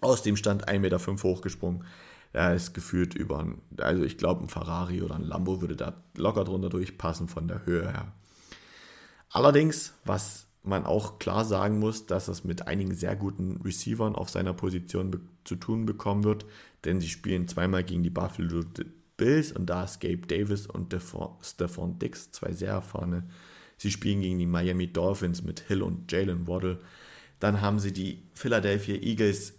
aus 0.01 0.23
dem 0.23 0.35
Stand 0.35 0.67
1,5 0.67 0.79
Meter 0.79 0.99
hochgesprungen. 0.99 1.85
Er 2.31 2.53
ist 2.53 2.73
gefühlt 2.73 3.15
über, 3.15 3.47
also 3.77 4.03
ich 4.03 4.17
glaube, 4.17 4.43
ein 4.43 4.49
Ferrari 4.49 5.01
oder 5.01 5.15
ein 5.15 5.23
Lambo 5.23 5.61
würde 5.61 5.75
da 5.75 5.93
locker 6.15 6.43
drunter 6.43 6.69
durchpassen 6.69 7.27
von 7.27 7.47
der 7.47 7.65
Höhe 7.65 7.91
her. 7.91 8.11
Allerdings, 9.31 9.93
was 10.05 10.47
man 10.63 10.85
auch 10.85 11.19
klar 11.19 11.45
sagen 11.45 11.79
muss, 11.79 12.05
dass 12.05 12.27
es 12.27 12.43
mit 12.43 12.67
einigen 12.67 12.93
sehr 12.93 13.15
guten 13.15 13.61
Receivern 13.61 14.15
auf 14.15 14.29
seiner 14.29 14.53
Position 14.53 15.27
zu 15.43 15.55
tun 15.55 15.85
bekommen 15.85 16.23
wird, 16.23 16.45
denn 16.85 17.01
sie 17.01 17.09
spielen 17.09 17.47
zweimal 17.47 17.83
gegen 17.83 18.03
die 18.03 18.09
Buffalo 18.09 18.63
Bills 19.17 19.51
und 19.51 19.65
da 19.65 19.83
ist 19.83 19.99
Gabe 19.99 20.27
Davis 20.27 20.65
und 20.65 20.95
Stephon 21.41 21.99
Dix, 21.99 22.31
zwei 22.31 22.53
sehr 22.53 22.71
erfahrene. 22.71 23.29
Sie 23.77 23.91
spielen 23.91 24.21
gegen 24.21 24.39
die 24.39 24.45
Miami 24.45 24.91
Dolphins 24.91 25.43
mit 25.43 25.61
Hill 25.61 25.81
und 25.81 26.11
Jalen 26.11 26.47
Waddle. 26.47 26.79
Dann 27.39 27.61
haben 27.61 27.79
sie 27.79 27.93
die 27.93 28.23
Philadelphia 28.33 28.95
Eagles 28.95 29.53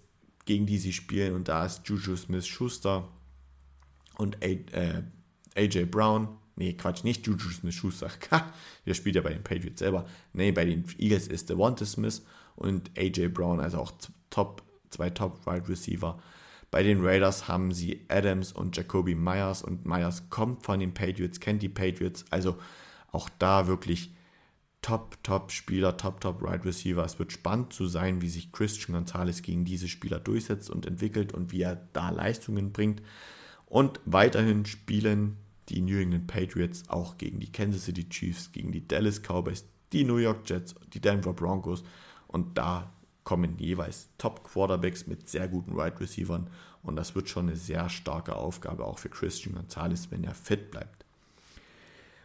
gegen 0.45 0.67
die 0.67 0.79
sie 0.79 0.93
spielen. 0.93 1.35
Und 1.35 1.49
da 1.49 1.65
ist 1.65 1.89
Juju 1.89 2.17
Smith-Schuster 2.17 3.09
und 4.19 4.43
äh, 4.43 5.03
AJ 5.55 5.87
Brown. 5.87 6.29
Nee, 6.57 6.75
Quatsch, 6.75 7.05
nicht 7.05 7.27
Juju 7.27 7.51
Smith-Schuster. 7.51 8.11
Der 8.87 8.95
spielt 8.95 9.17
ja 9.17 9.23
bei 9.23 9.33
den 9.33 9.43
Patriots 9.43 9.79
selber. 9.79 10.07
Nee, 10.33 10.53
bei 10.53 10.65
den 10.65 10.85
Eagles 10.99 11.29
ist 11.29 11.49
Devonta 11.49 11.87
Smith 11.87 12.23
und 12.57 12.91
AJ 12.99 13.29
Brown, 13.29 13.61
also 13.61 13.79
auch 13.79 13.93
top, 14.29 14.63
zwei 14.91 15.09
Top-Wide 15.09 15.69
Receiver. 15.69 16.21
Bei 16.71 16.83
den 16.83 17.05
Raiders 17.05 17.49
haben 17.49 17.73
sie 17.73 18.05
Adams 18.09 18.53
und 18.53 18.77
Jacoby 18.77 19.15
Myers 19.15 19.63
und 19.63 19.87
Myers 19.87 20.31
kommt 20.31 20.65
von 20.65 20.79
den 20.81 20.95
Patriots, 20.95 21.41
kennt 21.41 21.63
die 21.63 21.69
Patriots. 21.69 22.25
Also 22.31 22.59
auch 23.11 23.29
da 23.39 23.67
wirklich 23.67 24.13
Top, 24.83 25.23
Top 25.23 25.51
Spieler, 25.51 25.97
Top, 25.97 26.21
Top 26.21 26.43
Right 26.43 26.65
Receiver. 26.65 27.05
Es 27.05 27.19
wird 27.19 27.33
spannend 27.33 27.73
zu 27.73 27.87
sein, 27.87 28.23
wie 28.23 28.29
sich 28.29 28.53
Christian 28.53 28.95
Gonzalez 28.97 29.43
gegen 29.43 29.65
diese 29.65 29.89
Spieler 29.89 30.21
durchsetzt 30.21 30.71
und 30.71 30.87
entwickelt 30.87 31.35
und 31.35 31.53
wie 31.53 31.63
er 31.63 31.89
da 31.93 32.11
Leistungen 32.11 32.73
bringt. 32.73 33.03
Und 33.67 34.01
weiterhin 34.05 34.65
spielen 34.65 35.37
die 35.69 35.83
New 35.83 35.99
England 35.99 36.27
Patriots 36.27 36.85
auch 36.89 37.19
gegen 37.19 37.41
die 37.41 37.53
Kansas 37.53 37.85
City 37.85 38.09
Chiefs, 38.09 38.53
gegen 38.53 38.73
die 38.73 38.87
Dallas 38.87 39.21
Cowboys, 39.23 39.65
die 39.93 40.05
New 40.05 40.17
York 40.17 40.49
Jets, 40.49 40.75
die 40.93 41.01
Denver 41.01 41.33
Broncos. 41.33 41.85
Und 42.27 42.57
da 42.57 42.93
kommen 43.31 43.59
jeweils 43.59 44.09
Top 44.19 44.43
Quarterbacks 44.43 45.07
mit 45.07 45.29
sehr 45.29 45.47
guten 45.47 45.75
Wide 45.75 45.83
right 45.83 46.01
Receivern. 46.01 46.51
Und 46.83 46.97
das 46.97 47.15
wird 47.15 47.29
schon 47.29 47.47
eine 47.47 47.57
sehr 47.57 47.89
starke 47.89 48.35
Aufgabe 48.35 48.85
auch 48.85 48.99
für 48.99 49.09
Christian 49.09 49.55
Gonzalez, 49.55 50.09
wenn 50.11 50.25
er 50.25 50.35
fit 50.35 50.73
bleibt. 50.73 51.05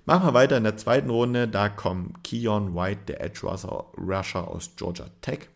Machen 0.07 0.25
wir 0.25 0.33
weiter 0.33 0.57
in 0.57 0.63
der 0.63 0.77
zweiten 0.77 1.11
Runde. 1.11 1.47
Da 1.47 1.69
kommt 1.69 2.23
Keon 2.23 2.73
White, 2.73 3.01
der 3.07 3.21
Edge 3.21 3.41
Rusher 3.43 4.47
aus 4.47 4.71
Georgia 4.77 5.05
Tech, 5.21 5.49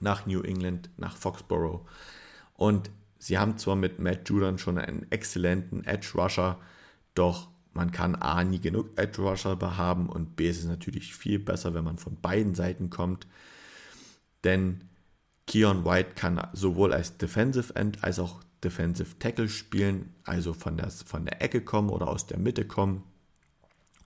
nach 0.00 0.26
New 0.26 0.42
England, 0.42 0.90
nach 0.98 1.16
Foxborough. 1.16 1.86
Und 2.54 2.90
sie 3.18 3.38
haben 3.38 3.56
zwar 3.56 3.74
mit 3.74 4.00
Matt 4.00 4.28
Judon 4.28 4.58
schon 4.58 4.76
einen 4.76 5.10
exzellenten 5.10 5.82
Edge 5.86 6.10
Rusher, 6.14 6.58
doch 7.14 7.48
man 7.72 7.90
kann 7.90 8.16
A 8.16 8.44
nie 8.44 8.60
genug 8.60 8.90
Edge 8.96 9.22
Rusher 9.22 9.56
haben 9.78 10.10
und 10.10 10.36
B 10.36 10.50
ist 10.50 10.58
es 10.58 10.66
natürlich 10.66 11.14
viel 11.14 11.38
besser, 11.38 11.72
wenn 11.72 11.84
man 11.84 11.96
von 11.96 12.20
beiden 12.20 12.54
Seiten 12.54 12.90
kommt. 12.90 13.26
Denn 14.44 14.84
Keon 15.46 15.84
White 15.84 16.10
kann 16.14 16.46
sowohl 16.52 16.92
als 16.92 17.16
Defensive 17.16 17.74
End 17.74 18.04
als 18.04 18.18
auch 18.18 18.42
Defensive 18.62 19.18
Tackle 19.18 19.48
spielen, 19.48 20.14
also 20.24 20.52
von 20.52 20.76
der, 20.76 20.90
von 20.90 21.24
der 21.24 21.42
Ecke 21.42 21.60
kommen 21.62 21.90
oder 21.90 22.08
aus 22.08 22.26
der 22.26 22.38
Mitte 22.38 22.64
kommen. 22.64 23.04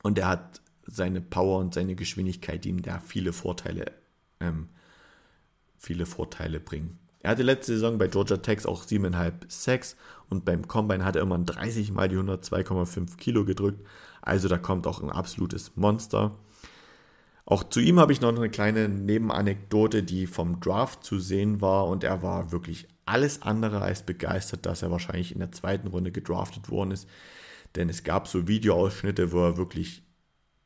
Und 0.03 0.19
er 0.19 0.29
hat 0.29 0.61
seine 0.87 1.21
Power 1.21 1.59
und 1.59 1.75
seine 1.75 1.95
Geschwindigkeit, 1.95 2.65
die 2.65 2.71
ihm 2.71 2.83
da 2.83 3.01
viele 3.01 3.33
Vorteile, 3.33 3.93
ähm, 4.41 4.69
viele 5.79 6.07
Vorteile 6.07 6.61
bringen. 6.61 6.99
Er 7.21 7.31
hatte 7.31 7.45
letzte 7.45 7.75
Saison 7.75 7.99
bei 7.99 8.09
Georgia 8.09 8.39
Tech 8.39 8.67
auch 8.67 8.85
7,5 8.85 9.33
Sacks 9.49 9.97
und 10.29 10.45
beim 10.45 10.67
Combine 10.67 11.05
hat 11.05 11.15
er 11.15 11.23
immer 11.23 11.39
30 11.39 11.93
mal 11.93 12.09
die 12.09 12.17
102,5 12.17 13.17
Kilo 13.17 13.45
gedrückt. 13.45 13.87
Also 14.21 14.49
da 14.49 14.59
kommt 14.59 14.87
auch 14.89 15.01
ein 15.01 15.11
absolutes 15.11 15.77
Monster. 15.77 16.37
Auch 17.53 17.65
zu 17.65 17.81
ihm 17.81 18.01
habe 18.01 18.15
ich 18.15 18.23
noch 18.23 18.35
eine 18.35 18.49
kleine 18.49 18.89
Nebenanekdote, 18.89 20.03
die 20.03 20.27
vom 20.27 20.61
Draft 20.61 21.05
zu 21.05 21.19
sehen 21.19 21.61
war 21.61 21.87
und 21.87 22.03
er 22.03 22.23
war 22.23 22.51
wirklich 22.51 22.89
alles 23.05 23.43
andere 23.43 23.83
als 23.83 24.05
begeistert, 24.05 24.65
dass 24.65 24.81
er 24.81 24.91
wahrscheinlich 24.91 25.33
in 25.33 25.41
der 25.41 25.53
zweiten 25.53 25.89
Runde 25.89 26.13
gedraftet 26.13 26.71
worden 26.71 26.93
ist. 26.93 27.07
Denn 27.77 27.91
es 27.91 28.05
gab 28.05 28.27
so 28.27 28.49
Videoausschnitte, 28.49 29.33
wo 29.33 29.41
er 29.41 29.59
wirklich 29.59 30.03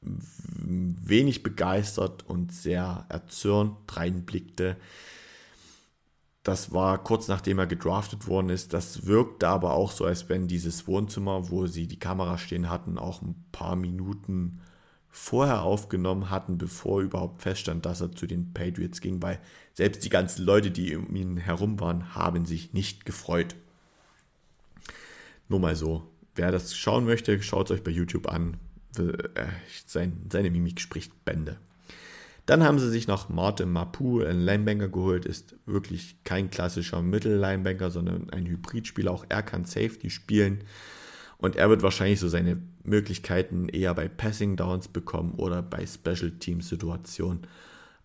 wenig 0.00 1.42
begeistert 1.42 2.24
und 2.24 2.52
sehr 2.52 3.04
erzürnt 3.08 3.78
reinblickte. 3.90 4.76
Das 6.44 6.72
war 6.72 7.02
kurz 7.02 7.26
nachdem 7.26 7.58
er 7.58 7.66
gedraftet 7.66 8.28
worden 8.28 8.50
ist. 8.50 8.72
Das 8.74 9.06
wirkte 9.06 9.48
aber 9.48 9.72
auch 9.72 9.90
so, 9.90 10.04
als 10.04 10.28
wenn 10.28 10.46
dieses 10.46 10.86
Wohnzimmer, 10.86 11.50
wo 11.50 11.66
sie 11.66 11.88
die 11.88 11.98
Kamera 11.98 12.38
stehen 12.38 12.70
hatten, 12.70 12.96
auch 12.96 13.22
ein 13.22 13.44
paar 13.50 13.74
Minuten 13.74 14.60
vorher 15.16 15.62
aufgenommen 15.62 16.28
hatten, 16.28 16.58
bevor 16.58 17.00
überhaupt 17.00 17.40
feststand, 17.40 17.86
dass 17.86 18.02
er 18.02 18.12
zu 18.12 18.26
den 18.26 18.52
Patriots 18.52 19.00
ging, 19.00 19.22
weil 19.22 19.40
selbst 19.72 20.04
die 20.04 20.10
ganzen 20.10 20.44
Leute, 20.44 20.70
die 20.70 20.94
um 20.94 21.16
ihn 21.16 21.38
herum 21.38 21.80
waren, 21.80 22.14
haben 22.14 22.44
sich 22.44 22.74
nicht 22.74 23.06
gefreut. 23.06 23.56
Nur 25.48 25.58
mal 25.58 25.74
so. 25.74 26.06
Wer 26.34 26.52
das 26.52 26.76
schauen 26.76 27.06
möchte, 27.06 27.42
schaut 27.42 27.70
es 27.70 27.76
euch 27.76 27.82
bei 27.82 27.90
YouTube 27.90 28.28
an. 28.28 28.58
Äh, 28.98 29.46
seine 29.86 30.50
Mimik 30.50 30.80
spricht 30.80 31.24
Bände. 31.24 31.56
Dann 32.44 32.62
haben 32.62 32.78
sie 32.78 32.90
sich 32.90 33.08
noch 33.08 33.30
Martin 33.30 33.72
Mapu, 33.72 34.22
ein 34.22 34.42
Linebanker, 34.42 34.88
geholt. 34.88 35.24
Ist 35.24 35.54
wirklich 35.64 36.22
kein 36.24 36.50
klassischer 36.50 37.00
Mittellinebanker, 37.00 37.90
sondern 37.90 38.28
ein 38.30 38.44
Hybridspieler. 38.46 39.10
Auch 39.10 39.24
er 39.30 39.42
kann 39.42 39.64
Safety 39.64 40.10
spielen. 40.10 40.62
Und 41.38 41.56
er 41.56 41.68
wird 41.68 41.82
wahrscheinlich 41.82 42.20
so 42.20 42.28
seine 42.28 42.60
Möglichkeiten 42.82 43.68
eher 43.68 43.94
bei 43.94 44.08
Passing 44.08 44.56
Downs 44.56 44.88
bekommen 44.88 45.34
oder 45.36 45.62
bei 45.62 45.86
Special 45.86 46.30
Team 46.32 46.60
Situationen. 46.60 47.46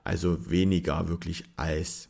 Also 0.04 0.50
weniger 0.50 1.08
wirklich 1.08 1.46
als 1.56 2.10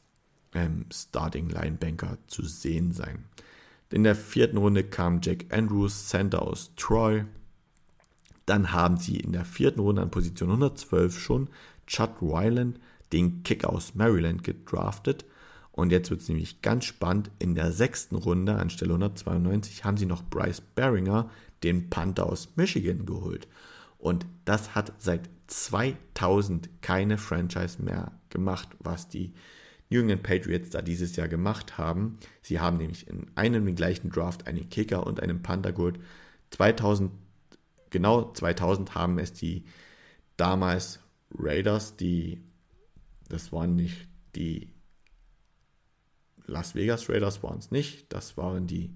ähm, 0.53 0.85
Starting 0.91 1.49
Linebanker 1.49 2.17
zu 2.27 2.45
sehen 2.45 2.93
sein. 2.93 3.25
In 3.91 4.03
der 4.03 4.15
vierten 4.15 4.57
Runde 4.57 4.83
kam 4.83 5.19
Jack 5.21 5.45
Andrews, 5.53 6.07
Center 6.07 6.41
aus 6.41 6.71
Troy. 6.77 7.25
Dann 8.45 8.71
haben 8.71 8.97
sie 8.97 9.17
in 9.17 9.33
der 9.33 9.45
vierten 9.45 9.81
Runde 9.81 10.01
an 10.01 10.11
Position 10.11 10.49
112 10.49 11.19
schon 11.19 11.49
Chad 11.87 12.21
Ryland, 12.21 12.79
den 13.11 13.43
Kicker 13.43 13.69
aus 13.69 13.93
Maryland, 13.95 14.43
gedraftet. 14.43 15.25
Und 15.71 15.91
jetzt 15.91 16.09
wird 16.11 16.21
es 16.21 16.29
nämlich 16.29 16.61
ganz 16.61 16.85
spannend. 16.85 17.31
In 17.39 17.55
der 17.55 17.71
sechsten 17.71 18.15
Runde 18.15 18.55
anstelle 18.55 18.93
192 18.93 19.85
haben 19.85 19.97
sie 19.97 20.05
noch 20.05 20.23
Bryce 20.23 20.61
Beringer, 20.61 21.29
den 21.63 21.89
Panther 21.89 22.25
aus 22.25 22.49
Michigan, 22.55 23.05
geholt. 23.05 23.47
Und 23.97 24.25
das 24.45 24.75
hat 24.75 24.93
seit 24.97 25.29
2000 25.47 26.69
keine 26.81 27.17
Franchise 27.17 27.81
mehr 27.81 28.11
gemacht, 28.29 28.69
was 28.79 29.07
die 29.07 29.33
New 29.89 29.99
England 29.99 30.23
Patriots 30.23 30.69
da 30.69 30.81
dieses 30.81 31.15
Jahr 31.15 31.27
gemacht 31.27 31.77
haben. 31.77 32.17
Sie 32.41 32.59
haben 32.59 32.77
nämlich 32.77 33.07
in 33.07 33.27
einem 33.35 33.65
den 33.65 33.75
gleichen 33.75 34.09
Draft 34.09 34.47
einen 34.47 34.69
Kicker 34.69 35.05
und 35.05 35.19
einen 35.19 35.43
Panther 35.43 35.73
geholt. 35.73 35.99
2000, 36.51 37.11
genau 37.89 38.31
2000 38.31 38.95
haben 38.95 39.19
es 39.19 39.33
die 39.33 39.65
damals 40.37 40.99
Raiders, 41.37 41.95
die, 41.97 42.41
das 43.29 43.51
waren 43.51 43.75
nicht 43.75 44.07
die 44.35 44.70
Las 46.45 46.75
Vegas 46.75 47.09
Raiders, 47.09 47.43
waren 47.43 47.59
es 47.59 47.71
nicht, 47.71 48.11
das 48.11 48.37
waren 48.37 48.67
die, 48.67 48.93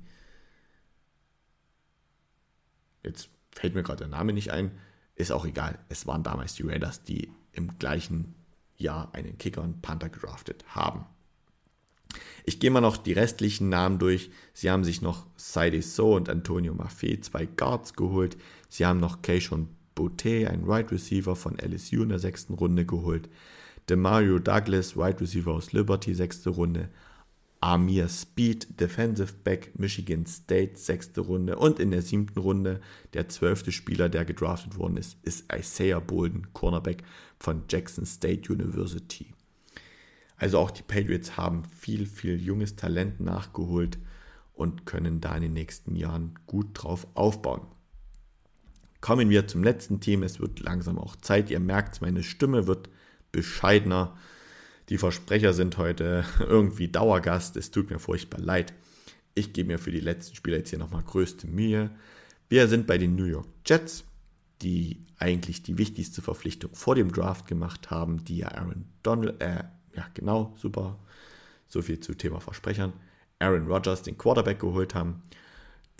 jetzt 3.03 3.29
fällt 3.51 3.75
mir 3.75 3.83
gerade 3.83 3.99
der 3.99 4.07
Name 4.07 4.33
nicht 4.33 4.51
ein, 4.51 4.71
ist 5.15 5.31
auch 5.31 5.45
egal, 5.45 5.79
es 5.89 6.07
waren 6.07 6.23
damals 6.23 6.55
die 6.55 6.63
Raiders, 6.63 7.03
die 7.03 7.31
im 7.53 7.77
gleichen 7.79 8.35
Jahr 8.77 9.13
einen 9.13 9.37
Kicker 9.37 9.61
und 9.61 9.81
Panther 9.81 10.09
gedraftet 10.09 10.65
haben. 10.67 11.05
Ich 12.45 12.59
gehe 12.59 12.71
mal 12.71 12.81
noch 12.81 12.97
die 12.97 13.13
restlichen 13.13 13.69
Namen 13.69 13.97
durch. 13.97 14.29
Sie 14.53 14.69
haben 14.69 14.83
sich 14.83 15.01
noch 15.01 15.25
Saidi 15.35 15.81
So 15.81 16.15
und 16.15 16.29
Antonio 16.29 16.73
Maffei, 16.73 17.17
zwei 17.21 17.45
Guards 17.45 17.93
geholt. 17.93 18.37
Sie 18.69 18.85
haben 18.85 18.99
noch 18.99 19.21
Keishon 19.21 19.69
Boutte, 19.95 20.49
ein 20.49 20.67
Wide 20.67 20.91
Receiver 20.91 21.35
von 21.35 21.57
LSU 21.57 22.03
in 22.03 22.09
der 22.09 22.19
sechsten 22.19 22.53
Runde 22.53 22.85
geholt. 22.85 23.29
Demario 23.89 24.39
Douglas, 24.39 24.95
Wide 24.95 25.21
Receiver 25.21 25.51
aus 25.51 25.71
Liberty, 25.71 26.13
sechste 26.13 26.49
Runde. 26.49 26.89
Amir 27.65 28.09
Speed, 28.09 28.79
Defensive 28.79 29.33
Back, 29.43 29.71
Michigan 29.79 30.27
State, 30.27 30.77
sechste 30.77 31.21
Runde. 31.21 31.55
Und 31.55 31.79
in 31.79 31.89
der 31.89 32.03
siebten 32.03 32.37
Runde, 32.37 32.79
der 33.15 33.27
zwölfte 33.27 33.71
Spieler, 33.71 34.07
der 34.07 34.23
gedraftet 34.23 34.77
worden 34.77 34.97
ist, 34.97 35.17
ist 35.23 35.51
Isaiah 35.51 35.99
Bolden, 35.99 36.53
Cornerback 36.53 37.01
von 37.39 37.63
Jackson 37.67 38.05
State 38.05 38.53
University. 38.53 39.33
Also 40.37 40.59
auch 40.59 40.69
die 40.69 40.83
Patriots 40.83 41.37
haben 41.37 41.63
viel, 41.65 42.05
viel 42.05 42.39
junges 42.39 42.75
Talent 42.75 43.19
nachgeholt 43.19 43.97
und 44.53 44.85
können 44.85 45.19
da 45.19 45.35
in 45.35 45.41
den 45.41 45.53
nächsten 45.53 45.95
Jahren 45.95 46.37
gut 46.45 46.67
drauf 46.73 47.07
aufbauen. 47.15 47.65
Kommen 49.01 49.31
wir 49.31 49.47
zum 49.47 49.63
letzten 49.63 49.99
Team. 49.99 50.21
Es 50.21 50.39
wird 50.39 50.59
langsam 50.59 50.99
auch 50.99 51.15
Zeit. 51.15 51.49
Ihr 51.49 51.59
merkt, 51.59 51.99
meine 51.99 52.21
Stimme 52.21 52.67
wird 52.67 52.89
bescheidener. 53.31 54.15
Die 54.89 54.97
Versprecher 54.97 55.53
sind 55.53 55.77
heute 55.77 56.25
irgendwie 56.39 56.87
Dauergast. 56.87 57.57
Es 57.57 57.71
tut 57.71 57.89
mir 57.89 57.99
furchtbar 57.99 58.39
leid. 58.39 58.73
Ich 59.33 59.53
gebe 59.53 59.67
mir 59.67 59.79
für 59.79 59.91
die 59.91 59.99
letzten 59.99 60.35
Spieler 60.35 60.57
jetzt 60.57 60.69
hier 60.69 60.79
nochmal 60.79 61.03
größte 61.03 61.47
Mühe. 61.47 61.91
Wir 62.47 62.67
sind 62.67 62.87
bei 62.87 62.97
den 62.97 63.15
New 63.15 63.25
York 63.25 63.47
Jets, 63.65 64.05
die 64.61 65.05
eigentlich 65.17 65.63
die 65.63 65.77
wichtigste 65.77 66.21
Verpflichtung 66.21 66.73
vor 66.73 66.95
dem 66.95 67.11
Draft 67.11 67.47
gemacht 67.47 67.89
haben, 67.89 68.23
die 68.23 68.37
ja 68.37 68.49
Aaron 68.49 68.85
Donald, 69.03 69.41
äh, 69.41 69.63
ja 69.95 70.05
genau, 70.13 70.53
super, 70.57 70.99
so 71.67 71.81
viel 71.81 71.99
zu 71.99 72.13
Thema 72.13 72.39
Versprechern, 72.39 72.93
Aaron 73.39 73.67
Rodgers, 73.67 74.03
den 74.03 74.17
Quarterback 74.17 74.59
geholt 74.59 74.93
haben. 74.93 75.21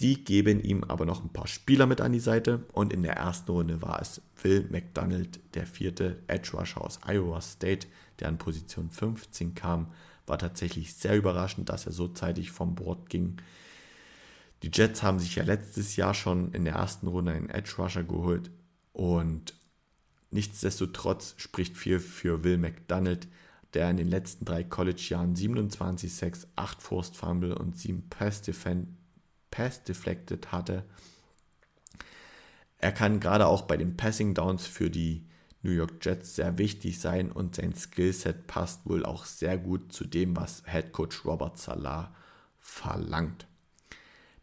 Die 0.01 0.25
geben 0.25 0.61
ihm 0.61 0.83
aber 0.83 1.05
noch 1.05 1.23
ein 1.23 1.31
paar 1.31 1.47
Spieler 1.47 1.85
mit 1.85 2.01
an 2.01 2.11
die 2.11 2.19
Seite 2.19 2.65
und 2.73 2.91
in 2.91 3.03
der 3.03 3.15
ersten 3.15 3.51
Runde 3.51 3.81
war 3.81 4.01
es 4.01 4.21
Phil 4.33 4.67
McDonald, 4.69 5.39
der 5.53 5.65
vierte 5.65 6.21
Edge 6.27 6.51
Rusher 6.53 6.81
aus 6.81 6.99
Iowa 7.05 7.39
State, 7.39 7.87
der 8.19 8.27
an 8.27 8.37
Position 8.37 8.89
15 8.89 9.55
kam. 9.55 9.93
War 10.27 10.37
tatsächlich 10.37 10.95
sehr 10.95 11.15
überraschend, 11.15 11.69
dass 11.69 11.85
er 11.85 11.93
so 11.93 12.09
zeitig 12.09 12.51
vom 12.51 12.75
Board 12.75 13.09
ging. 13.09 13.37
Die 14.63 14.71
Jets 14.73 15.01
haben 15.01 15.19
sich 15.19 15.35
ja 15.35 15.43
letztes 15.43 15.95
Jahr 15.95 16.13
schon 16.13 16.51
in 16.51 16.65
der 16.65 16.75
ersten 16.75 17.07
Runde 17.07 17.31
einen 17.31 17.49
Edge 17.49 17.75
Rusher 17.77 18.03
geholt 18.03 18.51
und 18.91 19.53
nichtsdestotrotz 20.31 21.35
spricht 21.37 21.77
viel 21.77 21.99
für 21.99 22.43
Will 22.43 22.57
McDonald, 22.57 23.29
der 23.73 23.89
in 23.89 23.97
den 23.97 24.09
letzten 24.09 24.43
drei 24.43 24.63
College-Jahren 24.63 25.35
27 25.35 26.13
Sacks, 26.13 26.47
8 26.55 26.81
Forced 26.81 27.15
Fumble 27.15 27.53
und 27.53 27.77
7 27.77 28.09
Pass 28.09 28.41
Defense 28.41 28.87
Pass 29.55 29.83
deflected 29.83 30.51
hatte. 30.51 30.83
Er 32.77 32.91
kann 32.91 33.21
gerade 33.21 33.47
auch 33.47 33.61
bei 33.61 33.77
den 33.77 33.95
Passing 33.95 34.33
Downs 34.33 34.67
für 34.67 34.89
die 34.89 35.25
New 35.63 35.71
York 35.71 35.93
Jets 36.05 36.35
sehr 36.35 36.57
wichtig 36.57 36.99
sein 36.99 37.31
und 37.31 37.55
sein 37.55 37.73
Skillset 37.73 38.47
passt 38.47 38.81
wohl 38.85 39.05
auch 39.05 39.25
sehr 39.25 39.57
gut 39.57 39.93
zu 39.93 40.05
dem, 40.05 40.35
was 40.35 40.63
Head 40.65 40.91
Coach 40.91 41.25
Robert 41.25 41.57
Salah 41.57 42.13
verlangt. 42.59 43.47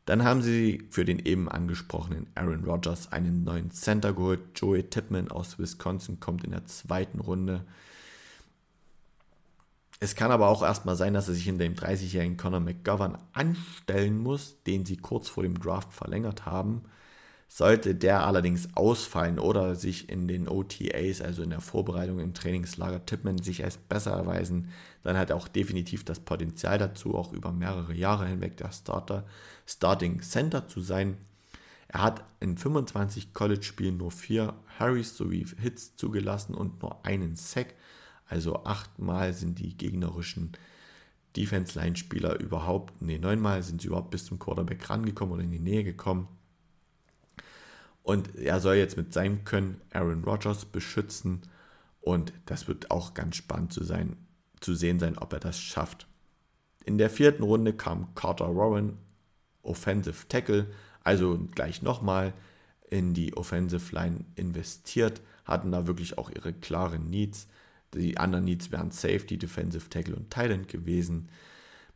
Dann 0.07 0.25
haben 0.25 0.41
sie 0.41 0.89
für 0.91 1.05
den 1.05 1.21
eben 1.21 1.49
angesprochenen 1.49 2.27
Aaron 2.35 2.65
Rodgers 2.65 3.13
einen 3.13 3.45
neuen 3.45 3.71
Center 3.71 4.15
geholt. 4.15 4.41
Joey 4.57 4.85
Tippmann 4.85 5.31
aus 5.31 5.59
Wisconsin 5.59 6.21
kommt 6.21 6.43
in 6.43 6.51
der 6.53 6.65
zweiten 6.65 7.21
Runde. 7.21 7.67
Es 10.03 10.17
kann 10.17 10.33
aber 10.33 10.49
auch 10.49 10.65
erstmal 10.65 10.97
sein, 10.97 11.15
dass 11.15 11.29
er 11.29 11.35
sich 11.35 11.45
hinter 11.45 11.63
dem 11.63 11.77
30-jährigen 11.77 12.37
Conor 12.37 12.59
McGovern 12.59 13.19
anstellen 13.35 14.19
muss, 14.19 14.61
den 14.67 14.85
sie 14.85 14.97
kurz 14.97 15.29
vor 15.29 15.45
dem 15.45 15.61
Draft 15.61 15.93
verlängert 15.93 16.45
haben. 16.45 16.83
Sollte 17.47 17.95
der 17.95 18.27
allerdings 18.27 18.71
ausfallen 18.75 19.39
oder 19.39 19.77
sich 19.77 20.09
in 20.09 20.27
den 20.27 20.49
OTAs, 20.49 21.21
also 21.21 21.45
in 21.45 21.51
der 21.51 21.61
Vorbereitung 21.61 22.19
im 22.19 22.35
Trainingslager 22.35 23.07
Tippmann, 23.07 23.39
sich 23.39 23.63
als 23.63 23.77
besser 23.77 24.11
erweisen, 24.11 24.71
dann 25.05 25.17
hat 25.17 25.31
er 25.31 25.37
auch 25.37 25.47
definitiv 25.47 26.05
das 26.05 26.19
Potenzial 26.19 26.79
dazu, 26.79 27.15
auch 27.15 27.33
über 27.33 27.53
mehrere 27.53 27.95
Jahre 27.95 28.27
hinweg 28.27 28.57
der 28.57 28.73
Starter, 28.73 29.25
Starting 29.67 30.21
Center 30.21 30.67
zu 30.67 30.81
sein. 30.81 31.17
Er 31.87 32.03
hat 32.03 32.25
in 32.41 32.59
25 32.59 33.35
College-Spielen 33.35 33.99
nur 33.99 34.11
vier 34.11 34.55
Harrys 34.81 35.17
sowie 35.17 35.47
Hits 35.61 35.95
zugelassen 35.95 36.57
und 36.57 36.83
nur 36.83 37.07
einen 37.07 37.37
Sack. 37.37 37.75
Also 38.33 38.65
achtmal 38.65 39.35
sind 39.35 39.59
die 39.59 39.77
gegnerischen 39.77 40.53
Defense-Line-Spieler 41.37 42.41
überhaupt, 42.41 43.03
nee, 43.03 43.19
neunmal 43.19 43.63
sind 43.63 43.83
sie 43.83 43.89
überhaupt 43.89 44.11
bis 44.11 44.25
zum 44.25 44.39
Quarterback 44.39 44.89
rangekommen 44.89 45.35
oder 45.35 45.45
in 45.45 45.51
die 45.51 45.59
Nähe 45.59 45.85
gekommen. 45.85 46.29
Und 48.03 48.35
er 48.37 48.59
soll 48.61 48.77
jetzt 48.77 48.97
mit 48.97 49.13
seinem 49.13 49.45
Können 49.45 49.83
Aaron 49.93 50.25
Rodgers 50.25 50.65
beschützen. 50.65 51.43
Und 52.01 52.33
das 52.47 52.69
wird 52.69 52.91
auch 52.91 53.13
ganz 53.13 53.37
spannend 53.37 53.75
zu, 53.75 53.85
sein, 53.85 54.17
zu 54.61 54.75
sehen 54.75 54.99
sein, 54.99 55.19
ob 55.19 55.35
er 55.35 55.41
das 55.41 55.61
schafft. 55.61 56.07
In 56.87 56.97
der 56.97 57.11
vierten 57.11 57.43
Runde 57.43 57.75
kam 57.75 58.15
Carter 58.15 58.57
Warren, 58.57 58.97
Offensive 59.63 60.27
Tackle, 60.31 60.69
also 61.05 61.39
gleich 61.55 61.83
nochmal 61.83 62.33
in 62.89 63.13
die 63.13 63.37
Offensive 63.37 63.95
Line 63.95 64.25
investiert, 64.37 65.21
hatten 65.45 65.71
da 65.71 65.87
wirklich 65.87 66.17
auch 66.17 66.31
ihre 66.31 66.55
klaren 66.55 67.11
Needs. 67.11 67.47
Die 67.95 68.17
anderen 68.17 68.45
Needs 68.45 68.71
wären 68.71 68.91
Safety, 68.91 69.39
Defensive 69.39 69.89
Tackle 69.91 70.17
und 70.17 70.31
Tight 70.31 70.69
gewesen. 70.69 71.29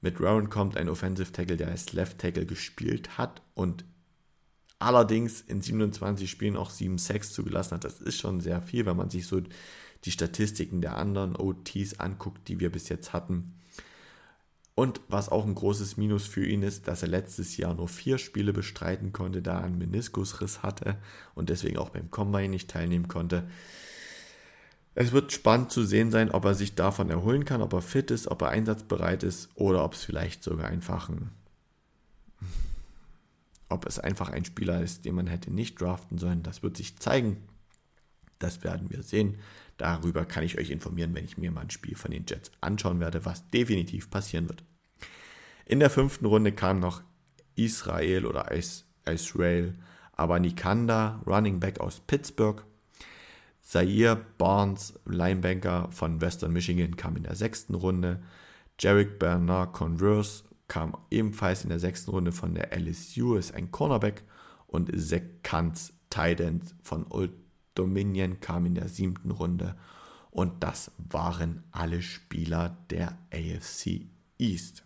Mit 0.01 0.21
Rowan 0.21 0.51
kommt 0.51 0.77
ein 0.77 0.89
Offensive 0.89 1.33
Tackle, 1.33 1.57
der 1.57 1.69
als 1.69 1.93
Left 1.93 2.19
Tackle 2.19 2.47
gespielt 2.47 3.19
hat 3.19 3.43
und 3.55 3.85
allerdings 4.79 5.41
in 5.41 5.63
27 5.63 6.31
Spielen 6.31 6.57
auch 6.57 6.71
7 6.71 6.99
Sacks 6.99 7.33
zugelassen 7.33 7.75
hat. 7.75 7.85
Das 7.85 8.01
ist 8.01 8.19
schon 8.19 8.41
sehr 8.41 8.61
viel, 8.61 8.85
wenn 8.87 8.97
man 8.97 9.11
sich 9.11 9.27
so 9.27 9.41
die 10.05 10.11
Statistiken 10.11 10.81
der 10.81 10.97
anderen 10.97 11.35
OTs 11.35 11.99
anguckt, 11.99 12.49
die 12.49 12.61
wir 12.61 12.71
bis 12.71 12.89
jetzt 12.89 13.13
hatten. 13.13 13.55
Und 14.75 15.01
was 15.09 15.31
auch 15.31 15.47
ein 15.47 15.55
großes 15.55 15.97
Minus 15.97 16.27
für 16.27 16.47
ihn 16.47 16.63
ist, 16.63 16.87
dass 16.87 17.01
er 17.01 17.09
letztes 17.09 17.57
Jahr 17.57 17.73
nur 17.73 17.89
vier 17.89 18.19
Spiele 18.19 18.53
bestreiten 18.53 19.11
konnte, 19.11 19.41
da 19.41 19.61
er 19.61 19.65
einen 19.65 19.79
Meniskusriss 19.79 20.63
hatte 20.63 20.99
und 21.35 21.49
deswegen 21.49 21.79
auch 21.79 21.89
beim 21.89 22.11
Combine 22.11 22.51
nicht 22.51 22.69
teilnehmen 22.69 23.09
konnte. 23.09 23.49
Es 24.99 25.13
wird 25.13 25.31
spannend 25.31 25.71
zu 25.71 25.85
sehen 25.85 26.11
sein, 26.11 26.31
ob 26.31 26.47
er 26.47 26.55
sich 26.55 26.75
davon 26.75 27.11
erholen 27.11 27.45
kann, 27.45 27.61
ob 27.61 27.75
er 27.75 27.83
fit 27.83 28.11
ist, 28.11 28.29
ob 28.29 28.41
er 28.41 28.49
einsatzbereit 28.49 29.25
ist 29.25 29.51
oder 29.55 29.85
ob 29.85 29.93
es 29.93 30.03
vielleicht 30.03 30.43
sogar 30.43 30.69
einfach 30.69 31.11
ein, 31.11 31.33
ob 33.69 33.85
es 33.85 33.99
einfach 33.99 34.31
ein 34.31 34.47
Spieler 34.47 34.81
ist, 34.81 35.05
den 35.05 35.15
man 35.15 35.27
hätte 35.27 35.53
nicht 35.53 35.79
draften 35.79 36.17
sollen. 36.17 36.43
Das 36.43 36.63
wird 36.63 36.79
sich 36.79 36.97
zeigen. 36.97 37.37
Das 38.39 38.65
werden 38.65 38.89
wir 38.89 39.03
sehen. 39.03 39.35
Darüber 39.77 40.25
kann 40.25 40.45
ich 40.45 40.57
euch 40.57 40.71
informieren, 40.71 41.15
wenn 41.15 41.27
ich 41.27 41.37
mir 41.37 41.51
mal 41.51 41.61
ein 41.61 41.71
Spiel 41.71 41.95
von 41.95 42.11
den 42.11 42.25
Jets 42.27 42.51
anschauen 42.63 42.99
werde, 42.99 43.27
was 43.27 43.51
definitiv 43.51 44.09
passieren 44.09 44.49
wird. 44.49 44.65
In 45.67 45.79
der 45.79 45.91
fünften 45.91 46.25
Runde 46.25 46.53
kam 46.53 46.81
noch 46.81 47.03
Israel 47.55 48.25
oder 48.25 48.51
Israel 49.05 49.75
Abanikanda, 50.13 51.21
Running 51.27 51.61
Back 51.61 51.81
aus 51.81 52.01
Pittsburgh. 52.01 52.65
Zaire 53.67 54.15
Barnes, 54.39 54.95
Linebanker 55.07 55.91
von 55.91 56.21
Western 56.21 56.53
Michigan, 56.53 56.97
kam 56.97 57.17
in 57.17 57.25
der 57.25 57.35
sechsten 57.35 57.75
Runde. 57.75 58.23
Jarek 58.79 59.19
Bernard 59.19 59.73
Converse 59.73 60.45
kam 60.69 60.97
ebenfalls 61.11 61.65
in 61.65 61.71
der 61.71 61.81
sechsten 61.81 62.13
Runde 62.13 62.31
von 62.31 62.55
der 62.55 62.73
LSU, 62.79 63.35
ist 63.35 63.55
ein 63.55 63.73
Cornerback. 63.73 64.23
Und 64.69 64.93
Zach 64.97 65.23
Kantz, 65.43 65.93
Titan 66.11 66.63
von 66.81 67.07
Old 67.11 67.33
Dominion, 67.75 68.39
kam 68.39 68.67
in 68.67 68.77
der 68.77 68.89
siebten 68.89 69.33
Runde. 69.33 69.75
Und 70.31 70.63
das 70.63 70.93
waren 70.99 71.65
alle 71.73 72.03
Spieler 72.03 72.77
der 72.91 73.19
AFC 73.33 74.07
East. 74.39 74.85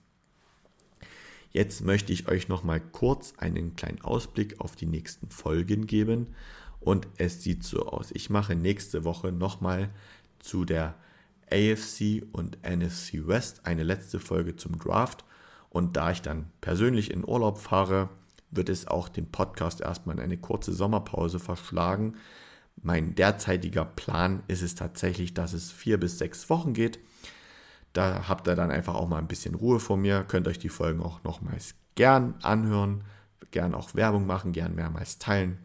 Jetzt 1.51 1.85
möchte 1.85 2.15
ich 2.15 2.29
euch 2.29 2.49
noch 2.49 2.65
mal 2.65 2.81
kurz 2.81 3.35
einen 3.37 3.77
kleinen 3.77 4.01
Ausblick 4.01 4.59
auf 4.59 4.75
die 4.75 4.87
nächsten 4.87 5.29
Folgen 5.29 5.87
geben. 5.87 6.29
Und 6.81 7.07
es 7.19 7.43
sieht 7.43 7.63
so 7.63 7.87
aus. 7.87 8.11
Ich 8.13 8.31
mache 8.31 8.55
nächste 8.57 9.05
Woche 9.05 9.33
nochmal 9.33 9.91
zu 10.39 10.65
der 10.65 10.95
AFC 11.53 12.23
und 12.33 12.59
NFC 12.63 13.27
West 13.27 13.67
eine 13.67 13.83
letzte 13.83 14.19
Folge 14.19 14.57
zum 14.57 14.79
Draft. 14.79 15.25
Und 15.69 15.97
da 15.97 16.11
ich 16.11 16.23
dann 16.23 16.51
persönlich 16.61 17.11
in 17.11 17.27
Urlaub 17.27 17.59
fahre, 17.59 18.09
wird 18.51 18.69
es 18.69 18.87
auch 18.87 19.09
den 19.09 19.31
Podcast 19.31 19.81
erstmal 19.81 20.17
in 20.17 20.23
eine 20.23 20.39
kurze 20.39 20.73
Sommerpause 20.73 21.39
verschlagen. 21.39 22.17
Mein 22.83 23.15
derzeitiger 23.15 23.85
Plan 23.85 24.43
ist 24.49 24.63
es 24.63 24.75
tatsächlich, 24.75 25.35
dass 25.35 25.53
es 25.53 25.71
vier 25.71 26.01
bis 26.01 26.19
sechs 26.19 26.49
Wochen 26.51 26.73
geht. 26.73 26.99
Da 27.93 28.29
habt 28.29 28.49
ihr 28.49 28.57
dann 28.57 28.71
einfach 28.71 28.95
auch 28.95 29.09
mal 29.09 29.19
ein 29.19 29.29
bisschen 29.29 29.55
Ruhe 29.55 29.81
vor 29.81 29.97
mir. 29.97 30.25
Könnt 30.25 30.49
euch 30.49 30.59
die 30.59 30.69
Folgen 30.69 31.03
auch 31.03 31.23
nochmals 31.25 31.75
gern 31.95 32.35
anhören, 32.43 33.05
gern 33.51 33.75
auch 33.75 33.95
Werbung 33.95 34.27
machen, 34.27 34.53
gern 34.53 34.75
mehrmals 34.75 35.19
teilen. 35.19 35.59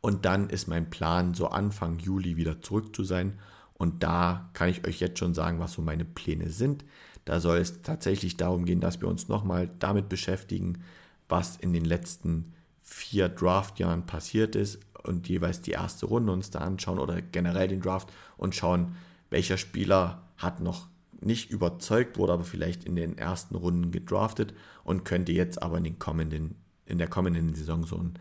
Und 0.00 0.24
dann 0.24 0.48
ist 0.48 0.68
mein 0.68 0.90
Plan, 0.90 1.34
so 1.34 1.48
Anfang 1.48 1.98
Juli 1.98 2.36
wieder 2.36 2.60
zurück 2.62 2.94
zu 2.94 3.04
sein. 3.04 3.38
Und 3.74 4.02
da 4.02 4.50
kann 4.52 4.68
ich 4.68 4.86
euch 4.86 5.00
jetzt 5.00 5.18
schon 5.18 5.34
sagen, 5.34 5.58
was 5.58 5.72
so 5.72 5.82
meine 5.82 6.04
Pläne 6.04 6.50
sind. 6.50 6.84
Da 7.24 7.40
soll 7.40 7.58
es 7.58 7.82
tatsächlich 7.82 8.36
darum 8.36 8.64
gehen, 8.64 8.80
dass 8.80 9.00
wir 9.00 9.08
uns 9.08 9.28
nochmal 9.28 9.70
damit 9.78 10.08
beschäftigen, 10.08 10.82
was 11.28 11.56
in 11.56 11.72
den 11.72 11.84
letzten 11.84 12.54
vier 12.82 13.28
Draftjahren 13.28 14.06
passiert 14.06 14.56
ist 14.56 14.80
und 15.02 15.28
jeweils 15.28 15.60
die 15.60 15.72
erste 15.72 16.06
Runde 16.06 16.32
uns 16.32 16.50
da 16.50 16.60
anschauen 16.60 16.98
oder 16.98 17.20
generell 17.20 17.68
den 17.68 17.82
Draft 17.82 18.10
und 18.36 18.54
schauen, 18.54 18.96
welcher 19.30 19.58
Spieler 19.58 20.22
hat 20.38 20.60
noch 20.60 20.88
nicht 21.20 21.50
überzeugt, 21.50 22.16
wurde 22.16 22.32
aber 22.32 22.44
vielleicht 22.44 22.84
in 22.84 22.96
den 22.96 23.18
ersten 23.18 23.56
Runden 23.56 23.90
gedraftet 23.90 24.54
und 24.84 25.04
könnte 25.04 25.32
jetzt 25.32 25.62
aber 25.62 25.78
in, 25.78 25.84
den 25.84 25.98
kommenden, 25.98 26.54
in 26.86 26.98
der 26.98 27.08
kommenden 27.08 27.54
Saison 27.54 27.84
so 27.84 27.96
ein, 27.98 28.14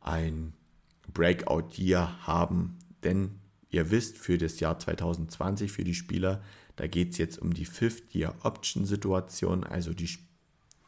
ein 0.00 0.52
Breakout-Year 1.12 2.26
haben. 2.26 2.78
Denn 3.04 3.38
ihr 3.70 3.90
wisst, 3.90 4.18
für 4.18 4.38
das 4.38 4.60
Jahr 4.60 4.78
2020, 4.78 5.72
für 5.72 5.84
die 5.84 5.94
Spieler, 5.94 6.42
da 6.76 6.86
geht 6.86 7.12
es 7.12 7.18
jetzt 7.18 7.38
um 7.38 7.52
die 7.52 7.66
Fifth-Year-Option-Situation, 7.66 9.64
also 9.64 9.92
die 9.92 10.08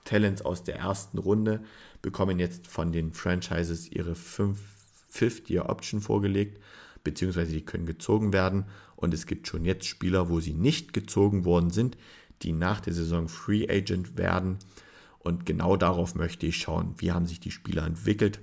Talents 0.04 0.42
aus 0.42 0.62
der 0.64 0.76
ersten 0.76 1.18
Runde 1.18 1.62
bekommen 2.02 2.38
jetzt 2.38 2.66
von 2.66 2.92
den 2.92 3.12
Franchises 3.12 3.90
ihre 3.90 4.14
Fifth-Year-Option 4.14 6.00
vorgelegt, 6.00 6.60
beziehungsweise 7.02 7.52
die 7.52 7.64
können 7.64 7.86
gezogen 7.86 8.32
werden. 8.32 8.66
Und 8.96 9.14
es 9.14 9.26
gibt 9.26 9.48
schon 9.48 9.64
jetzt 9.64 9.86
Spieler, 9.86 10.28
wo 10.28 10.40
sie 10.40 10.54
nicht 10.54 10.92
gezogen 10.92 11.44
worden 11.44 11.70
sind, 11.70 11.96
die 12.42 12.52
nach 12.52 12.80
der 12.80 12.92
Saison 12.92 13.28
Free 13.28 13.68
Agent 13.68 14.16
werden. 14.18 14.58
Und 15.18 15.46
genau 15.46 15.76
darauf 15.76 16.14
möchte 16.14 16.46
ich 16.46 16.58
schauen, 16.58 16.94
wie 16.98 17.12
haben 17.12 17.26
sich 17.26 17.40
die 17.40 17.50
Spieler 17.50 17.86
entwickelt 17.86 18.40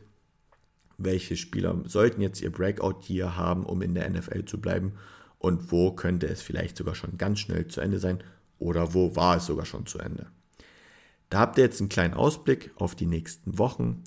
welche 1.06 1.38
Spieler 1.38 1.82
sollten 1.86 2.22
jetzt 2.22 2.42
ihr 2.42 2.52
Breakout 2.52 3.00
hier 3.02 3.36
haben, 3.36 3.66
um 3.66 3.82
in 3.82 3.94
der 3.94 4.10
NFL 4.10 4.46
zu 4.46 4.60
bleiben 4.60 4.94
und 5.40 5.72
wo 5.72 5.92
könnte 5.92 6.28
es 6.28 6.42
vielleicht 6.42 6.78
sogar 6.78 6.96
schon 6.96 7.18
ganz 7.18 7.40
schnell 7.40 7.68
zu 7.68 7.82
Ende 7.82 8.00
sein 8.00 8.24
oder 8.60 8.94
wo 8.94 9.16
war 9.16 9.38
es 9.38 9.46
sogar 9.48 9.66
schon 9.66 9.86
zu 9.86 10.00
Ende. 10.00 10.28
Da 11.30 11.40
habt 11.40 11.58
ihr 11.58 11.64
jetzt 11.64 11.80
einen 11.80 11.90
kleinen 11.90 12.14
Ausblick 12.14 12.72
auf 12.76 12.94
die 12.94 13.06
nächsten 13.06 13.58
Wochen. 13.58 14.04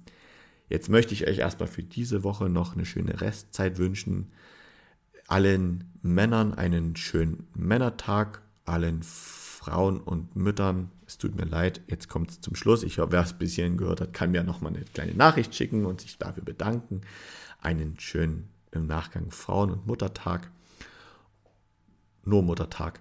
Jetzt 0.68 0.88
möchte 0.88 1.14
ich 1.14 1.26
euch 1.26 1.38
erstmal 1.38 1.68
für 1.68 1.82
diese 1.82 2.22
Woche 2.22 2.49
noch 2.49 2.74
eine 2.74 2.86
schöne 2.86 3.20
Restzeit 3.20 3.78
wünschen. 3.78 4.30
Allen 5.26 5.90
Männern 6.03 6.55
einen 6.55 6.97
schönen 6.97 7.49
Männertag, 7.55 8.42
allen 8.64 9.03
Frauen 9.65 9.99
und 9.99 10.37
Müttern. 10.37 10.91
Es 11.07 11.17
tut 11.17 11.35
mir 11.37 11.47
leid, 11.47 11.81
jetzt 11.87 12.09
kommt 12.09 12.31
es 12.31 12.41
zum 12.41 12.55
Schluss. 12.55 12.83
Ich 12.83 12.99
hoffe, 12.99 13.12
wer 13.12 13.23
es 13.23 13.33
bis 13.33 13.55
hierhin 13.55 13.79
gehört 13.79 14.03
hat, 14.03 14.12
kann 14.12 14.31
mir 14.31 14.43
nochmal 14.43 14.75
eine 14.75 14.85
kleine 14.85 15.15
Nachricht 15.15 15.55
schicken 15.55 15.87
und 15.87 16.03
sich 16.03 16.19
dafür 16.19 16.45
bedanken. 16.45 17.01
Einen 17.62 17.99
schönen 17.99 18.51
im 18.73 18.87
Nachgang 18.87 19.31
Frauen- 19.31 19.71
und 19.71 19.87
Muttertag. 19.87 20.51
Nur 22.25 22.43
Muttertag. 22.43 23.01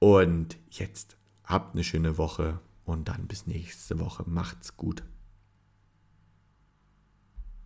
Und 0.00 0.56
jetzt 0.70 1.16
habt 1.44 1.74
eine 1.74 1.84
schöne 1.84 2.18
Woche 2.18 2.58
und 2.84 3.08
dann 3.08 3.28
bis 3.28 3.46
nächste 3.46 4.00
Woche. 4.00 4.24
Macht's 4.26 4.76
gut. 4.76 5.04